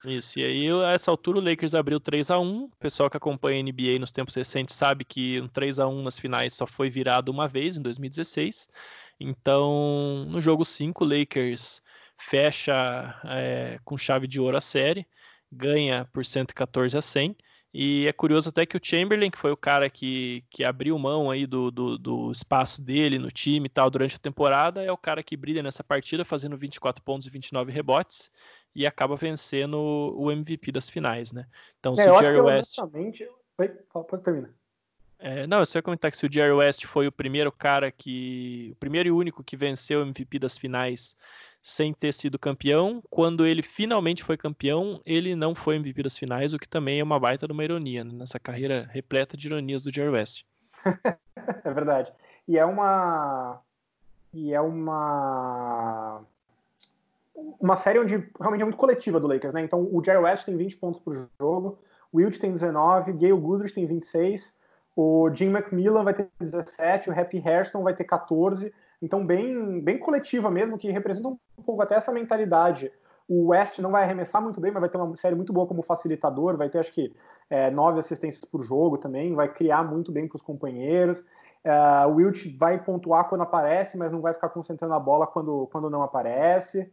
[0.05, 3.15] Isso, e aí a essa altura o Lakers abriu 3 a 1 O pessoal que
[3.15, 6.65] acompanha a NBA nos tempos recentes sabe que um 3 a 1 nas finais só
[6.65, 8.67] foi virado uma vez, em 2016.
[9.19, 11.81] Então, no jogo 5, o Lakers
[12.17, 15.07] fecha é, com chave de ouro a série,
[15.51, 17.35] ganha por 114 a 100.
[17.73, 21.31] E é curioso até que o Chamberlain, que foi o cara que, que abriu mão
[21.31, 24.97] aí do, do, do, espaço dele no time e tal durante a temporada, é o
[24.97, 28.29] cara que brilha nessa partida, fazendo 24 pontos e 29 rebotes
[28.75, 29.75] e acaba vencendo
[30.15, 31.47] o MVP das finais, né?
[31.79, 32.77] Então, é, se o Jerry West.
[33.57, 34.51] Oi, pode terminar.
[35.17, 37.91] É, não, eu só ia comentar que se o Jerry West foi o primeiro cara
[37.91, 38.69] que.
[38.73, 41.15] O primeiro e único que venceu o MVP das finais
[41.63, 46.53] sem ter sido campeão, quando ele finalmente foi campeão, ele não foi MVP das finais,
[46.53, 48.11] o que também é uma baita de uma ironia, né?
[48.13, 50.43] nessa carreira repleta de ironias do Jerry West.
[51.63, 52.11] é verdade.
[52.45, 53.61] E é uma.
[54.33, 56.21] E é uma
[57.59, 59.61] uma série onde realmente é muito coletiva do Lakers, né?
[59.61, 61.79] Então o Jerry West tem 20 pontos por jogo,
[62.11, 64.53] o Wilt tem 19, Gail Goodrich tem 26,
[64.95, 68.71] o Jim McMillan vai ter 17, o Happy Hairston vai ter 14.
[69.01, 72.91] Então bem, bem coletiva mesmo, que representa um pouco até essa mentalidade
[73.27, 75.83] O West não vai arremessar muito bem, mas vai ter uma série muito boa como
[75.83, 77.13] facilitador, vai ter acho que
[77.49, 81.23] é, nove assistências por jogo também, vai criar muito bem para os companheiros.
[81.63, 85.67] É, o Wilt vai pontuar quando aparece, mas não vai ficar concentrando a bola quando,
[85.71, 86.91] quando não aparece.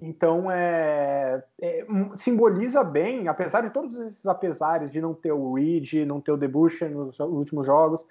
[0.00, 6.06] Então, é, é, simboliza bem, apesar de todos esses apesares de não ter o Reed,
[6.06, 8.06] não ter o Debush nos últimos jogos,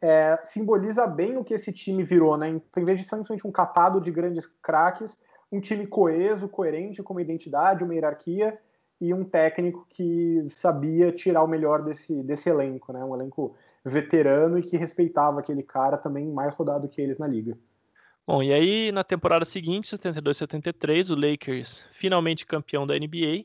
[0.00, 2.60] é, simboliza bem o que esse time virou, né?
[2.76, 5.18] Em vez de simplesmente um catado de grandes craques,
[5.50, 8.58] um time coeso, coerente, com uma identidade, uma hierarquia
[9.00, 13.04] e um técnico que sabia tirar o melhor desse, desse elenco, né?
[13.04, 17.56] Um elenco veterano e que respeitava aquele cara também mais rodado que eles na liga.
[18.26, 23.44] Bom, e aí na temporada seguinte, 72-73, o Lakers finalmente campeão da NBA,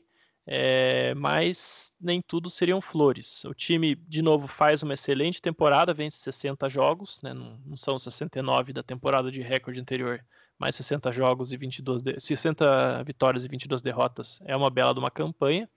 [0.52, 3.44] é, mas nem tudo seriam flores.
[3.44, 7.96] O time, de novo, faz uma excelente temporada, vence 60 jogos, né, não, não são
[7.96, 10.20] 69 da temporada de recorde anterior,
[10.58, 14.40] mais 60 jogos e 22 de, 60 vitórias e 22 derrotas.
[14.44, 15.70] É uma bela de uma campanha.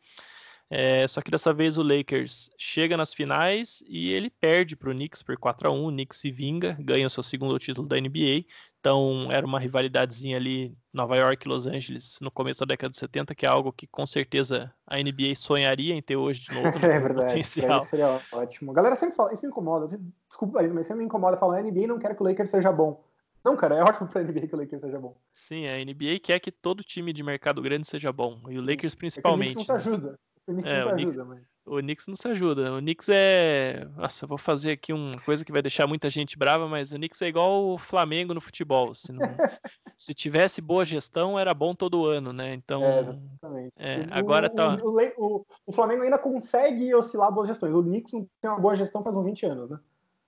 [0.76, 4.92] É, só que dessa vez o Lakers chega nas finais e ele perde para o
[4.92, 7.96] Knicks por 4 a 1 O Knicks se vinga, ganha o seu segundo título da
[7.96, 8.46] NBA.
[8.80, 12.98] Então era uma rivalidadezinha ali Nova York e Los Angeles no começo da década de
[12.98, 16.66] 70, que é algo que com certeza a NBA sonharia em ter hoje de novo.
[16.84, 17.28] é verdade.
[17.28, 17.82] Potencial.
[17.82, 18.72] Seria ótimo.
[18.72, 19.86] A galera sempre fala, isso me incomoda.
[20.28, 23.06] Desculpa, mas sempre me incomoda falar a NBA não quer que o Lakers seja bom.
[23.46, 25.16] Não, cara, é ótimo pra NBA que o Lakers seja bom.
[25.32, 28.42] Sim, a NBA quer que todo time de mercado grande seja bom.
[28.50, 29.52] E o Lakers principalmente.
[29.52, 30.20] É que o Knicks não te ajuda.
[30.48, 31.54] O Knicks é, não se ajuda, mas...
[31.66, 32.74] O Knicks não se ajuda.
[32.74, 33.88] O Knicks é.
[33.96, 37.22] Nossa, vou fazer aqui uma coisa que vai deixar muita gente brava, mas o Knicks
[37.22, 38.94] é igual o Flamengo no futebol.
[38.94, 39.22] Se, não...
[39.98, 42.54] se tivesse boa gestão, era bom todo ano, né?
[42.54, 42.84] Então.
[42.84, 43.74] É, exatamente.
[43.78, 44.78] É, agora o, tá.
[44.84, 47.74] O, o, o, Flamengo ainda consegue oscilar boas gestões.
[47.74, 49.80] O Knicks não tem uma boa gestão faz uns 20 anos, né?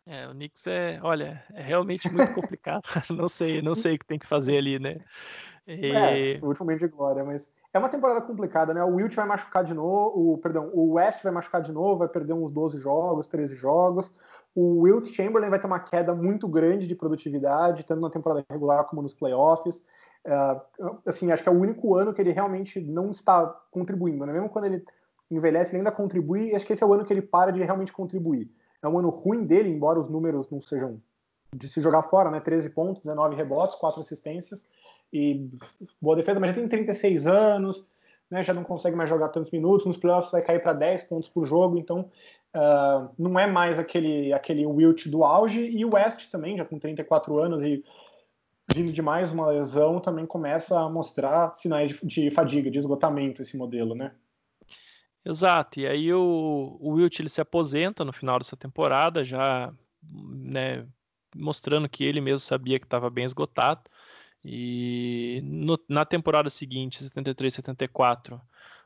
[0.08, 2.84] É, o Knicks é, olha, é realmente muito complicado.
[3.14, 5.00] não sei, não sei o que tem que fazer ali, né?
[5.68, 5.92] E...
[5.92, 8.82] É, o último de glória, mas é uma temporada complicada, né?
[8.84, 12.08] O Wilt vai machucar de novo, o, perdão, o West vai machucar de novo, vai
[12.08, 14.10] perder uns 12 jogos, 13 jogos.
[14.56, 18.86] O Wilt Chamberlain vai ter uma queda muito grande de produtividade, tanto na temporada regular
[18.86, 19.84] como nos playoffs.
[20.26, 24.32] Uh, assim, acho que é o único ano que ele realmente não está contribuindo, né?
[24.32, 24.86] Mesmo quando ele
[25.30, 27.62] envelhece, ele ainda contribui, e acho que esse é o ano que ele para de
[27.62, 28.50] realmente contribuir
[28.82, 31.02] é um ano ruim dele, embora os números não sejam
[31.54, 32.40] de se jogar fora, né?
[32.40, 34.64] 13 pontos, 19 rebotes, 4 assistências
[35.16, 35.50] e
[36.02, 37.90] boa defesa, mas já tem 36 anos,
[38.30, 38.44] né?
[38.44, 41.46] Já não consegue mais jogar tantos minutos, nos playoffs vai cair para 10 pontos por
[41.46, 42.12] jogo, então
[42.56, 46.78] uh, não é mais aquele aquele Wilt do auge e o West também, já com
[46.78, 47.84] 34 anos e
[48.74, 53.42] vindo de mais uma lesão, também começa a mostrar sinais de, de fadiga, de esgotamento
[53.42, 54.12] esse modelo, né?
[55.24, 60.86] Exato, e aí o, o Wilt ele se aposenta no final dessa temporada, já né,
[61.36, 63.82] mostrando que ele mesmo sabia que estava bem esgotado.
[64.48, 68.40] E no, na temporada seguinte, 73-74,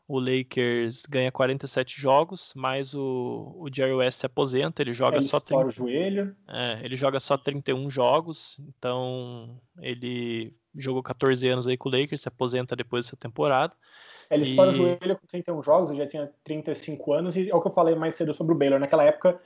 [0.07, 5.25] o Lakers ganha 47 jogos, mas o, o Jerry West se aposenta, ele joga ele
[5.25, 6.35] só 30, o joelho.
[6.47, 12.21] É, ele joga só 31 jogos, então ele jogou 14 anos aí com o Lakers,
[12.21, 13.73] se aposenta depois dessa temporada.
[14.31, 14.49] Ele e...
[14.49, 17.67] estoura o joelho com 31 jogos, ele já tinha 35 anos, e é o que
[17.67, 18.79] eu falei mais cedo sobre o Baylor.
[18.79, 19.39] Naquela época,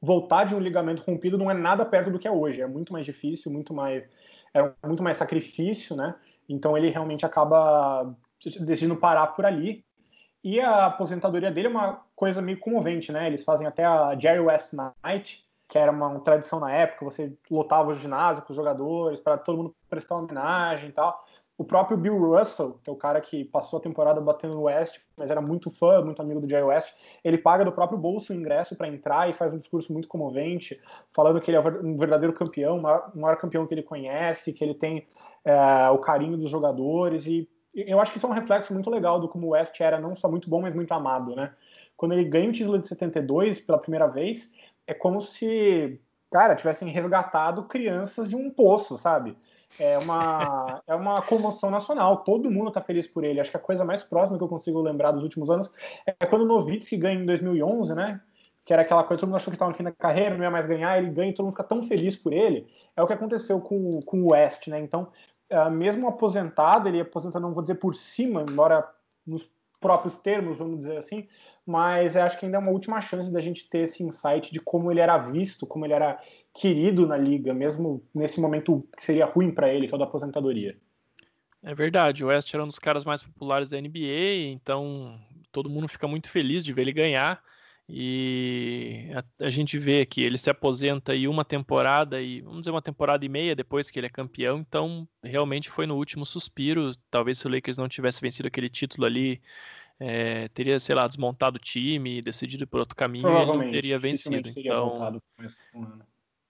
[0.00, 2.60] voltar de um ligamento rompido não é nada perto do que é hoje.
[2.60, 4.04] É muito mais difícil, muito mais.
[4.56, 6.14] É muito mais sacrifício, né?
[6.48, 8.14] Então ele realmente acaba
[8.60, 9.84] decidindo parar por ali.
[10.42, 13.26] E a aposentadoria dele é uma coisa meio comovente, né?
[13.26, 17.90] Eles fazem até a Jerry West Night, que era uma tradição na época, você lotava
[17.90, 21.25] o ginásio com os jogadores para todo mundo prestar homenagem e tal.
[21.58, 25.00] O próprio Bill Russell, que é o cara que passou a temporada batendo no West,
[25.16, 26.92] mas era muito fã, muito amigo do Jerry West,
[27.24, 30.78] ele paga do próprio bolso o ingresso para entrar e faz um discurso muito comovente,
[31.14, 34.52] falando que ele é um verdadeiro campeão, o maior, o maior campeão que ele conhece,
[34.52, 35.06] que ele tem
[35.44, 37.26] é, o carinho dos jogadores.
[37.26, 39.98] E eu acho que isso é um reflexo muito legal do como o West era
[39.98, 41.54] não só muito bom, mas muito amado, né?
[41.96, 44.52] Quando ele ganha o título de 72 pela primeira vez,
[44.86, 46.00] é como se,
[46.30, 49.36] cara, tivessem resgatado crianças de um poço, sabe?
[49.78, 52.18] É uma, é uma comoção nacional.
[52.18, 53.40] Todo mundo está feliz por ele.
[53.40, 55.70] Acho que a coisa mais próxima que eu consigo lembrar dos últimos anos
[56.06, 58.20] é quando o Novitsky ganha em 2011, né?
[58.64, 60.50] Que era aquela coisa, todo mundo achou que estava no fim da carreira, não ia
[60.50, 62.66] mais ganhar, ele ganha e todo mundo fica tão feliz por ele.
[62.96, 64.80] É o que aconteceu com, com o West, né?
[64.80, 65.08] Então,
[65.52, 68.88] uh, mesmo aposentado, ele aposenta, não vou dizer por cima, embora
[69.26, 69.48] nos
[69.80, 71.28] próprios termos, vamos dizer assim,
[71.66, 74.90] mas acho que ainda é uma última chance da gente ter esse insight de como
[74.90, 76.18] ele era visto, como ele era
[76.54, 80.04] querido na liga, mesmo nesse momento que seria ruim para ele, que é o da
[80.04, 80.78] aposentadoria.
[81.62, 85.18] É verdade, o West era um dos caras mais populares da NBA, então
[85.50, 87.42] todo mundo fica muito feliz de ver ele ganhar.
[87.88, 92.72] E a, a, gente vê que ele se aposenta aí uma temporada e vamos dizer
[92.72, 96.90] uma temporada e meia depois que ele é campeão, então realmente foi no último suspiro.
[97.10, 99.40] Talvez se o Lakers não tivesse vencido aquele título ali,
[99.98, 103.98] é, teria, sei lá, desmontado o time, decidido por outro caminho e ele não teria
[103.98, 104.48] vencido.
[104.56, 105.20] Então,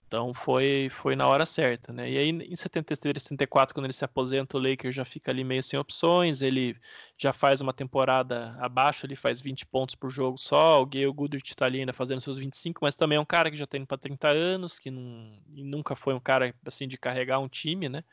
[0.06, 2.08] então foi, foi na hora certa, né?
[2.08, 5.62] E aí em 73, 74, quando ele se aposenta, o Lakers já fica ali meio
[5.64, 6.76] sem opções, ele
[7.18, 11.48] já faz uma temporada abaixo, ele faz 20 pontos por jogo só, o Gayle Goodrich
[11.48, 13.98] está ali ainda fazendo seus 25, mas também é um cara que já tem para
[13.98, 18.04] 30 anos, que não, nunca foi um cara assim de carregar um time, né?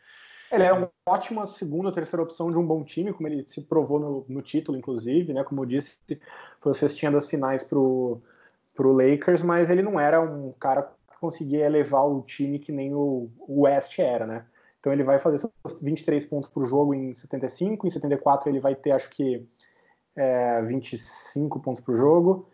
[0.54, 3.60] Ele é uma ótima segunda ou terceira opção de um bom time, como ele se
[3.60, 5.44] provou no, no título, inclusive, né?
[5.44, 5.98] Como eu disse,
[6.62, 8.22] foi o cestinha das finais pro,
[8.76, 13.32] pro Lakers, mas ele não era um cara conseguia elevar o time que nem o,
[13.50, 14.46] West era, né?
[14.80, 15.50] Então ele vai fazer
[15.82, 19.48] 23 pontos por jogo em 75, em 74 ele vai ter, acho que,
[20.16, 22.48] é, 25 pontos por jogo,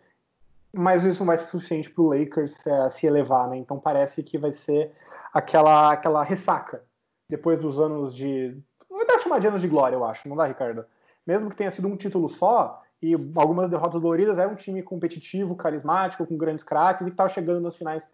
[0.72, 3.58] mas isso não vai ser suficiente para o Lakers é, se elevar, né?
[3.58, 4.90] Então parece que vai ser
[5.34, 6.88] aquela, aquela ressaca
[7.30, 8.60] depois dos anos de.
[8.90, 10.84] Não dá chamar de anos de glória, eu acho, não dá, Ricardo?
[11.26, 15.54] Mesmo que tenha sido um título só e algumas derrotas doloridas, era um time competitivo,
[15.56, 18.12] carismático, com grandes craques e que estava chegando nas finais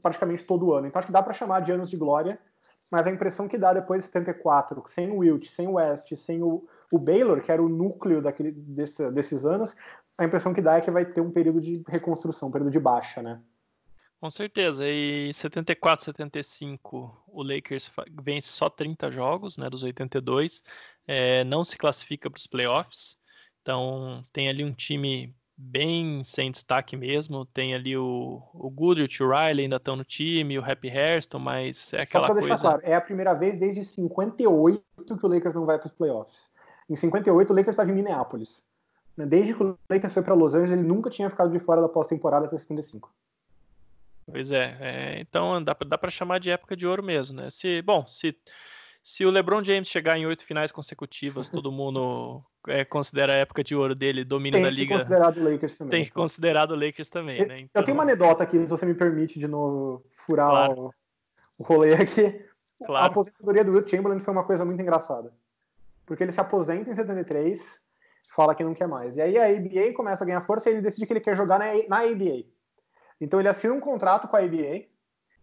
[0.00, 0.86] praticamente todo ano.
[0.86, 2.38] Então acho que dá para chamar de anos de glória,
[2.90, 6.42] mas a impressão que dá depois de 74, sem o Wilt, sem o West, sem
[6.42, 9.76] o, o Baylor, que era o núcleo daquele, desse, desses anos,
[10.18, 12.78] a impressão que dá é que vai ter um período de reconstrução, um período de
[12.78, 13.40] baixa, né?
[14.20, 14.88] Com certeza.
[14.88, 17.90] E 74, 75, o Lakers
[18.22, 20.62] vence só 30 jogos, né, dos 82,
[21.06, 23.16] é, não se classifica para os playoffs.
[23.62, 27.44] Então tem ali um time bem sem destaque mesmo.
[27.46, 31.92] Tem ali o, o Goodrich, o Riley ainda estão no time, o Happy Hairston, mas
[31.92, 32.62] é aquela Só pra coisa...
[32.62, 36.50] claro, é a primeira vez desde 58 que o Lakers não vai para os playoffs.
[36.88, 38.64] Em 58 o Lakers estava em Minneapolis.
[39.16, 41.88] Desde que o Lakers foi para Los Angeles, ele nunca tinha ficado de fora da
[41.88, 43.10] pós-temporada até 55.
[44.30, 47.50] Pois é, é então dá, dá para chamar de época de ouro mesmo, né?
[47.50, 48.36] Se, bom, se
[49.06, 53.62] se o LeBron James chegar em oito finais consecutivas, todo mundo é, considera a época
[53.62, 54.96] de ouro dele, domínio da liga.
[54.96, 55.90] Tem que considerar o Lakers também.
[55.90, 57.60] Tem que considerar o Lakers também, né?
[57.60, 57.80] Então...
[57.80, 60.80] Eu tenho uma anedota aqui, se você me permite de novo furar claro.
[60.80, 60.92] o,
[61.60, 62.44] o rolê aqui.
[62.84, 63.04] Claro.
[63.04, 65.32] A aposentadoria do Will Chamberlain foi uma coisa muito engraçada.
[66.04, 67.78] Porque ele se aposenta em 73,
[68.34, 69.16] fala que não quer mais.
[69.16, 71.60] E aí a ABA começa a ganhar força e ele decide que ele quer jogar
[71.60, 72.44] na, na ABA.
[73.20, 74.84] Então ele assina um contrato com a ABA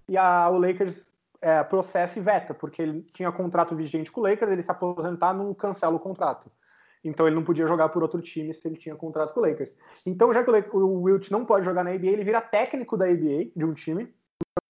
[0.07, 4.23] e a, o Lakers é, processa e veta, porque ele tinha contrato vigente com o
[4.23, 6.49] Lakers, ele se aposentar, não cancela o contrato.
[7.03, 9.75] Então ele não podia jogar por outro time se ele tinha contrato com o Lakers.
[10.07, 13.51] Então, já que o Wilt não pode jogar na ABA, ele vira técnico da ABA,
[13.55, 14.13] de um time.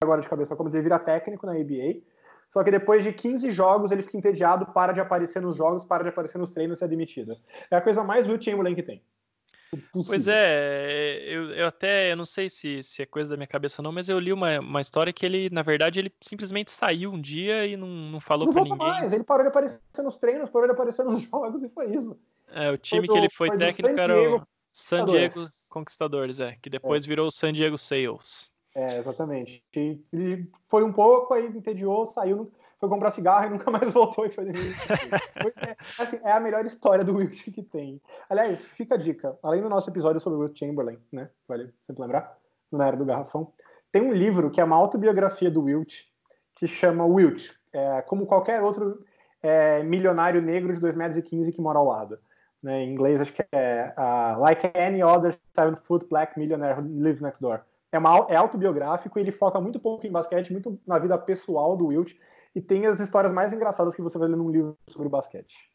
[0.02, 2.02] Agora de cabeça como ele vira técnico na ABA.
[2.50, 6.02] Só que depois de 15 jogos ele fica entediado, para de aparecer nos jogos, para
[6.02, 7.34] de aparecer nos treinos e é demitido.
[7.70, 9.02] É a coisa mais Wilt Chamberlain que tem.
[9.70, 10.04] Possível.
[10.06, 13.80] Pois é, eu, eu até eu não sei se, se é coisa da minha cabeça
[13.80, 17.12] ou não, mas eu li uma, uma história que ele, na verdade, ele simplesmente saiu
[17.12, 18.78] um dia e não, não falou não pra ninguém.
[18.78, 22.16] mais, ele parou de aparecer nos treinos, parou de aparecer nos jogos e foi isso.
[22.48, 24.42] É, o time que ele foi, foi técnico era o
[24.72, 27.08] San Diego Conquistadores, é, que depois é.
[27.08, 28.52] virou o San Diego Sales.
[28.74, 29.62] É, exatamente.
[29.74, 32.52] Ele foi um pouco, aí entediou, saiu,
[32.84, 37.04] foi comprar cigarro e nunca mais voltou e foi é, assim, é a melhor história
[37.04, 38.00] do Wilt que tem.
[38.28, 39.36] Aliás, fica a dica.
[39.42, 41.30] Além do nosso episódio sobre o Wilt Chamberlain, né?
[41.48, 42.36] Vale sempre lembrar,
[42.70, 43.52] na era do garrafão.
[43.90, 46.02] Tem um livro que é uma autobiografia do Wilt,
[46.54, 49.04] que chama Wilt, é, como qualquer outro
[49.42, 52.18] é, milionário negro de 2,15 metros que mora ao lado.
[52.62, 56.86] Né, em inglês acho que é uh, Like Any Other Seven Foot Black Millionaire Who
[57.02, 57.60] Lives Next Door.
[57.92, 61.76] É, uma, é autobiográfico e ele foca muito pouco em basquete, muito na vida pessoal
[61.76, 62.14] do Wilt
[62.54, 65.70] e tem as histórias mais engraçadas que você vai ler num livro sobre basquete.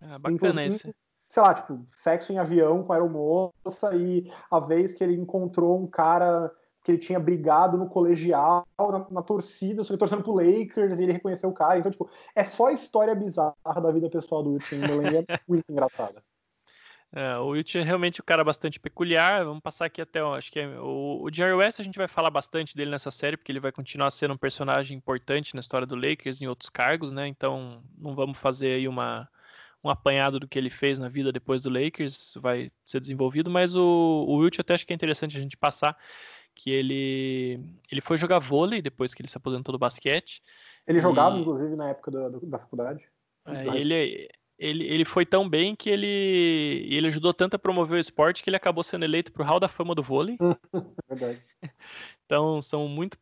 [0.00, 0.94] É, bacana esse.
[1.28, 5.80] Sei lá, tipo, sexo em avião com a aeromoça e a vez que ele encontrou
[5.80, 6.52] um cara
[6.84, 11.02] que ele tinha brigado no colegial, na, na torcida, só que torcendo pro Lakers, e
[11.02, 11.80] ele reconheceu o cara.
[11.80, 16.22] Então, tipo, é só história bizarra da vida pessoal do Chamberlain, é muito engraçada.
[17.12, 19.44] É, o Wilt é realmente um cara bastante peculiar.
[19.44, 22.30] Vamos passar aqui até, acho que é, o, o Jerry West a gente vai falar
[22.30, 25.96] bastante dele nessa série, porque ele vai continuar sendo um personagem importante na história do
[25.96, 27.26] Lakers em outros cargos, né?
[27.26, 29.28] Então não vamos fazer aí uma,
[29.82, 33.74] um apanhado do que ele fez na vida depois do Lakers, vai ser desenvolvido, mas
[33.74, 35.96] o, o Wilt até acho que é interessante a gente passar
[36.54, 37.60] que ele
[37.90, 40.42] ele foi jogar vôlei depois que ele se aposentou do basquete.
[40.86, 43.06] Ele jogava, inclusive, na época da, da faculdade.
[43.44, 44.28] É, ele,
[44.58, 48.48] ele, ele foi tão bem que ele, ele ajudou tanto a promover o esporte que
[48.48, 50.38] ele acabou sendo eleito para o Hall da Fama do vôlei.
[51.08, 51.42] Verdade.
[52.24, 53.18] Então, são muito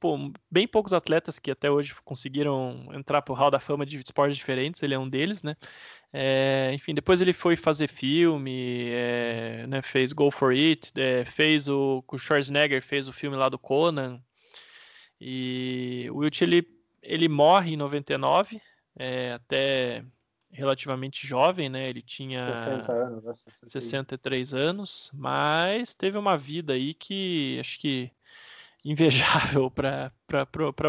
[0.51, 4.37] bem poucos atletas que até hoje conseguiram entrar para o Hall da Fama de esportes
[4.37, 5.57] diferentes, ele é um deles, né?
[6.13, 11.69] É, enfim, depois ele foi fazer filme, é, né, fez Go For It, é, fez
[11.69, 14.23] o, o Schwarzenegger fez o filme lá do Conan,
[15.21, 16.67] e o Wilt, ele,
[17.03, 18.61] ele morre em 99,
[18.97, 20.05] é, até
[20.55, 21.91] relativamente jovem, né?
[21.91, 28.11] Ele tinha 60 anos, 63 anos, mas teve uma vida aí que acho que
[28.85, 30.11] invejável para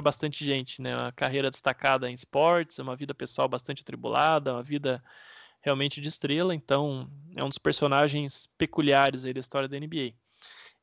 [0.04, 0.96] bastante gente, né?
[0.96, 5.04] Uma carreira destacada em esportes, uma vida pessoal bastante atribulada, uma vida
[5.62, 10.14] realmente de estrela, então é um dos personagens peculiares aí da história da NBA.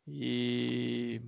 [0.08, 1.22] E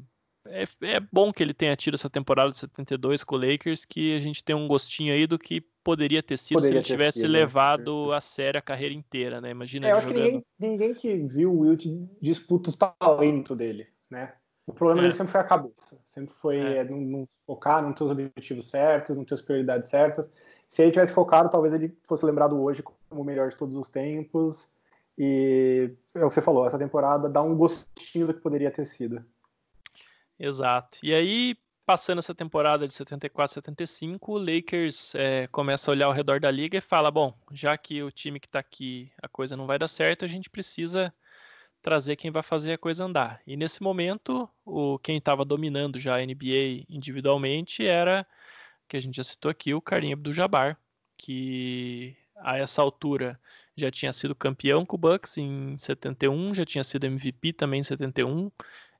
[0.47, 4.15] é, é, bom que ele tenha tido essa temporada de 72 com o Lakers, que
[4.15, 7.21] a gente tem um gostinho aí do que poderia ter sido poderia se ele tivesse
[7.21, 7.39] sido, né?
[7.39, 8.17] levado né?
[8.17, 9.51] a sério a carreira inteira, né?
[9.51, 10.23] Imagina é, eu acho jogando...
[10.23, 11.87] que ninguém, ninguém, que viu o Wilt
[12.21, 14.33] disputa o talento dele, né?
[14.67, 15.03] O problema é.
[15.03, 16.79] dele sempre foi a cabeça, sempre foi é.
[16.79, 20.31] é não, não, focar, não ter os objetivos certos, não ter as prioridades certas.
[20.69, 23.91] Se ele tivesse focado, talvez ele fosse lembrado hoje como o melhor de todos os
[23.91, 24.69] tempos.
[25.17, 28.87] E é o que você falou, essa temporada dá um gostinho do que poderia ter
[28.87, 29.25] sido.
[30.39, 30.99] Exato.
[31.03, 31.57] E aí,
[31.87, 36.51] passando essa temporada de 74, 75, o Lakers é, começa a olhar ao redor da
[36.51, 39.79] liga e fala: bom, já que o time que está aqui a coisa não vai
[39.79, 41.15] dar certo, a gente precisa
[41.83, 43.41] trazer quem vai fazer a coisa andar.
[43.47, 48.27] E nesse momento, o quem estava dominando já a NBA individualmente era,
[48.89, 50.79] que a gente já citou aqui, o Karim Abdul-Jabbar,
[51.19, 53.39] que a essa altura
[53.77, 57.85] já tinha sido campeão com o Bucks em 71, já tinha sido MVP também em
[57.85, 58.51] 71,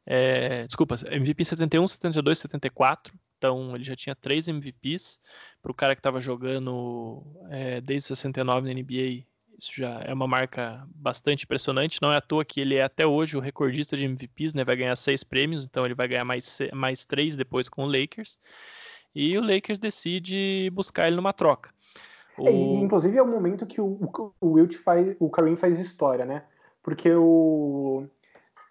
[0.07, 3.15] é, desculpa, MVP 71, 72, 74.
[3.39, 5.21] Então ele já tinha três MVPs.
[5.63, 9.25] Para o cara que estava jogando é, desde 69 na NBA,
[9.59, 12.01] isso já é uma marca bastante impressionante.
[12.03, 14.65] Não é à toa que ele é até hoje o recordista de MVPs, né?
[14.65, 18.39] Vai ganhar seis prêmios, então ele vai ganhar mais, mais três depois com o Lakers.
[19.15, 21.73] E o Lakers decide buscar ele numa troca.
[22.37, 22.49] O...
[22.49, 23.99] É, inclusive é o momento que o,
[24.41, 26.45] o Wilt faz, o Kareem faz história, né?
[26.83, 28.07] Porque o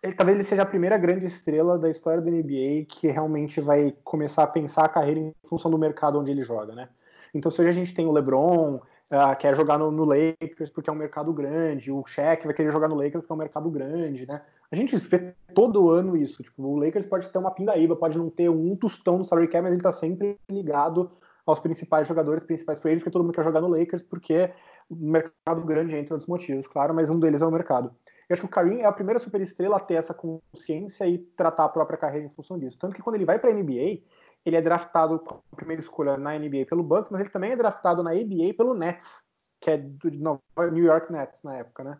[0.03, 3.95] ele, talvez ele seja a primeira grande estrela da história da NBA que realmente vai
[4.03, 6.89] começar a pensar a carreira em função do mercado onde ele joga, né?
[7.34, 10.89] Então, se hoje a gente tem o LeBron, uh, quer jogar no, no, Lakers porque
[10.89, 13.71] é um mercado grande, o Shaq vai querer jogar no Lakers porque é um mercado
[13.71, 14.41] grande, né?
[14.69, 16.43] A gente vê todo ano isso.
[16.43, 19.63] Tipo, o Lakers pode ter uma pindaíba, pode não ter um tostão no salary cap,
[19.63, 21.11] mas ele tá sempre ligado
[21.45, 24.51] aos principais jogadores, principais free porque todo mundo quer jogar no Lakers porque
[24.89, 27.91] o mercado grande entre outros motivos, claro, mas um deles é o mercado.
[28.29, 31.65] Eu acho que o Karim é a primeira superestrela a ter essa consciência e tratar
[31.65, 32.77] a própria carreira em função disso.
[32.79, 34.01] Tanto que quando ele vai para a NBA,
[34.45, 37.55] ele é draftado com a primeira escolha na NBA pelo Bucks, mas ele também é
[37.55, 39.07] draftado na ABA pelo Nets,
[39.59, 41.99] que é do New York Nets na época, né?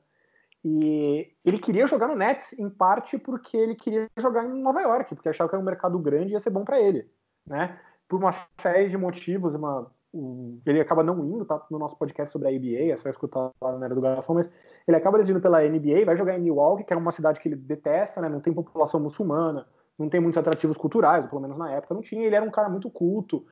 [0.66, 5.14] E ele queria jogar no Nets em parte porque ele queria jogar em Nova York,
[5.14, 7.10] porque achava que era um mercado grande e ia ser bom para ele,
[7.46, 7.80] né?
[8.08, 9.92] Por uma série de motivos, uma
[10.66, 13.78] ele acaba não indo, tá no nosso podcast sobre a NBA, você vai escutar lá
[13.78, 14.52] na era do Garrafão, mas
[14.88, 17.56] ele acaba decidindo pela NBA, vai jogar em Milwaukee, que é uma cidade que ele
[17.56, 19.68] detesta, né, não tem população muçulmana,
[19.98, 22.70] não tem muitos atrativos culturais, pelo menos na época não tinha, ele era um cara
[22.70, 23.44] muito culto,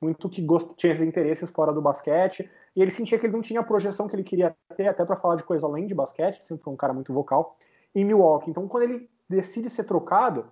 [0.00, 0.74] muito que gost...
[0.76, 4.08] tinha esses interesses fora do basquete, e ele sentia que ele não tinha a projeção
[4.08, 6.76] que ele queria ter, até para falar de coisa além de basquete, sempre foi um
[6.76, 7.56] cara muito vocal,
[7.94, 8.50] em Milwaukee.
[8.50, 10.46] Então, quando ele decide ser trocado,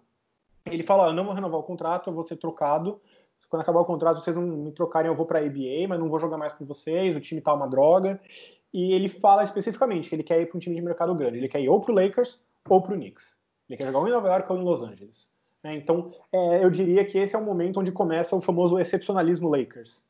[0.65, 3.01] ele fala: Eu não vou renovar o contrato, eu vou ser trocado,
[3.49, 6.09] quando acabar o contrato, vocês não me trocarem, eu vou para a ABA, mas não
[6.09, 8.21] vou jogar mais com vocês, o time tá uma droga.
[8.73, 11.39] E ele fala especificamente que ele quer ir para um time de mercado grande.
[11.39, 13.37] Ele quer ir ou para o Lakers ou para o Knicks.
[13.69, 15.33] Ele quer jogar ou em Nova York ou em Los Angeles.
[15.65, 19.49] É, então, é, eu diria que esse é o momento onde começa o famoso excepcionalismo
[19.49, 20.05] Lakers.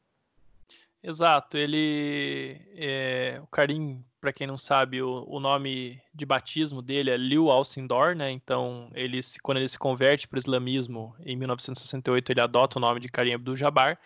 [1.03, 1.57] Exato.
[1.57, 7.17] Ele, é, o Karim para quem não sabe, o, o, nome de batismo dele é
[7.17, 8.29] Liu Alcindor, né?
[8.29, 12.81] Então, ele se, quando ele se converte para o islamismo em 1968, ele adota o
[12.81, 13.97] nome de Karim Abdul-Jabbar.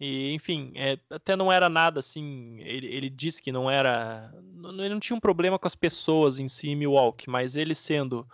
[0.00, 2.58] E, enfim, é, até não era nada assim.
[2.60, 4.32] Ele, ele disse que não era.
[4.54, 7.74] Não, ele não tinha um problema com as pessoas em si em Milwaukee, mas ele
[7.74, 8.26] sendo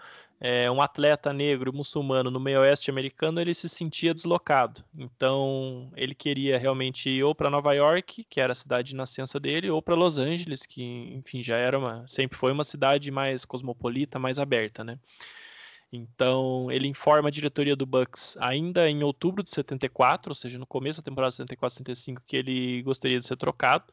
[0.47, 4.85] é, um atleta negro muçulmano no meio oeste americano, ele se sentia deslocado.
[4.95, 9.41] Então, ele queria realmente ir ou para Nova York, que era a cidade de nascença
[9.41, 10.83] dele, ou para Los Angeles, que,
[11.15, 14.99] enfim, já era uma, sempre foi uma cidade mais cosmopolita, mais aberta, né?
[15.91, 20.67] Então, ele informa a diretoria do Bucks ainda em outubro de 74, ou seja, no
[20.67, 23.87] começo da temporada 74-75, que ele gostaria de ser trocado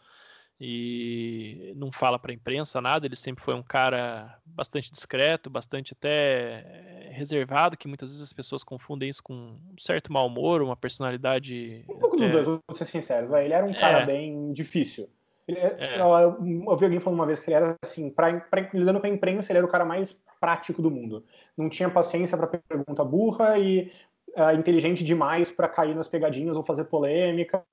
[0.63, 3.07] e não fala para a imprensa nada.
[3.07, 8.63] Ele sempre foi um cara bastante discreto, bastante até reservado, que muitas vezes as pessoas
[8.63, 11.83] confundem isso com um certo mau humor, uma personalidade.
[11.89, 12.25] Um pouco até...
[12.29, 13.35] dos dois, vou ser sincero.
[13.35, 14.05] Ele era um cara é.
[14.05, 15.09] bem difícil.
[15.47, 15.99] Ele, é, é.
[15.99, 16.13] Eu,
[16.45, 19.09] eu, ouvi alguém falando uma vez que ele era assim, pra, pra, lidando com a
[19.09, 21.25] imprensa, ele era o cara mais prático do mundo.
[21.57, 23.91] Não tinha paciência para pergunta burra e
[24.37, 27.63] uh, inteligente demais para cair nas pegadinhas ou fazer polêmica.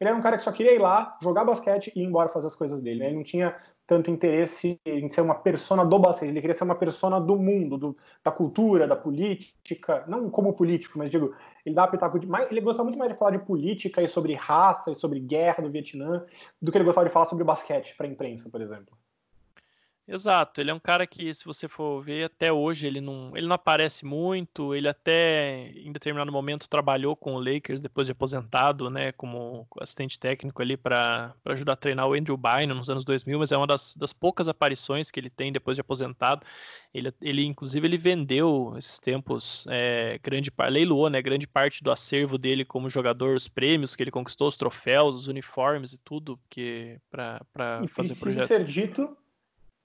[0.00, 2.46] Ele era um cara que só queria ir lá, jogar basquete e ir embora fazer
[2.46, 3.00] as coisas dele.
[3.00, 3.06] Né?
[3.06, 3.56] Ele não tinha
[3.86, 7.78] tanto interesse em ser uma persona do basquete, ele queria ser uma persona do mundo,
[7.78, 11.32] do, da cultura, da política, não como político, mas digo,
[11.64, 14.90] ele dá pitaco de, ele gostava muito mais de falar de política e sobre raça
[14.90, 16.24] e sobre guerra do Vietnã
[16.60, 18.96] do que ele gostava de falar sobre basquete para a imprensa, por exemplo.
[20.08, 23.48] Exato, ele é um cara que, se você for ver, até hoje ele não, ele
[23.48, 24.72] não aparece muito.
[24.72, 30.16] Ele até, em determinado momento, trabalhou com o Lakers depois de aposentado, né, como assistente
[30.16, 33.66] técnico ali para ajudar a treinar o Andrew Bynum nos anos 2000, mas é uma
[33.66, 36.46] das, das poucas aparições que ele tem depois de aposentado.
[36.94, 42.38] Ele, ele inclusive, ele vendeu esses tempos, é, grande leiloou, né, grande parte do acervo
[42.38, 46.96] dele como jogador, os prêmios que ele conquistou, os troféus, os uniformes e tudo, que
[47.10, 47.44] para
[47.88, 48.46] fazer projeto.
[48.46, 49.16] ser dito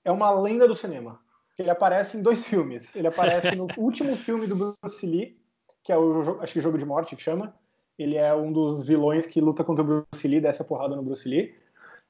[0.04, 1.20] é uma lenda do cinema.
[1.58, 2.96] Ele aparece em dois filmes.
[2.96, 5.38] Ele aparece no último filme do Bruce Lee,
[5.84, 7.54] que é o acho que Jogo de Morte que chama.
[7.98, 11.04] Ele é um dos vilões que luta contra o Bruce Lee, desce a porrada no
[11.04, 11.54] Bruce Lee.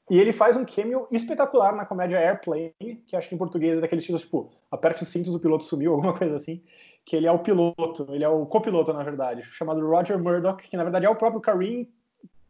[0.10, 2.74] E ele faz um cameo espetacular na comédia Airplane,
[3.08, 5.94] que acho que em português é daquele estilo tipo, aperte os cintos, o piloto sumiu,
[5.96, 6.62] alguma coisa assim.
[7.06, 10.78] Que ele é o piloto, ele é o copiloto, na verdade, chamado Roger Murdoch, que
[10.78, 11.90] na verdade é o próprio Kareem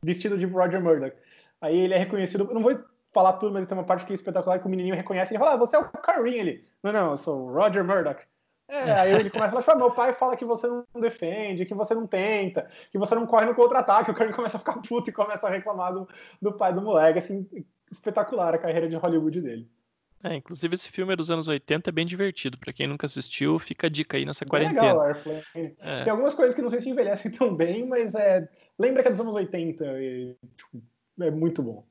[0.04, 1.16] vestido de Roger Murdoch.
[1.62, 2.76] Aí ele é reconhecido, não vou
[3.12, 5.34] falar tudo, mas tem uma parte que é espetacular que o menininho reconhece.
[5.34, 6.36] Ele fala, ah, você é o Kareem.
[6.36, 8.26] Ele, não, não, eu sou o Roger Murdoch.
[8.68, 11.94] É, aí ele começa a falar, meu pai fala que você não defende, que você
[11.94, 14.12] não tenta, que você não corre no contra-ataque.
[14.12, 16.08] O Kareem começa a ficar puto e começa a reclamar do,
[16.42, 17.20] do pai do moleque.
[17.20, 17.46] Assim,
[17.92, 19.70] espetacular a carreira de Hollywood dele.
[20.24, 22.58] É, inclusive esse filme é dos anos 80, é bem divertido.
[22.58, 24.82] Para quem nunca assistiu, fica a dica aí nessa bem quarentena.
[24.82, 25.76] Legal, Airplane.
[25.80, 26.04] É.
[26.04, 28.48] Tem algumas coisas que não sei se envelhecem tão bem, mas é,
[28.78, 30.82] lembra que é dos anos 80 e tipo,
[31.20, 31.84] é muito bom.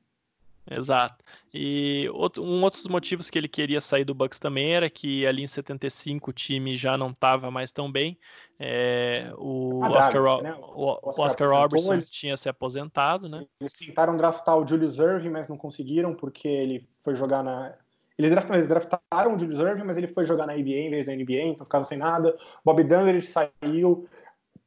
[0.73, 1.23] Exato.
[1.53, 5.27] E outro, um outro dos motivos que ele queria sair do Bucks também era que
[5.27, 8.17] ali em 75 o time já não estava mais tão bem.
[8.57, 10.55] É, o, ah, Oscar, né?
[10.55, 13.45] o, Oscar, Oscar Robertson eles, tinha se aposentado, né?
[13.59, 17.73] Eles tentaram draftar o Julius Irving, mas não conseguiram porque ele foi jogar na.
[18.17, 21.07] Eles draftaram, eles draftaram o Julius Irving, mas ele foi jogar na NBA em vez
[21.07, 22.37] da NBA, então ficaram sem nada.
[22.63, 24.07] Bob Dunley saiu,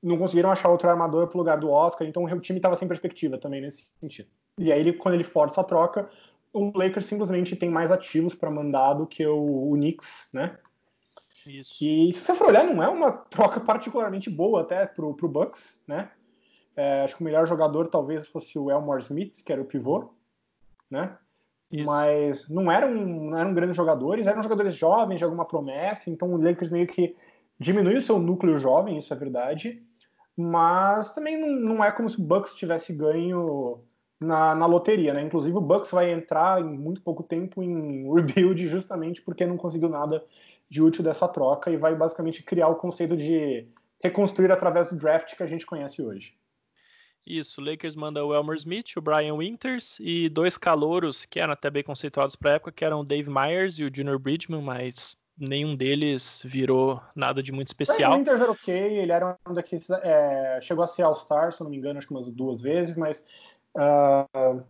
[0.02, 3.38] não conseguiram achar outro armador pro lugar do Oscar, então o time estava sem perspectiva
[3.38, 4.28] também nesse sentido.
[4.58, 6.08] E aí, ele, quando ele força a troca,
[6.52, 10.56] o Lakers simplesmente tem mais ativos para mandar do que o, o Knicks, né?
[11.46, 11.84] Isso.
[11.84, 15.82] E se você for olhar, não é uma troca particularmente boa até pro, pro Bucks,
[15.86, 16.10] né?
[16.76, 20.10] É, acho que o melhor jogador talvez fosse o Elmore Smith, que era o pivô,
[20.90, 21.16] né?
[21.70, 21.86] Isso.
[21.86, 26.40] Mas não eram, não eram grandes jogadores, eram jogadores jovens, de alguma promessa, então o
[26.40, 27.16] Lakers meio que
[27.58, 29.82] diminui o seu núcleo jovem, isso é verdade,
[30.36, 33.80] mas também não, não é como se o Bucks tivesse ganho
[34.24, 35.22] na, na loteria, né?
[35.22, 39.88] Inclusive o Bucks vai entrar em muito pouco tempo em rebuild justamente porque não conseguiu
[39.88, 40.24] nada
[40.68, 43.66] de útil dessa troca e vai basicamente criar o conceito de
[44.02, 46.34] reconstruir através do draft que a gente conhece hoje.
[47.26, 51.54] Isso, o Lakers manda o Elmer Smith, o Brian Winters e dois calouros que eram
[51.54, 54.60] até bem conceituados para a época, que eram o Dave Myers e o Junior Bridgman,
[54.60, 58.12] mas nenhum deles virou nada de muito especial.
[58.12, 59.88] O Winters era ok, ele era um daqueles.
[59.90, 62.96] É, chegou a ser All-Star, se eu não me engano, acho que umas duas vezes,
[62.96, 63.26] mas
[63.76, 64.60] uh,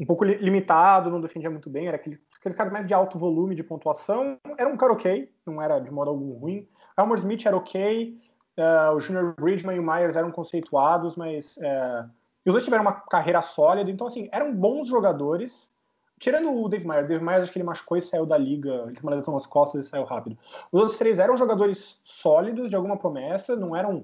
[0.00, 3.54] um pouco limitado, não defendia muito bem, era aquele, aquele cara mais de alto volume
[3.54, 4.38] de pontuação.
[4.56, 6.68] Era um cara ok, não era de modo algum ruim.
[6.96, 8.16] Elmer Smith era ok,
[8.58, 12.08] uh, o Junior Bridgman e o Myers eram conceituados, mas uh,
[12.46, 15.72] os dois tiveram uma carreira sólida, então assim, eram bons jogadores.
[16.18, 18.92] Tirando o Dave Myers, Dave Myers acho que ele machucou e saiu da liga, ele
[18.92, 20.36] tem uma lesão nas costas e saiu rápido.
[20.72, 24.02] Os outros três eram jogadores sólidos, de alguma promessa, não eram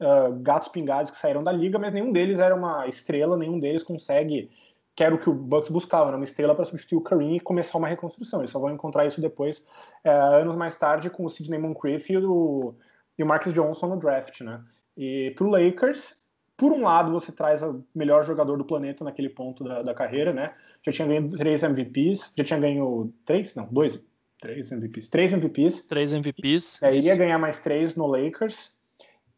[0.00, 3.82] uh, gatos pingados que saíram da liga, mas nenhum deles era uma estrela, nenhum deles
[3.82, 4.50] consegue,
[4.94, 7.78] que era o que o Bucks buscava, uma estrela para substituir o Kareem e começar
[7.78, 8.40] uma reconstrução.
[8.40, 9.58] Eles só vão encontrar isso depois,
[10.04, 12.74] uh, anos mais tarde, com o Sidney Moncrief e o,
[13.18, 14.62] e o Marcus Johnson no draft, né?
[14.96, 19.62] E pro Lakers, por um lado, você traz o melhor jogador do planeta naquele ponto
[19.62, 20.50] da, da carreira, né?
[20.84, 23.54] Já tinha ganho três MVPs, já tinha ganho três?
[23.54, 24.04] Não, dois.
[24.40, 25.08] Três MVPs.
[25.08, 25.86] Três MVPs.
[25.86, 26.82] Três MVPs.
[26.82, 28.77] É, iria ganhar mais três no Lakers.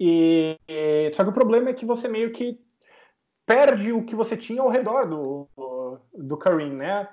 [0.03, 0.59] E,
[1.15, 2.59] só que o problema é que você meio que
[3.45, 5.47] perde o que você tinha ao redor do,
[6.15, 7.07] do Kareem, né?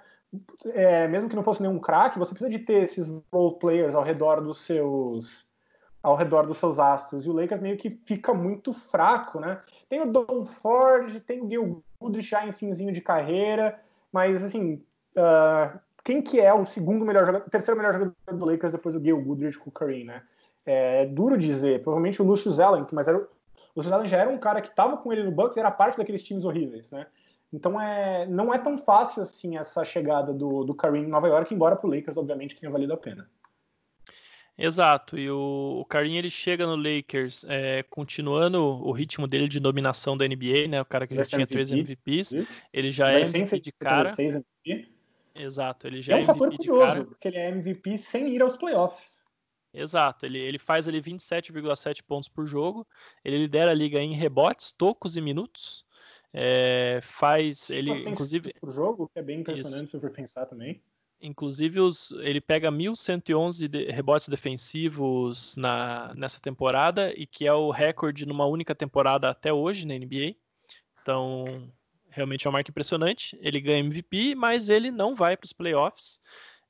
[0.68, 4.04] É, mesmo que não fosse nenhum craque, você precisa de ter esses role players ao
[4.04, 5.48] redor dos seus
[6.02, 7.26] ao redor dos seus astros.
[7.26, 9.62] E o Lakers meio que fica muito fraco, né?
[9.90, 13.78] Tem o Don Ford, tem o Gil Goodrich já em finzinho de carreira,
[14.14, 14.76] mas assim,
[15.18, 19.04] uh, quem que é o segundo melhor jogador, terceiro melhor jogador do Lakers depois do
[19.04, 20.24] Gil Goodrich com o Kareem, né?
[20.70, 23.28] É duro dizer, provavelmente o Lucius Allen, mas era, o
[23.74, 26.22] Lucius Allen já era um cara que estava com ele no Bucks, era parte daqueles
[26.22, 27.08] times horríveis, né?
[27.54, 31.54] Então é, não é tão fácil assim essa chegada do, do Kareem em Nova York,
[31.54, 33.30] embora para o Lakers, obviamente, tenha valido a pena.
[34.58, 39.60] Exato, e o, o Karim ele chega no Lakers é, continuando o ritmo dele de
[39.60, 40.82] dominação da NBA, né?
[40.82, 44.16] O cara que já, já tinha MVP, três MVPs, ele já é MVP de cara.
[44.18, 44.90] MVP.
[45.36, 48.42] Exato, ele já é, é um MVP fator curioso, porque ele é MVP sem ir
[48.42, 49.24] aos playoffs.
[49.78, 52.88] Exato, ele, ele faz ali 27,7 pontos por jogo,
[53.24, 55.86] ele lidera a liga em rebotes, tocos e minutos.
[56.34, 58.54] É, faz ele, inclusive.
[58.60, 59.98] Por jogo, que é bem impressionante Isso.
[59.98, 60.82] se for pensar também.
[61.20, 67.72] Inclusive, os, ele pega 1.111 de, rebotes defensivos na, nessa temporada, e que é o
[67.72, 70.36] recorde numa única temporada até hoje na NBA.
[71.02, 71.46] Então,
[72.10, 73.38] realmente é uma marca impressionante.
[73.42, 76.20] Ele ganha MVP, mas ele não vai para os playoffs.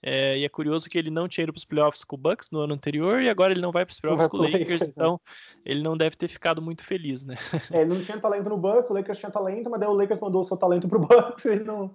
[0.09, 2.49] É, e é curioso que ele não tinha ido para os playoffs com o Bucks
[2.49, 4.87] no ano anterior e agora ele não vai para os playoffs com o Lakers, né?
[4.87, 5.19] então
[5.65, 7.35] ele não deve ter ficado muito feliz, né?
[7.69, 10.21] É, ele não tinha talento no Bucks, o Lakers tinha talento, mas daí o Lakers
[10.21, 11.93] mandou o seu talento para o Bucks e não,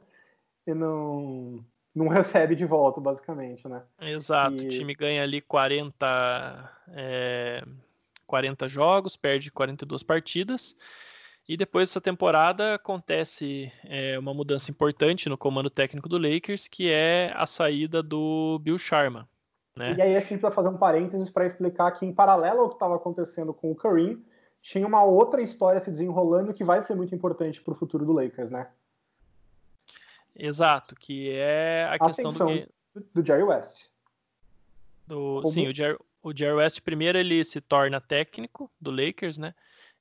[0.67, 1.65] e não,
[1.95, 3.83] não recebe de volta, basicamente, né?
[3.99, 4.67] Exato, e...
[4.67, 7.65] o time ganha ali 40, é,
[8.27, 10.77] 40 jogos, perde 42 partidas.
[11.49, 16.89] E depois dessa temporada acontece é, uma mudança importante no comando técnico do Lakers, que
[16.91, 19.29] é a saída do Bill Sharma.
[19.77, 19.95] Né?
[19.97, 22.75] E aí a gente vai fazer um parênteses para explicar que, em paralelo ao que
[22.75, 24.23] estava acontecendo com o Kareem,
[24.61, 28.13] tinha uma outra história se desenrolando que vai ser muito importante para o futuro do
[28.13, 28.69] Lakers, né?
[30.35, 33.89] Exato, que é a, a questão do, do Jerry West.
[35.07, 39.55] Do, sim, o Jerry, o Jerry West primeiro ele se torna técnico do Lakers, né?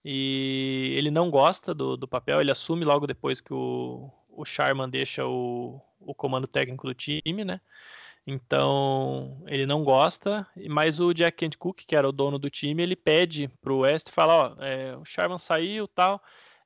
[0.03, 4.89] E ele não gosta do, do papel, ele assume logo depois que o, o Sharman
[4.89, 7.61] deixa o, o comando técnico do time, né?
[8.25, 12.83] Então ele não gosta, mas o Jack Kent Cook, que era o dono do time,
[12.83, 16.21] ele pede pro West fala, ó, é, o Sharman saiu tal,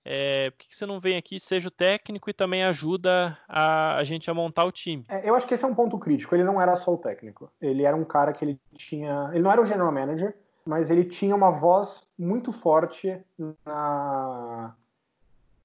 [0.07, 3.95] é, por que, que, você não vem aqui, seja o técnico e também ajuda a,
[3.95, 5.03] a gente a montar o time?
[5.09, 6.35] É, eu acho que esse é um ponto crítico.
[6.35, 7.51] Ele não era só o técnico.
[7.59, 9.31] Ele era um cara que ele tinha.
[9.33, 13.21] Ele não era o general manager, mas ele tinha uma voz muito forte
[13.65, 14.75] na,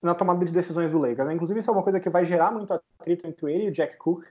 [0.02, 1.26] na tomada de decisões do Lakers.
[1.26, 1.34] Né?
[1.34, 3.96] Inclusive, isso é uma coisa que vai gerar muito atrito entre ele e o Jack
[3.96, 4.24] Cook,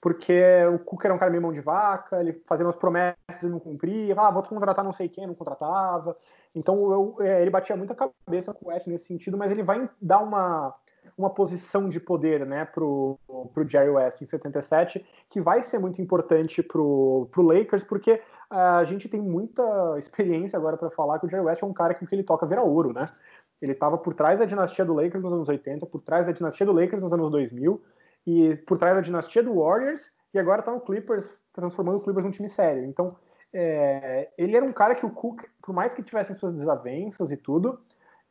[0.00, 0.42] porque
[0.74, 3.60] o Cook era um cara meio mão de vaca, ele fazia umas promessas e não
[3.60, 6.14] cumpria, ah, vou contratar não sei quem, não contratava.
[6.54, 9.88] Então eu, é, ele batia muita cabeça com o West nesse sentido, mas ele vai
[10.00, 10.74] dar uma,
[11.16, 13.18] uma posição de poder né, pro,
[13.54, 18.20] pro Jerry West em 77, que vai ser muito importante pro, pro Lakers, porque
[18.52, 19.62] a gente tem muita
[19.98, 22.22] experiência agora para falar que o Jerry West é um cara que o que ele
[22.22, 23.08] toca vira ouro, né?
[23.60, 26.66] Ele estava por trás da dinastia do Lakers nos anos 80, por trás da dinastia
[26.66, 27.82] do Lakers nos anos 2000,
[28.26, 32.24] e por trás da dinastia do Warriors, e agora está no Clippers, transformando o Clippers
[32.24, 32.84] num time sério.
[32.84, 33.16] Então,
[33.54, 37.36] é, ele era um cara que o Cook, por mais que tivesse suas desavenças e
[37.36, 37.78] tudo,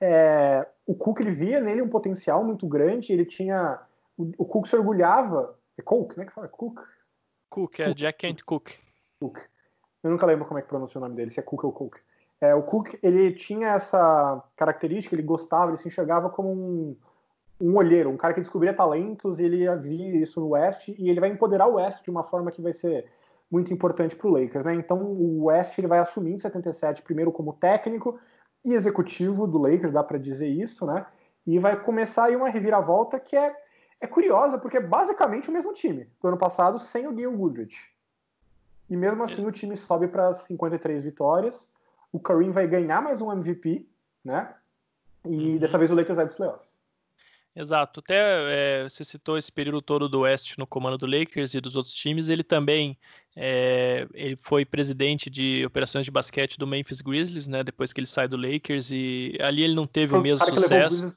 [0.02, 3.80] é, o Cook ele via nele um potencial muito grande, ele tinha.
[4.18, 5.57] O, o Cook se orgulhava.
[5.77, 6.26] É Cook, né?
[6.26, 6.48] Que fala?
[6.48, 6.80] Cook?
[7.49, 7.98] Cook, é Cook.
[7.98, 8.72] Jack Kent Cook.
[9.19, 9.39] Cook.
[10.03, 11.97] Eu nunca lembro como é que pronuncia o nome dele, se é Cook ou Cook.
[12.39, 16.97] É, o Cook, ele tinha essa característica, ele gostava, ele se enxergava como um,
[17.61, 21.19] um olheiro, um cara que descobria talentos e ele via isso no West e ele
[21.19, 23.05] vai empoderar o West de uma forma que vai ser
[23.49, 24.73] muito importante para o Lakers, né?
[24.73, 28.17] Então o West ele vai assumir em 77 primeiro como técnico
[28.65, 31.05] e executivo do Lakers, dá para dizer isso, né?
[31.45, 33.55] E vai começar aí uma reviravolta que é,
[33.99, 37.90] é curiosa porque é basicamente o mesmo time do ano passado sem o Gil Woodridge.
[38.91, 41.73] E mesmo assim o time sobe para 53 vitórias.
[42.11, 43.88] O Kareem vai ganhar mais um MVP,
[44.22, 44.53] né?
[45.23, 45.57] E uhum.
[45.59, 46.72] dessa vez o Lakers vai para os playoffs.
[47.55, 48.01] Exato.
[48.01, 48.15] Até
[48.81, 51.93] é, você citou esse período todo do West no comando do Lakers e dos outros
[51.93, 52.27] times.
[52.27, 52.97] Ele também
[53.34, 57.63] é, ele foi presidente de operações de basquete do Memphis Grizzlies, né?
[57.63, 61.15] Depois que ele sai do Lakers e ali ele não teve foi o mesmo sucesso.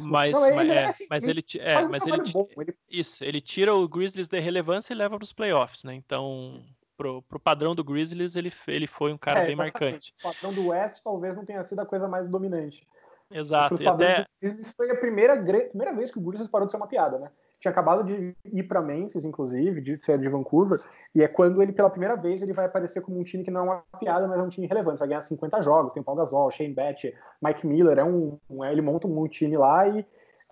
[0.00, 3.74] Mas, não, mas, é, assim, mas ele, é, mas ele, bom, ele, isso, ele tira
[3.74, 5.94] o Grizzlies da relevância e leva para os playoffs, né?
[5.94, 6.62] Então
[6.98, 10.12] pro, pro padrão do Grizzlies ele, ele foi um cara é, bem marcante.
[10.18, 12.86] O padrão do West talvez não tenha sido a coisa mais dominante.
[13.30, 13.80] Exato.
[13.80, 14.26] E até...
[14.42, 17.30] Grizzlies foi a primeira, primeira vez que o Grizzlies parou de ser uma piada, né?
[17.60, 20.78] Tinha acabado de ir para Memphis, inclusive, de ser de Vancouver,
[21.12, 23.60] e é quando ele, pela primeira vez, ele vai aparecer como um time que não
[23.60, 25.00] é uma piada, mas é um time relevante.
[25.00, 27.06] Vai ganhar 50 jogos, tem Paul Gasol, Shane Batch,
[27.42, 30.00] Mike Miller, é um, um ele monta um time lá e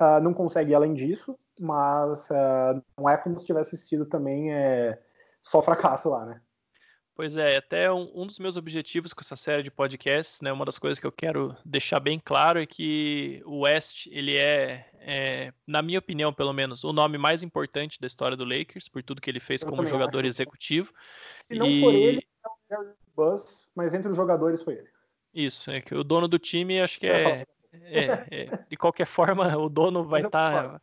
[0.01, 4.53] uh, não consegue ir além disso, mas uh, não é como se tivesse sido também
[4.53, 4.99] é,
[5.47, 6.41] só fracasso lá, né?
[7.15, 10.67] Pois é, até um, um, dos meus objetivos com essa série de podcasts, né, uma
[10.67, 15.53] das coisas que eu quero deixar bem claro é que o West, ele é, é,
[15.67, 19.23] na minha opinião, pelo menos, o nome mais importante da história do Lakers, por tudo
[19.23, 20.27] que ele fez eu como jogador acho.
[20.27, 20.93] executivo.
[21.33, 21.81] Se não e...
[21.81, 22.27] for ele,
[22.71, 24.89] é o Buzz, mas entre os jogadores foi ele.
[25.33, 29.45] Isso, é que o dono do time acho que é, É, é, de qualquer forma,
[29.59, 30.79] o dono vai estar.
[30.79, 30.81] Tá,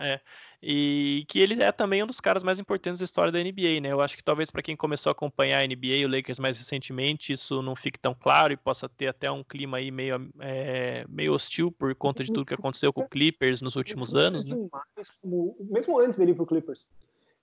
[0.00, 0.20] é,
[0.62, 3.92] e que ele é também um dos caras mais importantes da história da NBA, né?
[3.92, 6.58] Eu acho que talvez para quem começou a acompanhar a NBA e o Lakers mais
[6.58, 11.04] recentemente, isso não fique tão claro e possa ter até um clima aí meio, é,
[11.08, 14.56] meio hostil por conta de tudo que aconteceu com o Clippers nos últimos anos, né?
[15.20, 16.86] Como, mesmo antes dele ir pro Clippers,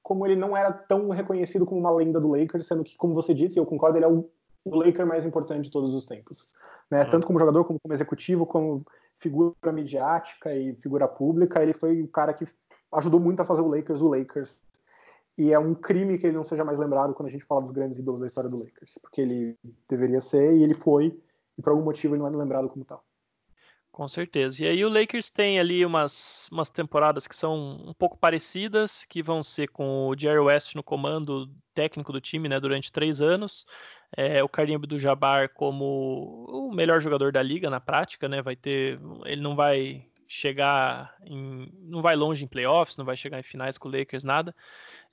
[0.01, 3.33] como ele não era tão reconhecido como uma lenda do Lakers, sendo que, como você
[3.33, 4.29] disse, eu concordo, ele é o
[4.65, 6.53] o Laker mais importante de todos os tempos.
[6.89, 7.03] Né?
[7.03, 7.09] Uhum.
[7.11, 8.85] Tanto como jogador, como como executivo, como
[9.19, 12.45] figura midiática e figura pública, ele foi o cara que
[12.93, 14.57] ajudou muito a fazer o Lakers o Lakers.
[15.37, 17.71] E é um crime que ele não seja mais lembrado quando a gente fala dos
[17.71, 19.57] grandes ídolos da história do Lakers, porque ele
[19.89, 21.19] deveria ser e ele foi,
[21.57, 23.03] e por algum motivo ele não é lembrado como tal.
[23.93, 24.63] Com certeza.
[24.63, 29.21] E aí o Lakers tem ali umas, umas temporadas que são um pouco parecidas, que
[29.21, 33.67] vão ser com o Jerry West no comando técnico do time, né, durante três anos.
[34.17, 38.99] É, o Karim Abdul-Jabbar como o melhor jogador da liga na prática, né, vai ter,
[39.25, 43.77] ele não vai chegar em, não vai longe em playoffs, não vai chegar em finais
[43.77, 44.53] com o Lakers, nada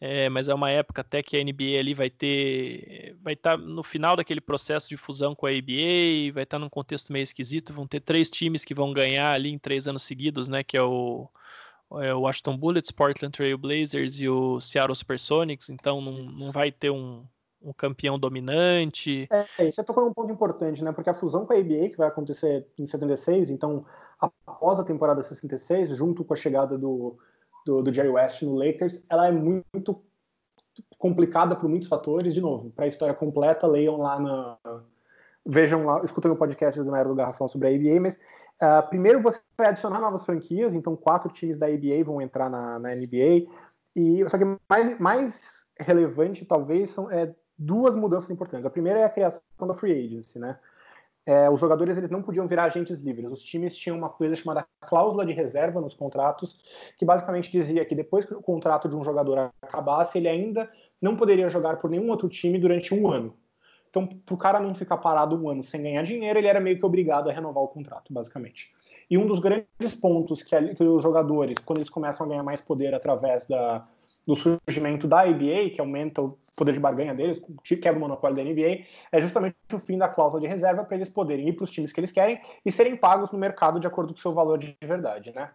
[0.01, 3.63] é, mas é uma época até que a NBA ali vai ter, vai estar tá
[3.63, 7.23] no final daquele processo de fusão com a ABA, vai estar tá num contexto meio
[7.23, 10.75] esquisito, vão ter três times que vão ganhar ali em três anos seguidos, né, que
[10.77, 11.29] é o,
[12.01, 16.73] é o Washington Bullets, Portland Trail Blazers e o Seattle Supersonics, então não, não vai
[16.73, 17.23] ter um,
[17.63, 19.29] um campeão dominante.
[19.31, 20.93] É, você tocou num ponto importante, né?
[20.93, 23.85] Porque a fusão com a ABA, que vai acontecer em 76, então
[24.19, 27.19] após a temporada 66, junto com a chegada do,
[27.65, 30.03] do, do Jerry West no Lakers, ela é muito
[30.99, 32.33] complicada por muitos fatores.
[32.33, 34.59] De novo, para a história completa, leiam lá na.
[35.45, 38.17] Vejam lá, escutem o podcast do Nairo do Garrafão sobre a ABA, mas
[38.63, 42.79] uh, primeiro você vai adicionar novas franquias, então quatro times da ABA vão entrar na,
[42.79, 43.49] na NBA.
[43.97, 48.67] E só que mais, mais relevante, talvez, são é, duas mudanças importantes.
[48.67, 50.59] A primeira é a criação da free agency, né?
[51.27, 53.31] é, os jogadores eles não podiam virar agentes livres.
[53.31, 56.61] Os times tinham uma coisa chamada cláusula de reserva nos contratos,
[56.99, 60.69] que basicamente dizia que depois que o contrato de um jogador acabasse, ele ainda
[61.01, 63.35] não poderia jogar por nenhum outro time durante um ano.
[63.89, 66.79] Então, para o cara não ficar parado um ano sem ganhar dinheiro, ele era meio
[66.79, 68.73] que obrigado a renovar o contrato, basicamente.
[69.11, 72.61] E um dos grandes pontos que, que os jogadores, quando eles começam a ganhar mais
[72.61, 73.85] poder através da,
[74.31, 78.45] do surgimento da NBA, que aumenta o poder de barganha deles, quebra o monopólio da
[78.45, 81.71] NBA, é justamente o fim da cláusula de reserva para eles poderem ir para os
[81.71, 84.57] times que eles querem e serem pagos no mercado de acordo com o seu valor
[84.57, 85.51] de verdade, né?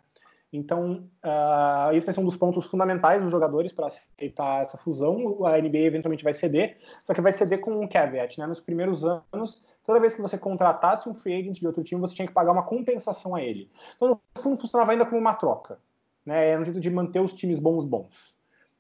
[0.52, 5.46] Então, uh, esse vai ser um dos pontos fundamentais dos jogadores para aceitar essa fusão.
[5.46, 8.46] A NBA eventualmente vai ceder, só que vai ceder com um caveat, né?
[8.46, 12.16] Nos primeiros anos, toda vez que você contratasse um free agent de outro time, você
[12.16, 13.70] tinha que pagar uma compensação a ele.
[13.96, 15.80] Então, no fundo, funcionava ainda como uma troca,
[16.26, 16.50] né?
[16.50, 18.35] Era um de manter os times bons bons.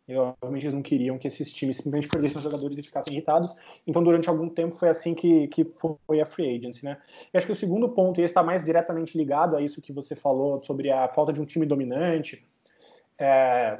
[0.07, 3.56] E, obviamente eles não queriam que esses times simplesmente perdessem os jogadores e ficassem irritados.
[3.88, 6.98] Então, durante algum tempo, foi assim que, que foi a free agency, né?
[7.34, 10.15] E acho que o segundo ponto, e está mais diretamente ligado a isso que você
[10.15, 12.45] falou sobre a falta de um time dominante,
[13.18, 13.77] é,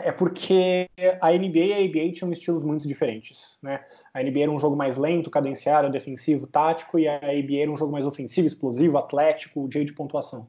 [0.00, 0.88] é porque
[1.20, 3.84] a NBA e a ABA tinham estilos muito diferentes, né?
[4.14, 7.76] A NBA era um jogo mais lento, cadenciado, defensivo, tático, e a ABA era um
[7.76, 10.48] jogo mais ofensivo, explosivo, atlético, cheio de pontuação.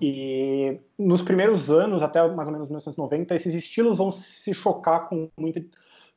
[0.00, 5.28] E nos primeiros anos, até mais ou menos 1990, esses estilos vão se chocar com
[5.36, 5.64] muita,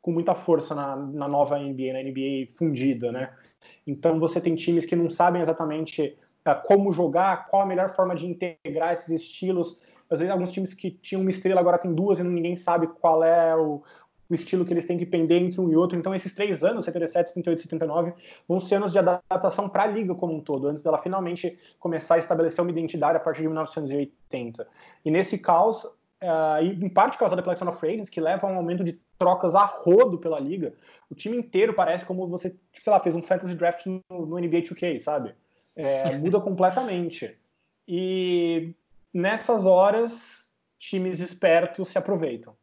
[0.01, 3.33] com muita força na, na nova NBA, na NBA fundida, né?
[3.85, 6.17] Então você tem times que não sabem exatamente
[6.47, 9.79] uh, como jogar, qual a melhor forma de integrar esses estilos.
[10.09, 13.23] Às vezes alguns times que tinham uma estrela agora tem duas e ninguém sabe qual
[13.23, 13.81] é o,
[14.31, 15.97] o estilo que eles têm que pender entre um e outro.
[15.97, 18.13] Então, esses três anos, 77, 78 79,
[18.47, 22.15] vão ser anos de adaptação para a liga como um todo, antes dela finalmente começar
[22.15, 24.65] a estabelecer uma identidade a partir de 1980.
[25.03, 28.55] E nesse caos, uh, em parte causada pela Action of Ratings, que leva a um
[28.55, 30.73] aumento de trocas a rodo pela liga,
[31.09, 34.39] o time inteiro parece como você, tipo, sei lá, fez um fantasy draft no, no
[34.39, 35.35] NBA 2K, sabe?
[35.75, 37.37] É, muda completamente.
[37.85, 38.73] E
[39.13, 40.49] nessas horas,
[40.79, 42.55] times espertos se aproveitam.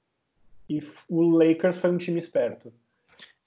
[0.68, 2.72] E o Lakers foi um time esperto.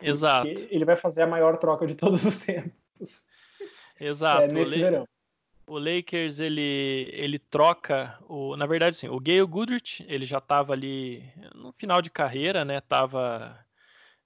[0.01, 0.49] Exato.
[0.69, 3.23] Ele vai fazer a maior troca de todos os tempos.
[3.99, 4.43] Exato.
[4.43, 5.07] É, nesse o verão.
[5.67, 10.73] O Lakers ele, ele troca o, na verdade sim, o Gale Goodrich, ele já estava
[10.73, 11.23] ali
[11.55, 12.81] no final de carreira, né?
[12.81, 13.57] Tava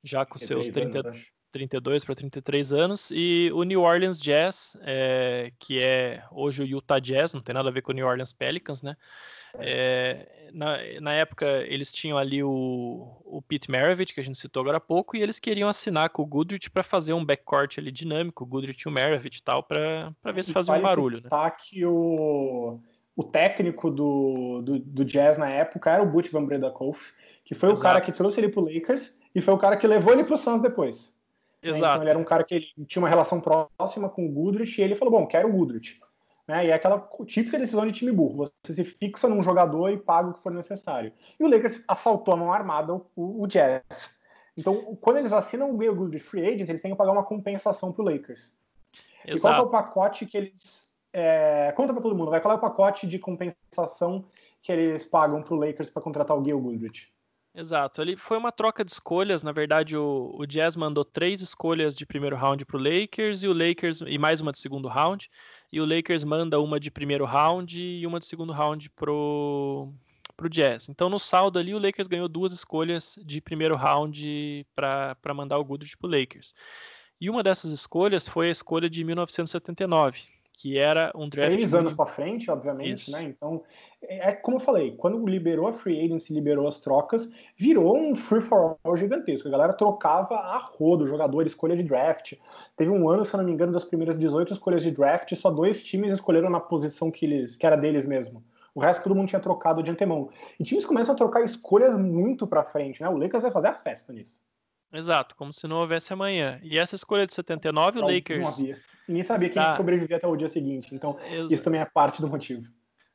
[0.03, 5.51] já com seus 30, anos, 32 para 33 anos e o New Orleans Jazz, é,
[5.59, 8.33] que é hoje o Utah Jazz, não tem nada a ver com o New Orleans
[8.33, 8.95] Pelicans, né?
[9.59, 14.61] É, na, na época, eles tinham ali o, o Pete Maravich, que a gente citou
[14.61, 17.91] agora há pouco, e eles queriam assinar com o Goodrich para fazer um backcourt ali
[17.91, 21.21] dinâmico, o Goodrich e o Maravich e tal, para ver se fazia um barulho.
[21.21, 21.29] Né?
[21.59, 22.79] que o,
[23.15, 27.11] o técnico do, do, do, Jazz na época era o Butch Van Bredakolf,
[27.43, 27.79] que foi Exato.
[27.79, 30.37] o cara que trouxe ele pro Lakers e foi o cara que levou ele pro
[30.37, 31.19] Suns depois.
[31.61, 31.95] Exato.
[31.95, 34.95] Então ele era um cara que tinha uma relação próxima com o Goodrich e ele
[34.95, 35.99] falou, bom, quero o Goodrich.
[36.47, 36.67] Né?
[36.67, 38.45] E é aquela típica decisão de time burro.
[38.63, 41.11] Você se fixa num jogador e paga o que for necessário.
[41.39, 44.15] E o Lakers assaltou a mão armada o, o Jazz.
[44.57, 47.91] Então, quando eles assinam o Bill de free agent, eles têm que pagar uma compensação
[47.91, 48.55] pro Lakers.
[49.25, 49.37] Exato.
[49.37, 50.93] E qual é o pacote que eles...
[51.11, 51.71] É...
[51.73, 52.39] Conta para todo mundo, vai.
[52.39, 54.25] Qual é o pacote de compensação
[54.61, 57.13] que eles pagam pro Lakers para contratar o Gil Goodrich?
[57.55, 58.01] Exato.
[58.01, 59.41] Ele foi uma troca de escolhas.
[59.41, 63.47] Na verdade, o, o Jazz mandou três escolhas de primeiro round para o Lakers e
[63.47, 65.29] o Lakers e mais uma de segundo round.
[65.75, 69.91] E o Lakers manda uma de primeiro round e uma de segundo round pro
[70.37, 70.87] pro Jazz.
[70.87, 75.65] Então, no saldo ali, o Lakers ganhou duas escolhas de primeiro round para mandar o
[75.65, 76.55] Goodrich pro Lakers.
[77.19, 80.21] E uma dessas escolhas foi a escolha de 1979,
[80.55, 81.53] que era um draft.
[81.53, 83.11] Três anos para frente, obviamente, Isso.
[83.11, 83.23] né?
[83.23, 83.63] Então,
[84.01, 88.15] é, é como eu falei, quando liberou a free agency, liberou as trocas, virou um
[88.15, 89.47] free for all gigantesco.
[89.47, 92.33] A galera trocava a rodo, jogador, escolha de draft.
[92.75, 95.51] Teve um ano, se eu não me engano, das primeiras 18 escolhas de draft, só
[95.51, 98.43] dois times escolheram na posição que, eles, que era deles mesmo.
[98.73, 100.29] O resto todo mundo tinha trocado de antemão.
[100.59, 103.07] E times começam a trocar escolhas muito para frente, né?
[103.07, 104.41] O Lakers vai fazer a festa nisso.
[104.91, 106.59] Exato, como se não houvesse amanhã.
[106.61, 108.61] E essa escolha de 79, não, o Lakers.
[109.07, 109.73] Ninguém sabia quem tá.
[109.73, 110.93] sobreviver até o dia seguinte.
[110.93, 111.53] Então, Exato.
[111.53, 112.63] isso também é parte do motivo.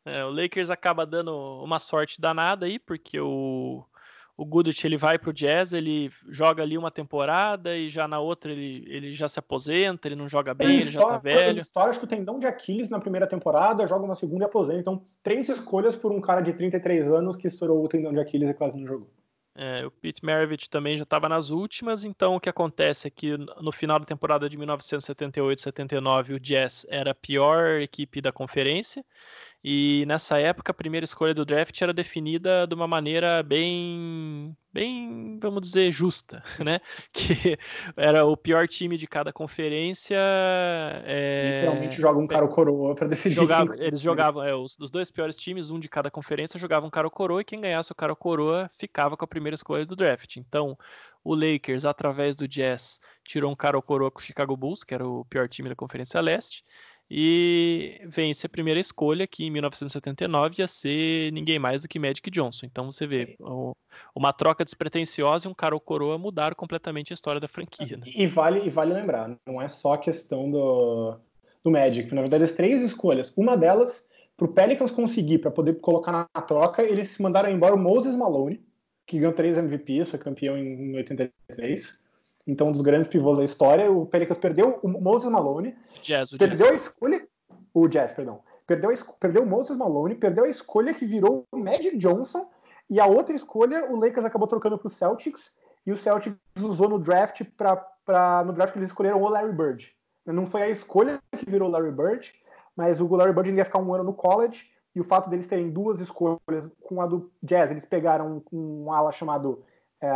[0.05, 3.85] É, o Lakers acaba dando uma sorte danada aí, porque o,
[4.37, 8.51] o Goodrich ele vai pro Jazz, ele joga ali uma temporada e já na outra
[8.51, 11.51] ele, ele já se aposenta, ele não joga bem, ele, ele já tá velho.
[11.51, 14.47] Ele estoura acho que o tendão de Aquiles na primeira temporada, joga uma segunda e
[14.47, 14.81] aposenta.
[14.81, 18.49] Então, três escolhas por um cara de 33 anos que estourou o tendão de Aquiles
[18.49, 19.11] e quase não jogou.
[19.55, 23.37] É, o Pete Maravich também já estava nas últimas, então o que acontece é que
[23.37, 29.05] no final da temporada de 1978-79 o Jazz era a pior equipe da conferência
[29.63, 35.39] e nessa época, a primeira escolha do draft era definida de uma maneira bem, bem,
[35.39, 36.81] vamos dizer, justa, né?
[37.13, 37.59] Que
[37.95, 40.17] era o pior time de cada conferência.
[41.05, 41.61] É...
[41.61, 43.35] Literalmente joga um cara ou coroa para decidir.
[43.35, 46.91] Jogava, eles jogavam, é, os, os, dois piores times, um de cada conferência, jogavam um
[46.91, 49.85] cara ou coroa e quem ganhasse o cara ou coroa ficava com a primeira escolha
[49.85, 50.39] do draft.
[50.39, 50.75] Então,
[51.23, 54.95] o Lakers, através do Jazz, tirou um cara ou coroa com o Chicago Bulls, que
[54.95, 56.63] era o pior time da Conferência Leste
[57.11, 62.31] e vence a primeira escolha, que em 1979 ia ser ninguém mais do que Magic
[62.31, 62.67] Johnson.
[62.67, 63.37] Então você vê,
[64.15, 67.97] uma troca despretensiosa e um cara ou coroa mudaram completamente a história da franquia.
[67.97, 68.05] Né?
[68.07, 71.17] E, vale, e vale lembrar, não é só a questão do,
[71.65, 72.15] do Magic.
[72.15, 74.07] Na verdade, as três escolhas, uma delas,
[74.37, 78.65] para o Pelicans conseguir, para poder colocar na troca, eles mandaram embora o Moses Malone,
[79.05, 82.09] que ganhou três MVPs, foi campeão em 83
[82.47, 83.91] então um dos grandes pivôs da história.
[83.91, 86.71] O Pelicans perdeu o Moses Malone, Jazz, perdeu Jazz.
[86.71, 87.29] a escolha,
[87.73, 91.59] o Jazz, perdão, perdeu, a, perdeu o Moses Malone, perdeu a escolha que virou o
[91.59, 92.49] Magic Johnson
[92.89, 95.53] e a outra escolha o Lakers acabou trocando para o Celtics
[95.87, 99.93] e o Celtics usou no draft para no draft que eles escolheram o Larry Bird.
[100.27, 102.33] Não foi a escolha que virou o Larry Bird,
[102.77, 105.71] mas o Larry Bird ia ficar um ano no college e o fato deles terem
[105.71, 109.63] duas escolhas com a do Jazz, eles pegaram um, um ala chamado
[110.01, 110.11] é,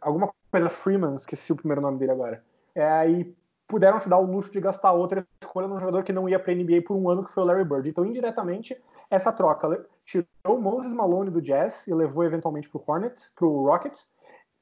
[0.00, 2.44] alguma coisa Freeman, esqueci o primeiro nome dele agora.
[2.74, 3.36] É, e
[3.66, 6.54] puderam se dar o luxo de gastar outra escolha num jogador que não ia para
[6.54, 7.88] NBA por um ano, que foi o Larry Bird.
[7.88, 8.76] Então, indiretamente,
[9.10, 14.12] essa troca tirou Moses Malone do Jazz e levou eventualmente para Hornets, para o Rockets,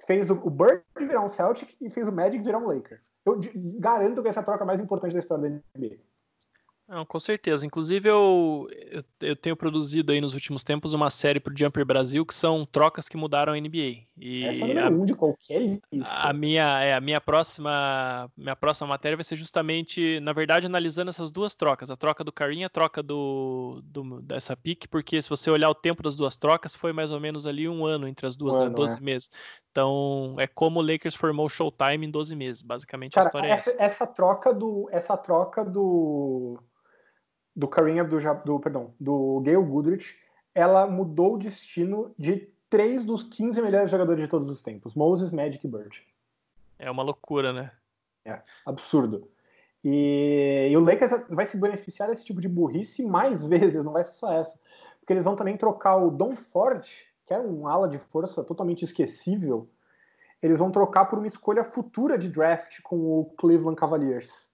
[0.07, 3.01] fez o Bird virar um Celtic e fez o Magic virar um Laker.
[3.25, 3.39] Eu
[3.79, 5.99] garanto que essa é a troca mais importante da história da NBA.
[6.93, 7.65] Não, com certeza.
[7.65, 11.87] Inclusive, eu, eu, eu, tenho produzido aí nos últimos tempos uma série para o Jumper
[11.87, 14.05] Brasil que são trocas que mudaram a NBA.
[14.15, 16.15] E Essa é a, um de qualquer lista.
[16.15, 21.09] A minha, é, a minha próxima minha próxima matéria vai ser justamente, na verdade, analisando
[21.09, 21.91] essas duas trocas.
[21.91, 25.75] A troca do Carinha, a troca do, do, dessa pique, porque se você olhar o
[25.75, 28.65] tempo das duas trocas, foi mais ou menos ali um ano entre as duas, um
[28.65, 29.01] ano, 12 é.
[29.01, 29.31] meses.
[29.71, 32.63] Então, é como o Lakers formou o Showtime em 12 meses.
[32.63, 33.83] Basicamente, Cara, a história essa, é essa.
[33.83, 34.91] Essa troca do...
[34.93, 36.59] Essa troca do
[37.55, 40.19] do Kareem Abdul, do, perdão, do Gail Goodrich,
[40.55, 45.31] ela mudou o destino de três dos 15 melhores jogadores de todos os tempos, Moses,
[45.33, 46.07] Magic e Bird.
[46.79, 47.71] É uma loucura, né?
[48.25, 49.29] É, absurdo.
[49.85, 54.05] E, e, o Lakers vai se beneficiar desse tipo de burrice mais vezes, não vai
[54.05, 54.59] ser só essa.
[55.01, 56.87] Porque eles vão também trocar o Don Ford,
[57.27, 59.69] que é um ala de força totalmente esquecível,
[60.43, 64.52] eles vão trocar por uma escolha futura de draft com o Cleveland Cavaliers.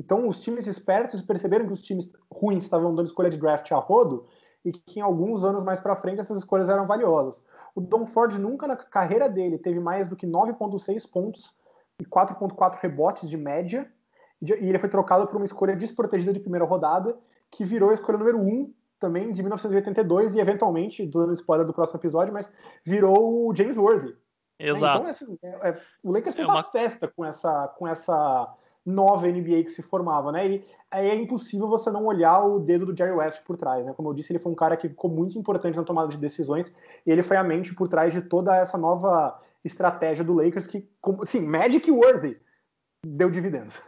[0.00, 3.76] Então, os times espertos perceberam que os times ruins estavam dando escolha de draft a
[3.76, 4.26] rodo
[4.64, 7.44] e que em alguns anos mais para frente essas escolhas eram valiosas.
[7.74, 11.54] O Don Ford nunca na carreira dele teve mais do que 9,6 pontos
[12.00, 13.86] e 4,4 rebotes de média,
[14.40, 17.18] e ele foi trocado por uma escolha desprotegida de primeira rodada,
[17.50, 22.00] que virou a escolha número 1 também de 1982 e eventualmente, dando spoiler do próximo
[22.00, 22.50] episódio, mas
[22.82, 24.16] virou o James Worthy.
[24.58, 25.00] Exato.
[25.00, 26.60] Então, assim, é, é, o Lakers fez é uma...
[26.60, 28.54] uma festa com essa, com essa
[28.84, 30.46] nova NBA que se formava, né?
[30.46, 33.92] E aí é impossível você não olhar o dedo do Jerry West por trás, né?
[33.94, 36.72] Como eu disse, ele foi um cara que ficou muito importante na tomada de decisões
[37.06, 40.88] e ele foi a mente por trás de toda essa nova estratégia do Lakers que,
[41.22, 42.40] assim, Magic Worthy
[43.04, 43.80] deu dividendos.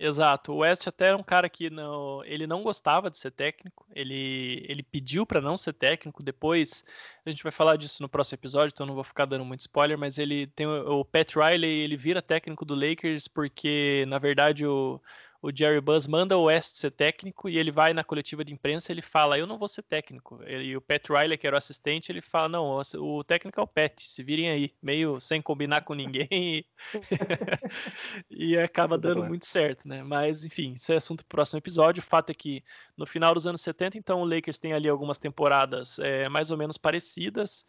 [0.00, 0.52] Exato.
[0.52, 3.84] O West até é um cara que não, ele não gostava de ser técnico.
[3.92, 6.22] Ele, ele pediu para não ser técnico.
[6.22, 6.84] Depois
[7.26, 9.98] a gente vai falar disso no próximo episódio, então não vou ficar dando muito spoiler.
[9.98, 14.64] Mas ele tem o, o Pat Riley, ele vira técnico do Lakers porque na verdade
[14.64, 15.00] o
[15.40, 18.90] o Jerry Buzz manda o West ser técnico e ele vai na coletiva de imprensa
[18.90, 20.42] ele fala, eu não vou ser técnico.
[20.44, 23.66] E o Pat Riley, que era o assistente, ele fala, não, o técnico é o
[23.66, 26.64] Pat, se virem aí, meio sem combinar com ninguém
[28.30, 30.02] e, acaba dando muito certo, né?
[30.02, 32.02] Mas, enfim, isso é assunto do próximo episódio.
[32.02, 32.64] O fato é que
[32.96, 36.56] no final dos anos 70, então, o Lakers tem ali algumas temporadas é, mais ou
[36.56, 37.64] menos parecidas,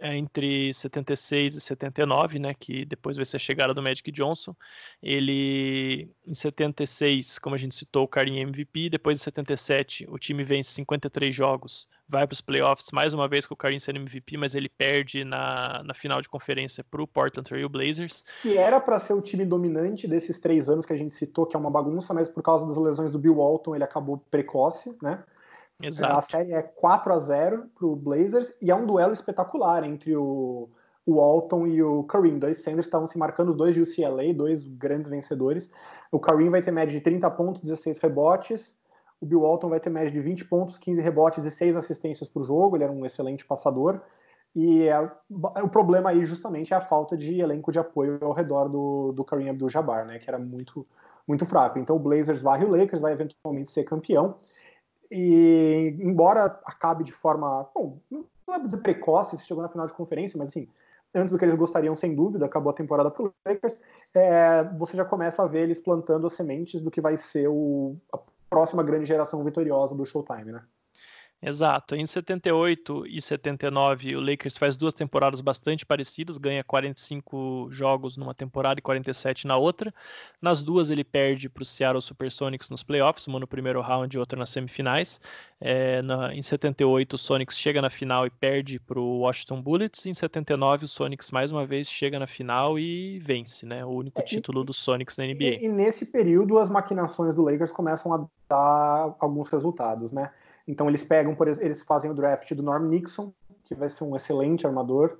[0.00, 4.54] entre 76 e 79, né, que depois vai ser a chegada do Magic Johnson.
[5.02, 10.42] Ele, em 76, como a gente citou, o Karim MVP, depois em 77 o time
[10.42, 14.36] vence 53 jogos, vai para os playoffs mais uma vez com o Karim sendo MVP,
[14.36, 18.24] mas ele perde na, na final de conferência para o Portland Trail Blazers.
[18.42, 21.54] Que era para ser o time dominante desses três anos que a gente citou, que
[21.54, 25.22] é uma bagunça, mas por causa das lesões do Bill Walton ele acabou precoce, né?
[25.82, 26.18] Exato.
[26.18, 30.14] A série é 4 a 0 para o Blazers e é um duelo espetacular entre
[30.16, 30.68] o,
[31.06, 32.38] o Walton e o Kareem.
[32.38, 35.72] Dois Sanders estavam se marcando, os dois de UCLA, dois grandes vencedores.
[36.12, 38.78] O Kareem vai ter média de 30 pontos, 16 rebotes.
[39.20, 42.42] O Bill Walton vai ter média de 20 pontos, 15 rebotes e 6 assistências por
[42.42, 42.76] jogo.
[42.76, 44.00] Ele era um excelente passador.
[44.54, 44.98] E é,
[45.62, 49.24] o problema aí justamente é a falta de elenco de apoio ao redor do, do
[49.24, 50.86] Kareem Abdul-Jabbar, né, que era muito,
[51.26, 51.78] muito fraco.
[51.78, 54.36] Então o Blazers varre o Lakers, vai eventualmente ser campeão.
[55.10, 59.94] E embora acabe de forma, bom, não é dizer precoce, se chegou na final de
[59.94, 60.68] conferência, mas assim,
[61.14, 63.80] antes do que eles gostariam, sem dúvida, acabou a temporada para Lakers,
[64.14, 67.96] é, você já começa a ver eles plantando as sementes do que vai ser o,
[68.12, 68.18] a
[68.48, 70.62] próxima grande geração vitoriosa do Showtime, né?
[71.42, 71.94] Exato.
[71.94, 78.34] Em 78 e 79, o Lakers faz duas temporadas bastante parecidas, ganha 45 jogos numa
[78.34, 79.92] temporada e 47 na outra.
[80.40, 84.18] Nas duas, ele perde para o Seattle Supersonics nos playoffs, uma no primeiro round e
[84.18, 85.18] outra nas semifinais.
[85.58, 90.04] É, na, em 78, o Sonics chega na final e perde para o Washington Bullets.
[90.04, 93.82] Em 79, o Sonics mais uma vez chega na final e vence, né?
[93.82, 95.44] O único é, título do Sonics na NBA.
[95.44, 100.30] E, e nesse período, as maquinações do Lakers começam a dar alguns resultados, né?
[100.66, 103.32] Então eles pegam, por eles fazem o draft do Norm Nixon,
[103.64, 105.18] que vai ser um excelente armador.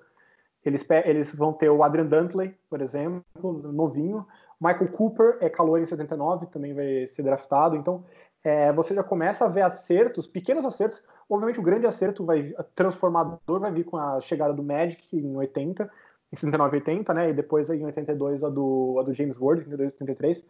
[0.65, 3.25] Eles, eles vão ter o Adrian Dantley, por exemplo,
[3.73, 4.27] novinho.
[4.61, 7.77] Michael Cooper é calor em 79, também vai ser draftado.
[7.77, 8.05] Então
[8.45, 11.03] é, você já começa a ver acertos, pequenos acertos.
[11.29, 15.91] Obviamente o grande acerto vai transformador vai vir com a chegada do Magic em 80,
[16.33, 17.31] em 79 80, né?
[17.31, 20.47] E depois em 82 a do, a do James Ward, em 82 83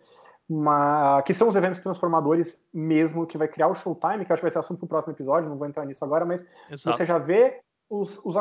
[0.51, 4.47] uma, que são os eventos transformadores mesmo, que vai criar o Showtime, que acho que
[4.47, 6.97] vai ser assunto para o próximo episódio, não vou entrar nisso agora, mas Exato.
[6.97, 8.35] você já vê os, os,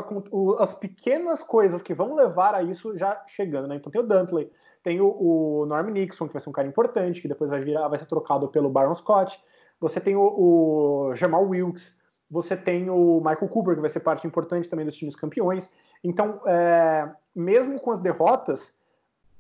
[0.60, 3.76] as pequenas coisas que vão levar a isso já chegando, né?
[3.76, 7.22] Então tem o Dantley, tem o, o Norm Nixon, que vai ser um cara importante,
[7.22, 9.40] que depois vai virar, vai ser trocado pelo Baron Scott,
[9.80, 11.96] você tem o, o Jamal Wilkes,
[12.30, 15.72] você tem o Michael Cooper, que vai ser parte importante também dos times campeões.
[16.04, 18.74] Então, é, mesmo com as derrotas,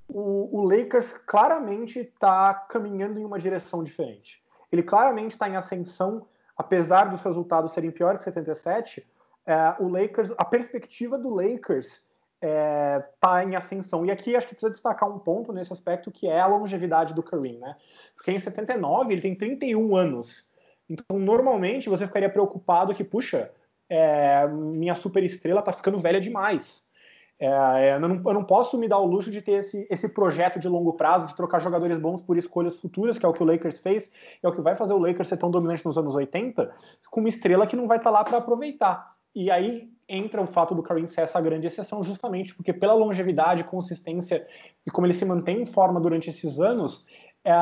[0.09, 4.43] o, o Lakers claramente está caminhando em uma direção diferente.
[4.71, 6.27] Ele claramente está em ascensão,
[6.57, 9.07] apesar dos resultados serem piores que 77.
[9.45, 12.03] É, o Lakers, a perspectiva do Lakers
[12.41, 14.05] está é, em ascensão.
[14.05, 17.23] E aqui acho que precisa destacar um ponto nesse aspecto que é a longevidade do
[17.23, 17.75] Kareem, né?
[18.15, 20.49] Porque em 79 ele tem 31 anos.
[20.89, 23.51] Então, normalmente você ficaria preocupado que, puxa,
[23.87, 26.83] é, minha super estrela está ficando velha demais.
[27.39, 30.09] É, é, eu, não, eu, não, posso me dar o luxo de ter esse, esse
[30.13, 33.41] projeto de longo prazo, de trocar jogadores bons por escolhas futuras, que é o que
[33.41, 34.11] o Lakers fez,
[34.43, 36.69] é o que vai fazer o Lakers ser tão dominante nos anos 80,
[37.09, 39.13] com uma estrela que não vai estar tá lá para aproveitar.
[39.33, 43.63] E aí entra o fato do Kareem ser essa grande exceção, justamente porque pela longevidade,
[43.63, 44.45] consistência
[44.85, 47.05] e como ele se mantém em forma durante esses anos,
[47.45, 47.53] é,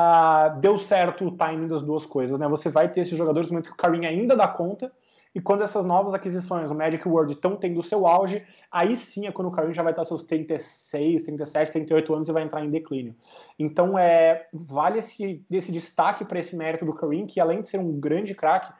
[0.58, 2.38] deu certo o timing das duas coisas.
[2.38, 2.48] Né?
[2.48, 4.90] Você vai ter esses jogadores no momento que o Kareem ainda dá conta,
[5.34, 9.32] e quando essas novas aquisições, o Magic World, estão tendo seu auge, aí sim é
[9.32, 12.70] quando o Kareem já vai estar seus 36, 37, 38 anos e vai entrar em
[12.70, 13.14] declínio.
[13.58, 17.78] Então, é, vale esse, esse destaque para esse mérito do Kareem, que além de ser
[17.78, 18.72] um grande craque,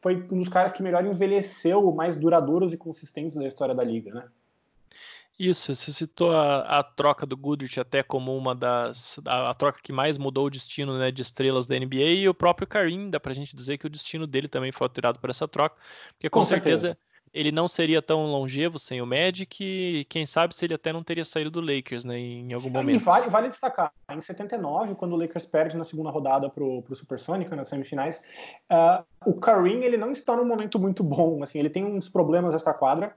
[0.00, 4.12] foi um dos caras que melhor envelheceu, mais duradouros e consistentes da história da liga,
[4.12, 4.24] né?
[5.38, 9.20] Isso, você citou a, a, troca do Goodrich até como uma das.
[9.26, 12.34] A, a, troca que mais mudou o destino né, de estrelas da NBA e o
[12.34, 15.46] próprio Karim, dá pra gente dizer que o destino dele também foi alterado por essa
[15.46, 15.76] troca,
[16.14, 16.88] porque com, com certeza.
[16.88, 17.06] certeza
[17.36, 21.02] ele não seria tão longevo sem o Magic e quem sabe se ele até não
[21.02, 22.94] teria saído do Lakers, né, em algum momento.
[22.94, 26.96] E vale, vale destacar, em 79, quando o Lakers perde na segunda rodada pro, pro
[26.96, 28.24] Supersonics, nas semifinais,
[28.72, 32.54] uh, o Kareem, ele não está num momento muito bom, assim, ele tem uns problemas
[32.54, 33.14] extra-quadra,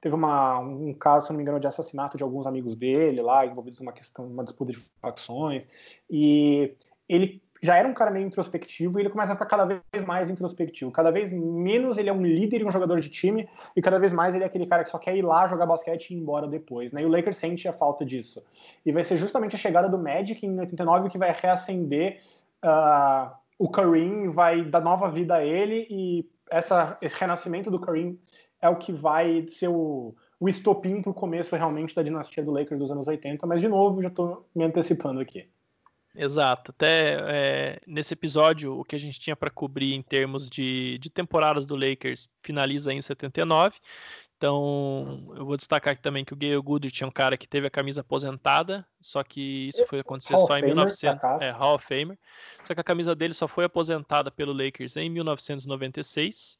[0.00, 3.44] teve uma, um caso, se não me engano, de assassinato de alguns amigos dele lá,
[3.46, 5.66] envolvidos numa questão, uma disputa de facções,
[6.10, 6.74] e
[7.08, 10.28] ele já era um cara meio introspectivo e ele começa a ficar cada vez mais
[10.30, 10.90] introspectivo.
[10.90, 14.12] Cada vez menos ele é um líder e um jogador de time e cada vez
[14.12, 16.46] mais ele é aquele cara que só quer ir lá jogar basquete e ir embora
[16.46, 16.92] depois.
[16.92, 17.02] Né?
[17.02, 18.42] E o Lakers sente a falta disso.
[18.84, 22.20] E vai ser justamente a chegada do Magic em 89 que vai reacender
[22.64, 28.18] uh, o Kareem, vai dar nova vida a ele e essa, esse renascimento do Kareem
[28.60, 32.50] é o que vai ser o, o estopim para o começo realmente da dinastia do
[32.50, 33.46] Lakers dos anos 80.
[33.46, 35.48] Mas, de novo, já estou me antecipando aqui.
[36.16, 36.70] Exato.
[36.70, 41.10] Até é, nesse episódio, o que a gente tinha para cobrir em termos de, de
[41.10, 43.76] temporadas do Lakers finaliza em 79.
[44.36, 47.66] Então, eu vou destacar aqui também que o Gayle Goodrich é um cara que teve
[47.66, 51.86] a camisa aposentada, só que isso foi acontecer Hall só em 1900, é, Hall of
[51.86, 52.18] Famer.
[52.64, 56.58] Só que a camisa dele só foi aposentada pelo Lakers em 1996.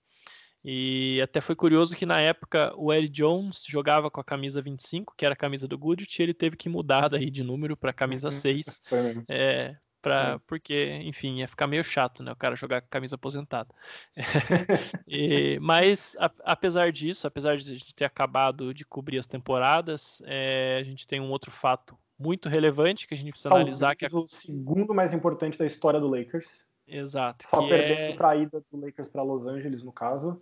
[0.69, 5.15] E até foi curioso que na época o Eddie Jones jogava com a camisa 25,
[5.17, 7.91] que era a camisa do Goodrich, e ele teve que mudar daí de número para
[7.91, 8.83] a camisa 6.
[9.31, 10.39] é, pra, é.
[10.45, 12.33] Porque, enfim, ia ficar meio chato, né?
[12.33, 13.73] O cara jogar com a camisa aposentada.
[15.07, 20.21] e, mas, a, apesar disso, apesar de a gente ter acabado de cobrir as temporadas,
[20.27, 23.95] é, a gente tem um outro fato muito relevante que a gente precisa Talvez analisar.
[23.95, 26.66] Que é o segundo mais importante da história do Lakers.
[26.87, 27.47] Exato.
[27.49, 28.13] Só perdendo é...
[28.15, 30.39] para a ida do Lakers para Los Angeles, no caso.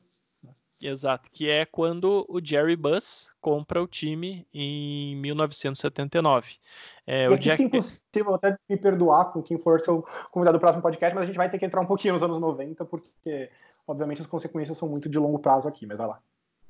[0.83, 6.57] Exato, que é quando o Jerry Buss compra o time em 1979.
[7.07, 7.62] É, e o Jack...
[7.62, 11.37] impossível até me perdoar com quem for seu convidado do próximo podcast, mas a gente
[11.37, 13.51] vai ter que entrar um pouquinho nos anos 90, porque,
[13.87, 16.21] obviamente, as consequências são muito de longo prazo aqui, mas vai lá.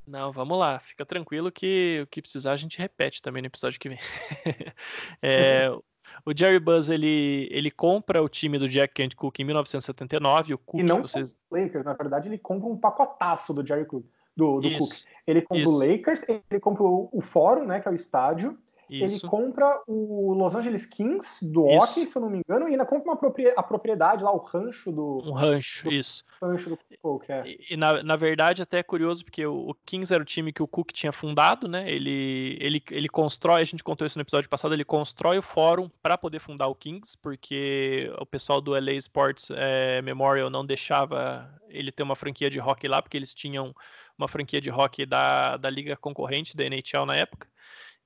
[0.07, 3.81] Não, vamos lá, fica tranquilo que o que precisar a gente repete também no episódio
[3.81, 3.99] que vem.
[5.23, 5.75] é,
[6.25, 10.55] o Jerry Buzz ele, ele compra o time do Jack Kent Cook em 1979.
[10.55, 11.37] O Cook, e não vocês...
[11.51, 14.05] Lakers, na verdade, ele compra um pacotaço do Jerry Cook,
[14.37, 15.05] do, do Cook.
[15.27, 15.75] Ele compra isso.
[15.75, 18.59] o Lakers, ele compra o, o Fórum, né, que é o estádio,
[18.89, 19.25] isso.
[19.25, 22.85] Ele compra o Los Angeles Kings do hockey, se eu não me engano, e ainda
[22.85, 25.23] compra uma propriedade, a propriedade lá, o rancho do.
[25.25, 26.25] Um rancho, do, isso.
[26.43, 27.43] Rancho do Cook, é.
[27.47, 30.53] E, e, na, na verdade, até é curioso, porque o, o, Kings era o time
[30.53, 31.91] que o Cook tinha fundado, né?
[31.91, 35.89] Ele, ele, ele constrói, a gente contou isso no episódio passado, ele constrói o fórum
[36.03, 41.51] para poder fundar o Kings, porque o pessoal do LA Sports é, Memorial não deixava
[41.69, 43.75] ele ter uma franquia de hockey lá, porque eles tinham
[44.17, 47.49] uma franquia de hockey da, da liga concorrente da NHL na época.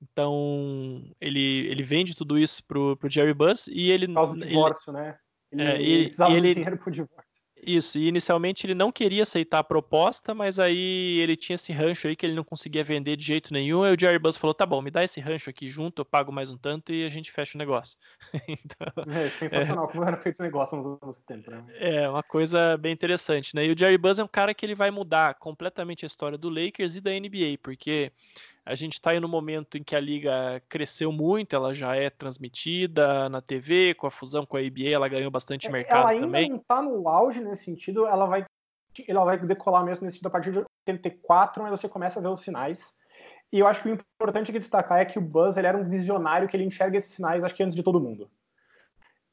[0.01, 4.07] Então, ele, ele vende tudo isso pro, pro Jerry Buss e ele.
[4.07, 5.17] Por causa do divórcio, ele, né?
[5.51, 7.29] Ele, é, ele, precisava ele, dinheiro pro divórcio.
[7.65, 12.07] Isso, e inicialmente ele não queria aceitar a proposta, mas aí ele tinha esse rancho
[12.07, 13.85] aí que ele não conseguia vender de jeito nenhum.
[13.85, 16.31] E o Jerry Buss falou: tá bom, me dá esse rancho aqui junto, eu pago
[16.31, 17.97] mais um tanto e a gente fecha o negócio.
[18.47, 21.65] então, é sensacional, é, como era feito o negócio nos anos 70, né?
[21.75, 23.65] É, uma coisa bem interessante, né?
[23.65, 26.49] E o Jerry Buss é um cara que ele vai mudar completamente a história do
[26.49, 28.11] Lakers e da NBA, porque
[28.69, 32.07] a gente está aí no momento em que a liga cresceu muito, ela já é
[32.07, 36.09] transmitida na TV, com a fusão com a NBA, ela ganhou bastante é, mercado ela
[36.11, 36.49] ainda também.
[36.49, 38.45] não está no auge nesse sentido, ela vai,
[39.07, 42.27] ela vai decolar mesmo nesse sentido a partir de 84, mas você começa a ver
[42.27, 42.93] os sinais.
[43.51, 45.83] E eu acho que o importante aqui destacar é que o Buzz ele era um
[45.83, 48.29] visionário que ele enxerga esses sinais, acho que antes de todo mundo.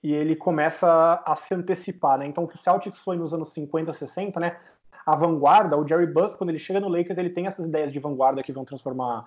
[0.03, 2.27] E ele começa a se antecipar, né?
[2.27, 4.59] Então, o que o Celtics foi nos anos 50, 60, né?
[5.05, 7.99] A vanguarda, o Jerry Buss, quando ele chega no Lakers, ele tem essas ideias de
[7.99, 9.27] vanguarda que vão transformar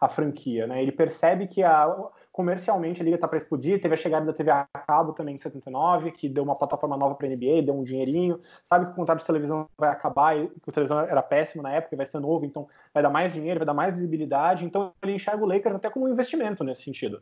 [0.00, 0.80] a franquia, né?
[0.80, 1.92] Ele percebe que a,
[2.30, 5.38] comercialmente a liga está para explodir, teve a chegada da TV a cabo também em
[5.38, 8.94] 79, que deu uma plataforma nova para a NBA, deu um dinheirinho, sabe que o
[8.94, 12.20] contrato de televisão vai acabar, e que a televisão era péssimo na época, vai ser
[12.20, 15.74] novo, então vai dar mais dinheiro, vai dar mais visibilidade, então ele enxerga o Lakers
[15.74, 17.20] até como um investimento nesse sentido.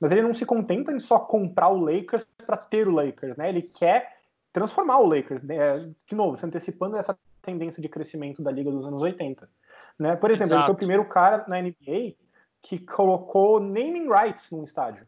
[0.00, 3.50] Mas ele não se contenta em só comprar o Lakers para ter o Lakers, né?
[3.50, 4.13] Ele quer
[4.54, 5.90] transformar o Lakers, né?
[6.06, 9.50] de novo, se antecipando essa tendência de crescimento da liga dos anos 80.
[9.98, 10.14] Né?
[10.14, 10.60] Por exemplo, Exato.
[10.60, 12.14] ele foi o primeiro cara na NBA
[12.62, 15.06] que colocou naming rights num estádio.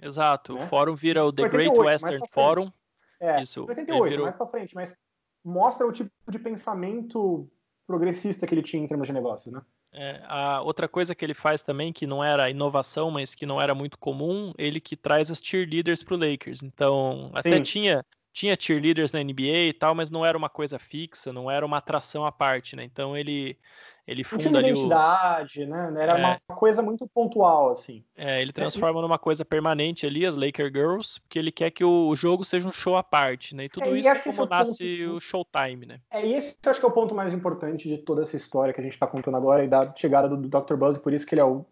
[0.00, 0.64] Exato, né?
[0.64, 2.72] o fórum vira o The 88, Great Western Forum.
[3.20, 4.24] É, Isso, 88, virou...
[4.24, 4.96] mais pra frente, mas
[5.44, 7.48] mostra o tipo de pensamento
[7.86, 9.62] progressista que ele tinha em termos de negócios, né?
[9.92, 13.60] É, a outra coisa que ele faz também, que não era inovação, mas que não
[13.60, 16.62] era muito comum, ele que traz as cheerleaders pro Lakers.
[16.62, 17.62] Então, até Sim.
[17.62, 21.64] tinha tinha cheerleaders na NBA e tal, mas não era uma coisa fixa, não era
[21.64, 22.84] uma atração à parte, né?
[22.84, 23.58] Então ele
[24.06, 25.68] ele funda tinha ali identidade, o...
[25.68, 25.94] né?
[26.02, 26.24] Era é.
[26.24, 28.02] uma coisa muito pontual, assim.
[28.16, 31.84] É, ele transforma é, numa coisa permanente ali, as Laker Girls, porque ele quer que
[31.84, 33.66] o jogo seja um show à parte, né?
[33.66, 35.16] E tudo é, isso e como é nasce ponto...
[35.16, 36.00] o Showtime, né?
[36.10, 38.74] É, e esse eu acho que é o ponto mais importante de toda essa história
[38.74, 40.74] que a gente está contando agora e da chegada do, do Dr.
[40.74, 41.64] Buzz, por isso que ele é o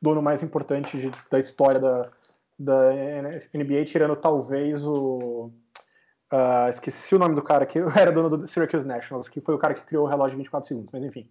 [0.00, 2.10] dono mais importante de, da história da,
[2.58, 2.90] da
[3.54, 5.50] NBA, tirando talvez o
[6.32, 9.58] Uh, esqueci o nome do cara que era dono do Syracuse Nationals, que foi o
[9.58, 11.28] cara que criou o relógio de 24 segundos, mas enfim.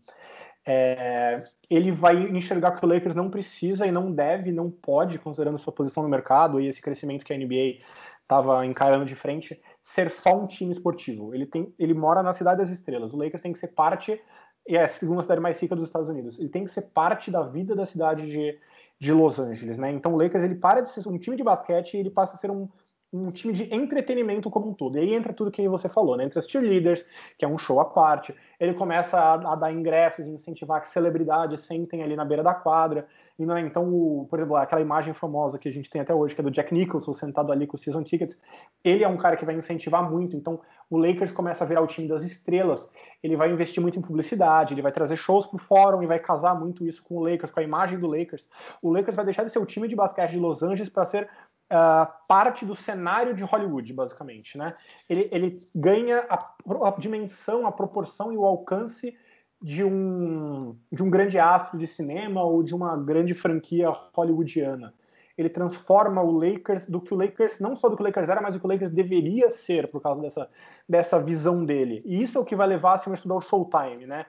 [0.64, 1.40] É,
[1.72, 5.74] ele vai enxergar que o Lakers não precisa e não deve, não pode, considerando sua
[5.74, 7.80] posição no mercado e esse crescimento que a NBA
[8.22, 11.34] estava encarando de frente, ser só um time esportivo.
[11.34, 13.12] Ele, tem, ele mora na Cidade das Estrelas.
[13.12, 14.22] O Lakers tem que ser parte,
[14.68, 16.40] e é a segunda cidade mais rica dos Estados Unidos.
[16.40, 18.58] Ele tem que ser parte da vida da cidade de,
[19.00, 19.92] de Los Angeles, né?
[19.92, 22.40] Então o Lakers ele para de ser um time de basquete e ele passa a
[22.40, 22.70] ser um,
[23.14, 24.98] um time de entretenimento como um todo.
[24.98, 26.24] E aí entra tudo que você falou, né?
[26.24, 27.06] Entre as cheerleaders,
[27.38, 28.34] que é um show à parte.
[28.60, 33.06] Ele começa a, a dar ingressos, incentivar que celebridades sentem ali na beira da quadra.
[33.38, 36.14] E não é, então, o, por exemplo, aquela imagem famosa que a gente tem até
[36.14, 38.40] hoje, que é do Jack Nicholson sentado ali com os season tickets,
[38.84, 40.38] ele é um cara que vai incentivar muito.
[40.38, 40.60] Então,
[40.90, 42.92] o Lakers começa a virar o time das estrelas.
[43.24, 46.54] Ele vai investir muito em publicidade, ele vai trazer shows pro fórum e vai casar
[46.54, 48.48] muito isso com o Lakers, com a imagem do Lakers.
[48.84, 51.30] O Lakers vai deixar de ser o time de basquete de Los Angeles para ser
[51.72, 54.58] uh, parte do cenário de Hollywood, basicamente.
[54.58, 54.76] Né?
[55.10, 56.54] Ele, ele ganha a,
[56.88, 59.18] a, dimensão, a proporção e o alcance
[59.62, 64.94] de um, de um grande astro de cinema ou de uma grande franquia hollywoodiana.
[65.38, 68.42] Ele transforma o Lakers do que o Lakers, não só do que o Lakers era,
[68.42, 70.50] mas do que o Lakers deveria ser por causa dessa,
[70.88, 72.02] dessa visão dele.
[72.06, 74.26] E isso é o que vai levar assim, a estudar o Showtime, né?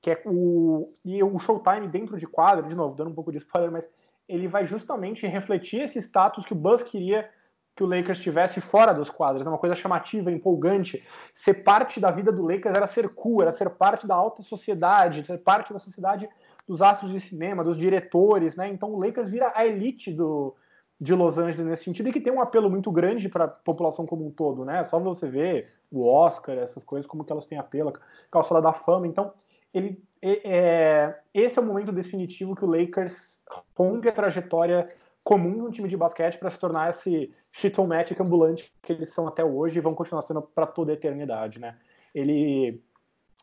[0.00, 3.38] Que é o, e o Showtime dentro de quadro, de novo, dando um pouco de
[3.38, 3.88] spoiler, mas
[4.28, 7.28] ele vai justamente refletir esse status que o Buzz queria
[7.76, 11.06] que o Lakers tivesse fora dos quadros, é uma coisa chamativa, empolgante.
[11.34, 15.26] Ser parte da vida do Lakers era ser cool, era ser parte da alta sociedade,
[15.26, 16.26] ser parte da sociedade
[16.66, 18.66] dos astros de cinema, dos diretores, né?
[18.68, 20.56] Então o Lakers vira a elite do,
[20.98, 24.06] de Los Angeles nesse sentido e que tem um apelo muito grande para a população
[24.06, 24.82] como um todo, né?
[24.84, 27.92] Só você ver o Oscar, essas coisas, como que elas têm apelo,
[28.30, 29.06] calçada da fama.
[29.06, 29.34] Então
[29.72, 33.44] ele é, esse é o momento definitivo que o Lakers
[33.76, 34.88] rompe a trajetória
[35.24, 39.10] comum de um time de basquete para se tornar esse shittle magic ambulante que eles
[39.10, 41.76] são até hoje e vão continuar sendo para toda a eternidade, né?
[42.14, 42.80] Ele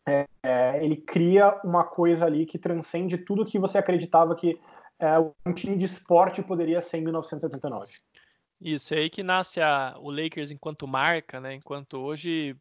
[0.06, 4.60] é, é, ele cria uma coisa ali que transcende tudo que você acreditava que
[5.00, 7.92] é, um time de esporte poderia ser em 1979.
[8.62, 11.54] Isso, é aí que nasce a, o Lakers enquanto marca, né?
[11.54, 12.56] Enquanto hoje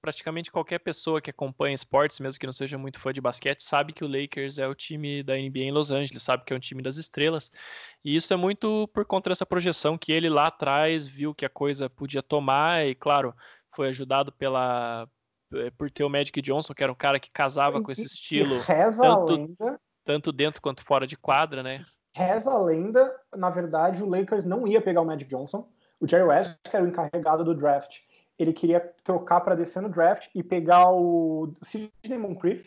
[0.00, 3.92] praticamente qualquer pessoa que acompanha esportes, mesmo que não seja muito fã de basquete, sabe
[3.92, 6.60] que o Lakers é o time da NBA em Los Angeles, sabe que é um
[6.60, 7.50] time das estrelas.
[8.04, 11.50] E isso é muito por conta dessa projeção que ele lá atrás viu que a
[11.50, 13.34] coisa podia tomar e, claro,
[13.74, 15.08] foi ajudado pela
[15.54, 18.62] eh, por ter o Magic Johnson, que era um cara que casava com esse estilo,
[18.66, 19.56] tanto,
[20.04, 21.84] tanto dentro quanto fora de quadra, né?
[22.14, 25.68] Reza a lenda, na verdade, o Lakers não ia pegar o Magic Johnson.
[26.00, 27.98] O Jerry West, que era o encarregado do draft,
[28.40, 32.64] ele queria trocar para descer no draft e pegar o Sidney Moncrief,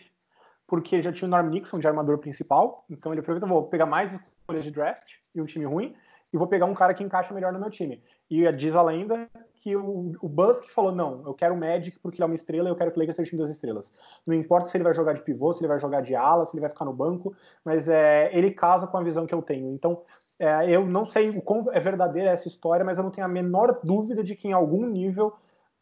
[0.67, 2.85] porque já tinha o Norm Nixon de armador principal.
[2.89, 5.95] Então ele aproveitou, vou pegar mais escolhas de draft e um time ruim,
[6.31, 8.03] e vou pegar um cara que encaixa melhor no meu time.
[8.29, 12.17] E diz a lenda que o, o que falou, não, eu quero o Magic porque
[12.17, 13.91] ele é uma estrela e eu quero que o Lakers seja o time das estrelas.
[14.27, 16.55] Não importa se ele vai jogar de pivô, se ele vai jogar de ala, se
[16.55, 19.71] ele vai ficar no banco, mas é, ele casa com a visão que eu tenho.
[19.73, 20.01] Então,
[20.37, 23.29] é, eu não sei o quão é verdadeira essa história, mas eu não tenho a
[23.29, 25.33] menor dúvida de que em algum nível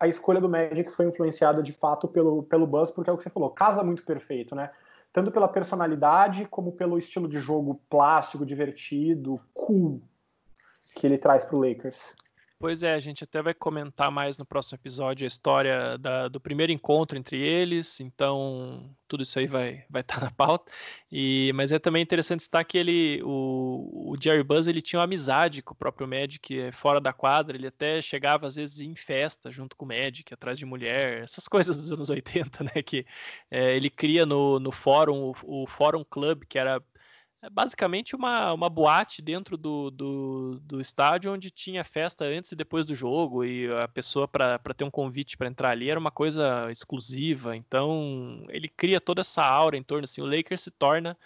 [0.01, 3.21] a escolha do Magic foi influenciada de fato pelo, pelo Buzz, porque é o que
[3.21, 4.71] você falou, casa muito perfeito, né?
[5.13, 10.01] Tanto pela personalidade como pelo estilo de jogo plástico, divertido, cool
[10.95, 12.15] que ele traz para o Lakers.
[12.61, 16.39] Pois é, a gente até vai comentar mais no próximo episódio a história da, do
[16.39, 20.71] primeiro encontro entre eles, então tudo isso aí vai vai estar tá na pauta.
[21.11, 25.05] E mas é também interessante estar que ele o, o Jerry Buzz ele tinha uma
[25.05, 28.95] amizade com o próprio Magic é, fora da quadra, ele até chegava às vezes em
[28.95, 33.07] festa junto com o Magic, atrás de mulher, essas coisas dos anos 80, né, que
[33.49, 36.79] é, ele cria no, no fórum o, o Fórum Club, que era
[37.41, 42.55] é basicamente uma, uma boate dentro do, do, do, estádio onde tinha festa antes e
[42.55, 46.11] depois do jogo e a pessoa para ter um convite para entrar ali era uma
[46.11, 47.55] coisa exclusiva.
[47.55, 51.17] Então ele cria toda essa aura em torno assim, o Lakers se torna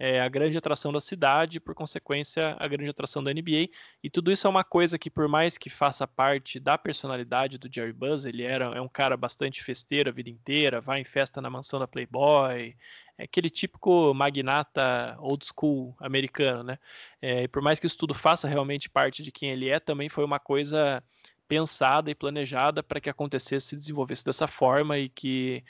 [0.00, 3.68] é, a grande atração da cidade, por consequência, a grande atração da NBA.
[4.02, 7.68] E tudo isso é uma coisa que, por mais que faça parte da personalidade do
[7.70, 11.42] Jerry Buzz, ele era, é um cara bastante festeiro a vida inteira, vai em festa
[11.42, 12.74] na mansão da Playboy,
[13.20, 16.78] é aquele típico magnata old school americano, né?
[17.20, 20.08] É, e por mais que isso tudo faça realmente parte de quem ele é, também
[20.08, 21.02] foi uma coisa
[21.46, 25.62] pensada e planejada para que acontecesse e se desenvolvesse dessa forma e que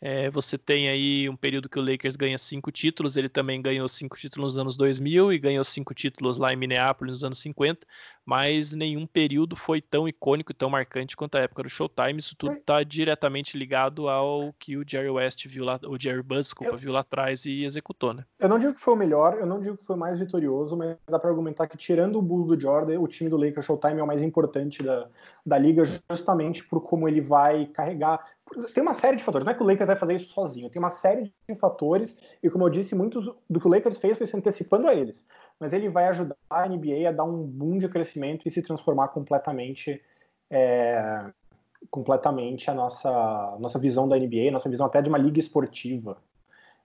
[0.00, 3.88] é, você tem aí um período que o Lakers ganha cinco títulos, ele também ganhou
[3.88, 7.84] cinco títulos nos anos 2000 e ganhou cinco títulos lá em Minneapolis nos anos 50,
[8.24, 12.18] mas nenhum período foi tão icônico e tão marcante quanto a época do Showtime.
[12.18, 16.46] Isso tudo está diretamente ligado ao que o Jerry West viu lá, o Jerry Buzz,
[16.46, 18.24] desculpa, eu, viu lá atrás e executou, né?
[18.38, 20.76] Eu não digo que foi o melhor, eu não digo que foi o mais vitorioso,
[20.76, 23.98] mas dá para argumentar que tirando o Bulls do Jordan, o time do Lakers Showtime
[23.98, 25.08] é o mais importante da,
[25.44, 28.20] da liga, justamente por como ele vai carregar
[28.74, 29.44] tem uma série de fatores.
[29.44, 30.70] Não é que o Lakers vai fazer isso sozinho.
[30.70, 34.16] Tem uma série de fatores e, como eu disse, muito do que o Lakers fez
[34.16, 35.26] foi se antecipando a eles.
[35.58, 39.08] Mas ele vai ajudar a NBA a dar um boom de crescimento e se transformar
[39.08, 40.02] completamente,
[40.50, 41.30] é,
[41.90, 46.16] completamente a nossa, nossa visão da NBA, nossa visão até de uma liga esportiva.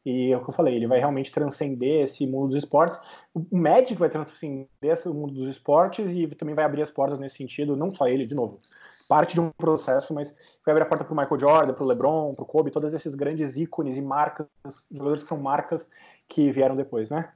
[0.05, 2.99] E é o que eu falei, ele vai realmente transcender esse mundo dos esportes.
[3.33, 7.37] O Magic vai transcender esse mundo dos esportes e também vai abrir as portas nesse
[7.37, 8.59] sentido, não só ele, de novo
[9.07, 11.87] parte de um processo, mas foi abrir a porta para o Michael Jordan, para o
[11.87, 14.47] LeBron, para o Kobe, todos esses grandes ícones e marcas,
[14.91, 15.89] jogadores que são marcas
[16.27, 17.31] que vieram depois, né?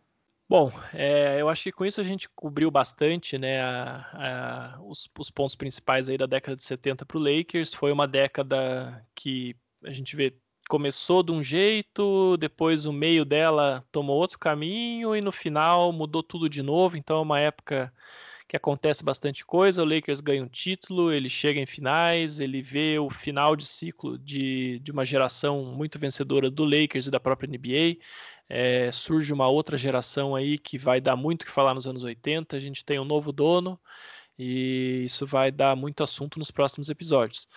[0.50, 5.10] Bom, é, eu acho que com isso a gente cobriu bastante né, a, a, os,
[5.20, 7.74] os, pontos principais aí da década de 70 para o Lakers.
[7.74, 9.54] Foi uma década que
[9.84, 10.34] a gente vê
[10.70, 16.22] começou de um jeito, depois o meio dela tomou outro caminho e no final mudou
[16.22, 16.98] tudo de novo.
[16.98, 17.92] Então é uma época
[18.48, 19.84] que acontece bastante coisa.
[19.84, 24.18] O Lakers ganha um título, ele chega em finais, ele vê o final de ciclo
[24.18, 28.02] de, de uma geração muito vencedora do Lakers e da própria NBA.
[28.50, 32.04] É, surge uma outra geração aí que vai dar muito o que falar nos anos
[32.04, 32.56] 80.
[32.56, 33.78] A gente tem um novo dono
[34.40, 37.48] e isso vai dar muito assunto nos próximos episódios.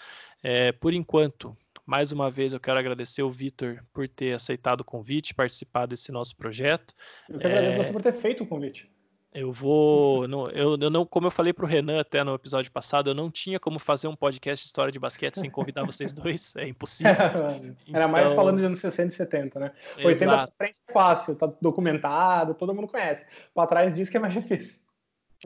[0.42, 1.56] É, por enquanto,
[1.86, 6.10] mais uma vez eu quero agradecer o Vitor por ter aceitado o convite, participar desse
[6.10, 6.92] nosso projeto.
[7.28, 7.84] Eu que agradeço é...
[7.84, 8.90] você por ter feito o convite.
[9.32, 10.26] Eu vou.
[10.26, 13.14] Não, eu, eu, não, como eu falei para o Renan até no episódio passado, eu
[13.14, 16.54] não tinha como fazer um podcast de história de basquete sem convidar vocês dois.
[16.56, 17.14] É impossível.
[17.94, 19.72] Era mais então falando de anos 60 e 70, né?
[20.04, 23.24] 80 pra frente é fácil, tá documentado, todo mundo conhece.
[23.54, 24.80] Para trás diz que é mais difícil.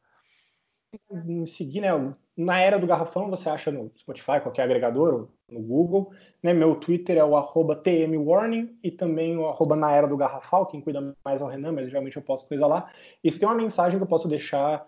[1.10, 1.88] Me seguir, né?
[2.36, 6.12] Na era do garrafão, você acha no Spotify, qualquer agregador, no Google.
[6.40, 6.54] Né?
[6.54, 10.80] Meu Twitter é o arroba TMWarning e também o arroba na era do garrafal, quem
[10.80, 12.92] cuida mais é o Renan, mas geralmente eu posto coisa lá.
[13.24, 14.86] E se tem uma mensagem que eu posso deixar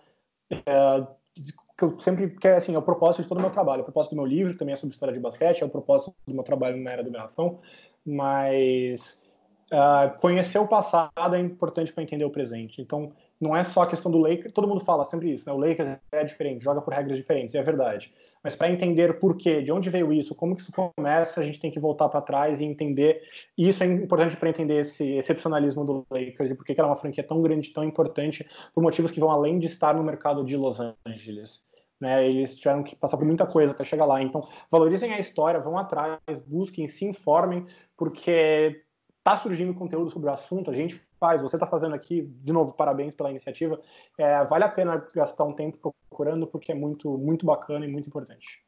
[0.49, 3.81] que eu sempre quero, assim, é o propósito de todo o meu trabalho.
[3.81, 6.33] O propósito do meu livro também é sobre história de basquete, é o propósito do
[6.33, 7.59] meu trabalho na era do garrafão,
[8.05, 9.27] mas
[9.71, 12.81] uh, conhecer o passado é importante para entender o presente.
[12.81, 15.53] Então, não é só a questão do Lakers, todo mundo fala sempre isso, né?
[15.53, 18.11] O Lakers é diferente, joga por regras diferentes, e é verdade.
[18.43, 21.59] Mas para entender por quê, de onde veio isso, como que isso começa, a gente
[21.59, 23.21] tem que voltar para trás e entender.
[23.57, 26.91] E isso é importante para entender esse excepcionalismo do Lakers e por que ela é
[26.91, 30.43] uma franquia tão grande, tão importante, por motivos que vão além de estar no mercado
[30.43, 31.65] de Los Angeles.
[31.99, 34.21] Né, eles tiveram que passar por muita coisa para chegar lá.
[34.21, 37.65] Então, valorizem a história, vão atrás, busquem, se informem,
[37.97, 38.83] porque
[39.27, 42.71] está surgindo conteúdo sobre o assunto, a gente faz, você está fazendo aqui, de novo,
[42.73, 43.79] parabéns pela iniciativa.
[44.17, 48.07] É, vale a pena gastar um tempo procurando, porque é muito, muito bacana e muito
[48.07, 48.63] importante.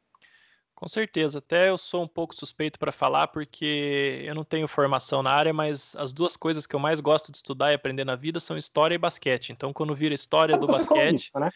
[0.74, 5.22] Com certeza, até eu sou um pouco suspeito para falar, porque eu não tenho formação
[5.22, 8.16] na área, mas as duas coisas que eu mais gosto de estudar e aprender na
[8.16, 9.52] vida são história e basquete.
[9.52, 11.30] Então, quando vira história do basquete.
[11.36, 11.50] Né?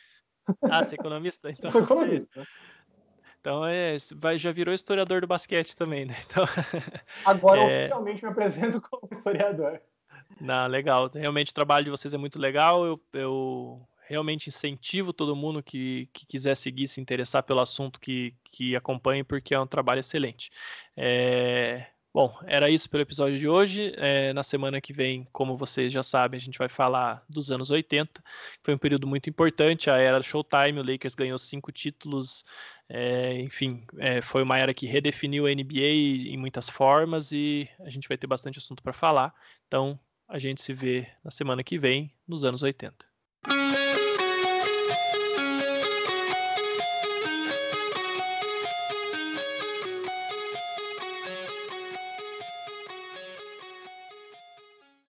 [0.63, 1.51] Ah, você é economista?
[1.51, 2.29] Então, sou economista.
[2.35, 2.49] Você...
[3.45, 6.17] Então é, vai, já virou historiador do basquete também, né?
[6.25, 6.45] Então,
[7.27, 7.79] Agora é...
[7.81, 9.83] oficialmente me apresento como historiador.
[10.41, 11.11] Não, legal.
[11.13, 12.87] Realmente o trabalho de vocês é muito legal.
[12.87, 18.35] Eu, eu realmente incentivo todo mundo que, que quiser seguir, se interessar pelo assunto que,
[18.51, 20.51] que acompanhe, porque é um trabalho excelente.
[20.97, 23.93] É, Bom, era isso pelo episódio de hoje.
[23.97, 27.73] É, na semana que vem, como vocês já sabem, a gente vai falar dos anos
[27.73, 28.23] 80.
[28.63, 30.79] Foi um período muito importante, a era Showtime.
[30.79, 32.45] O Lakers ganhou cinco títulos.
[32.89, 37.91] É, enfim, é, foi uma era que redefiniu a NBA em muitas formas e a
[37.91, 39.35] gente vai ter bastante assunto para falar.
[39.67, 43.14] Então, a gente se vê na semana que vem, nos anos 80.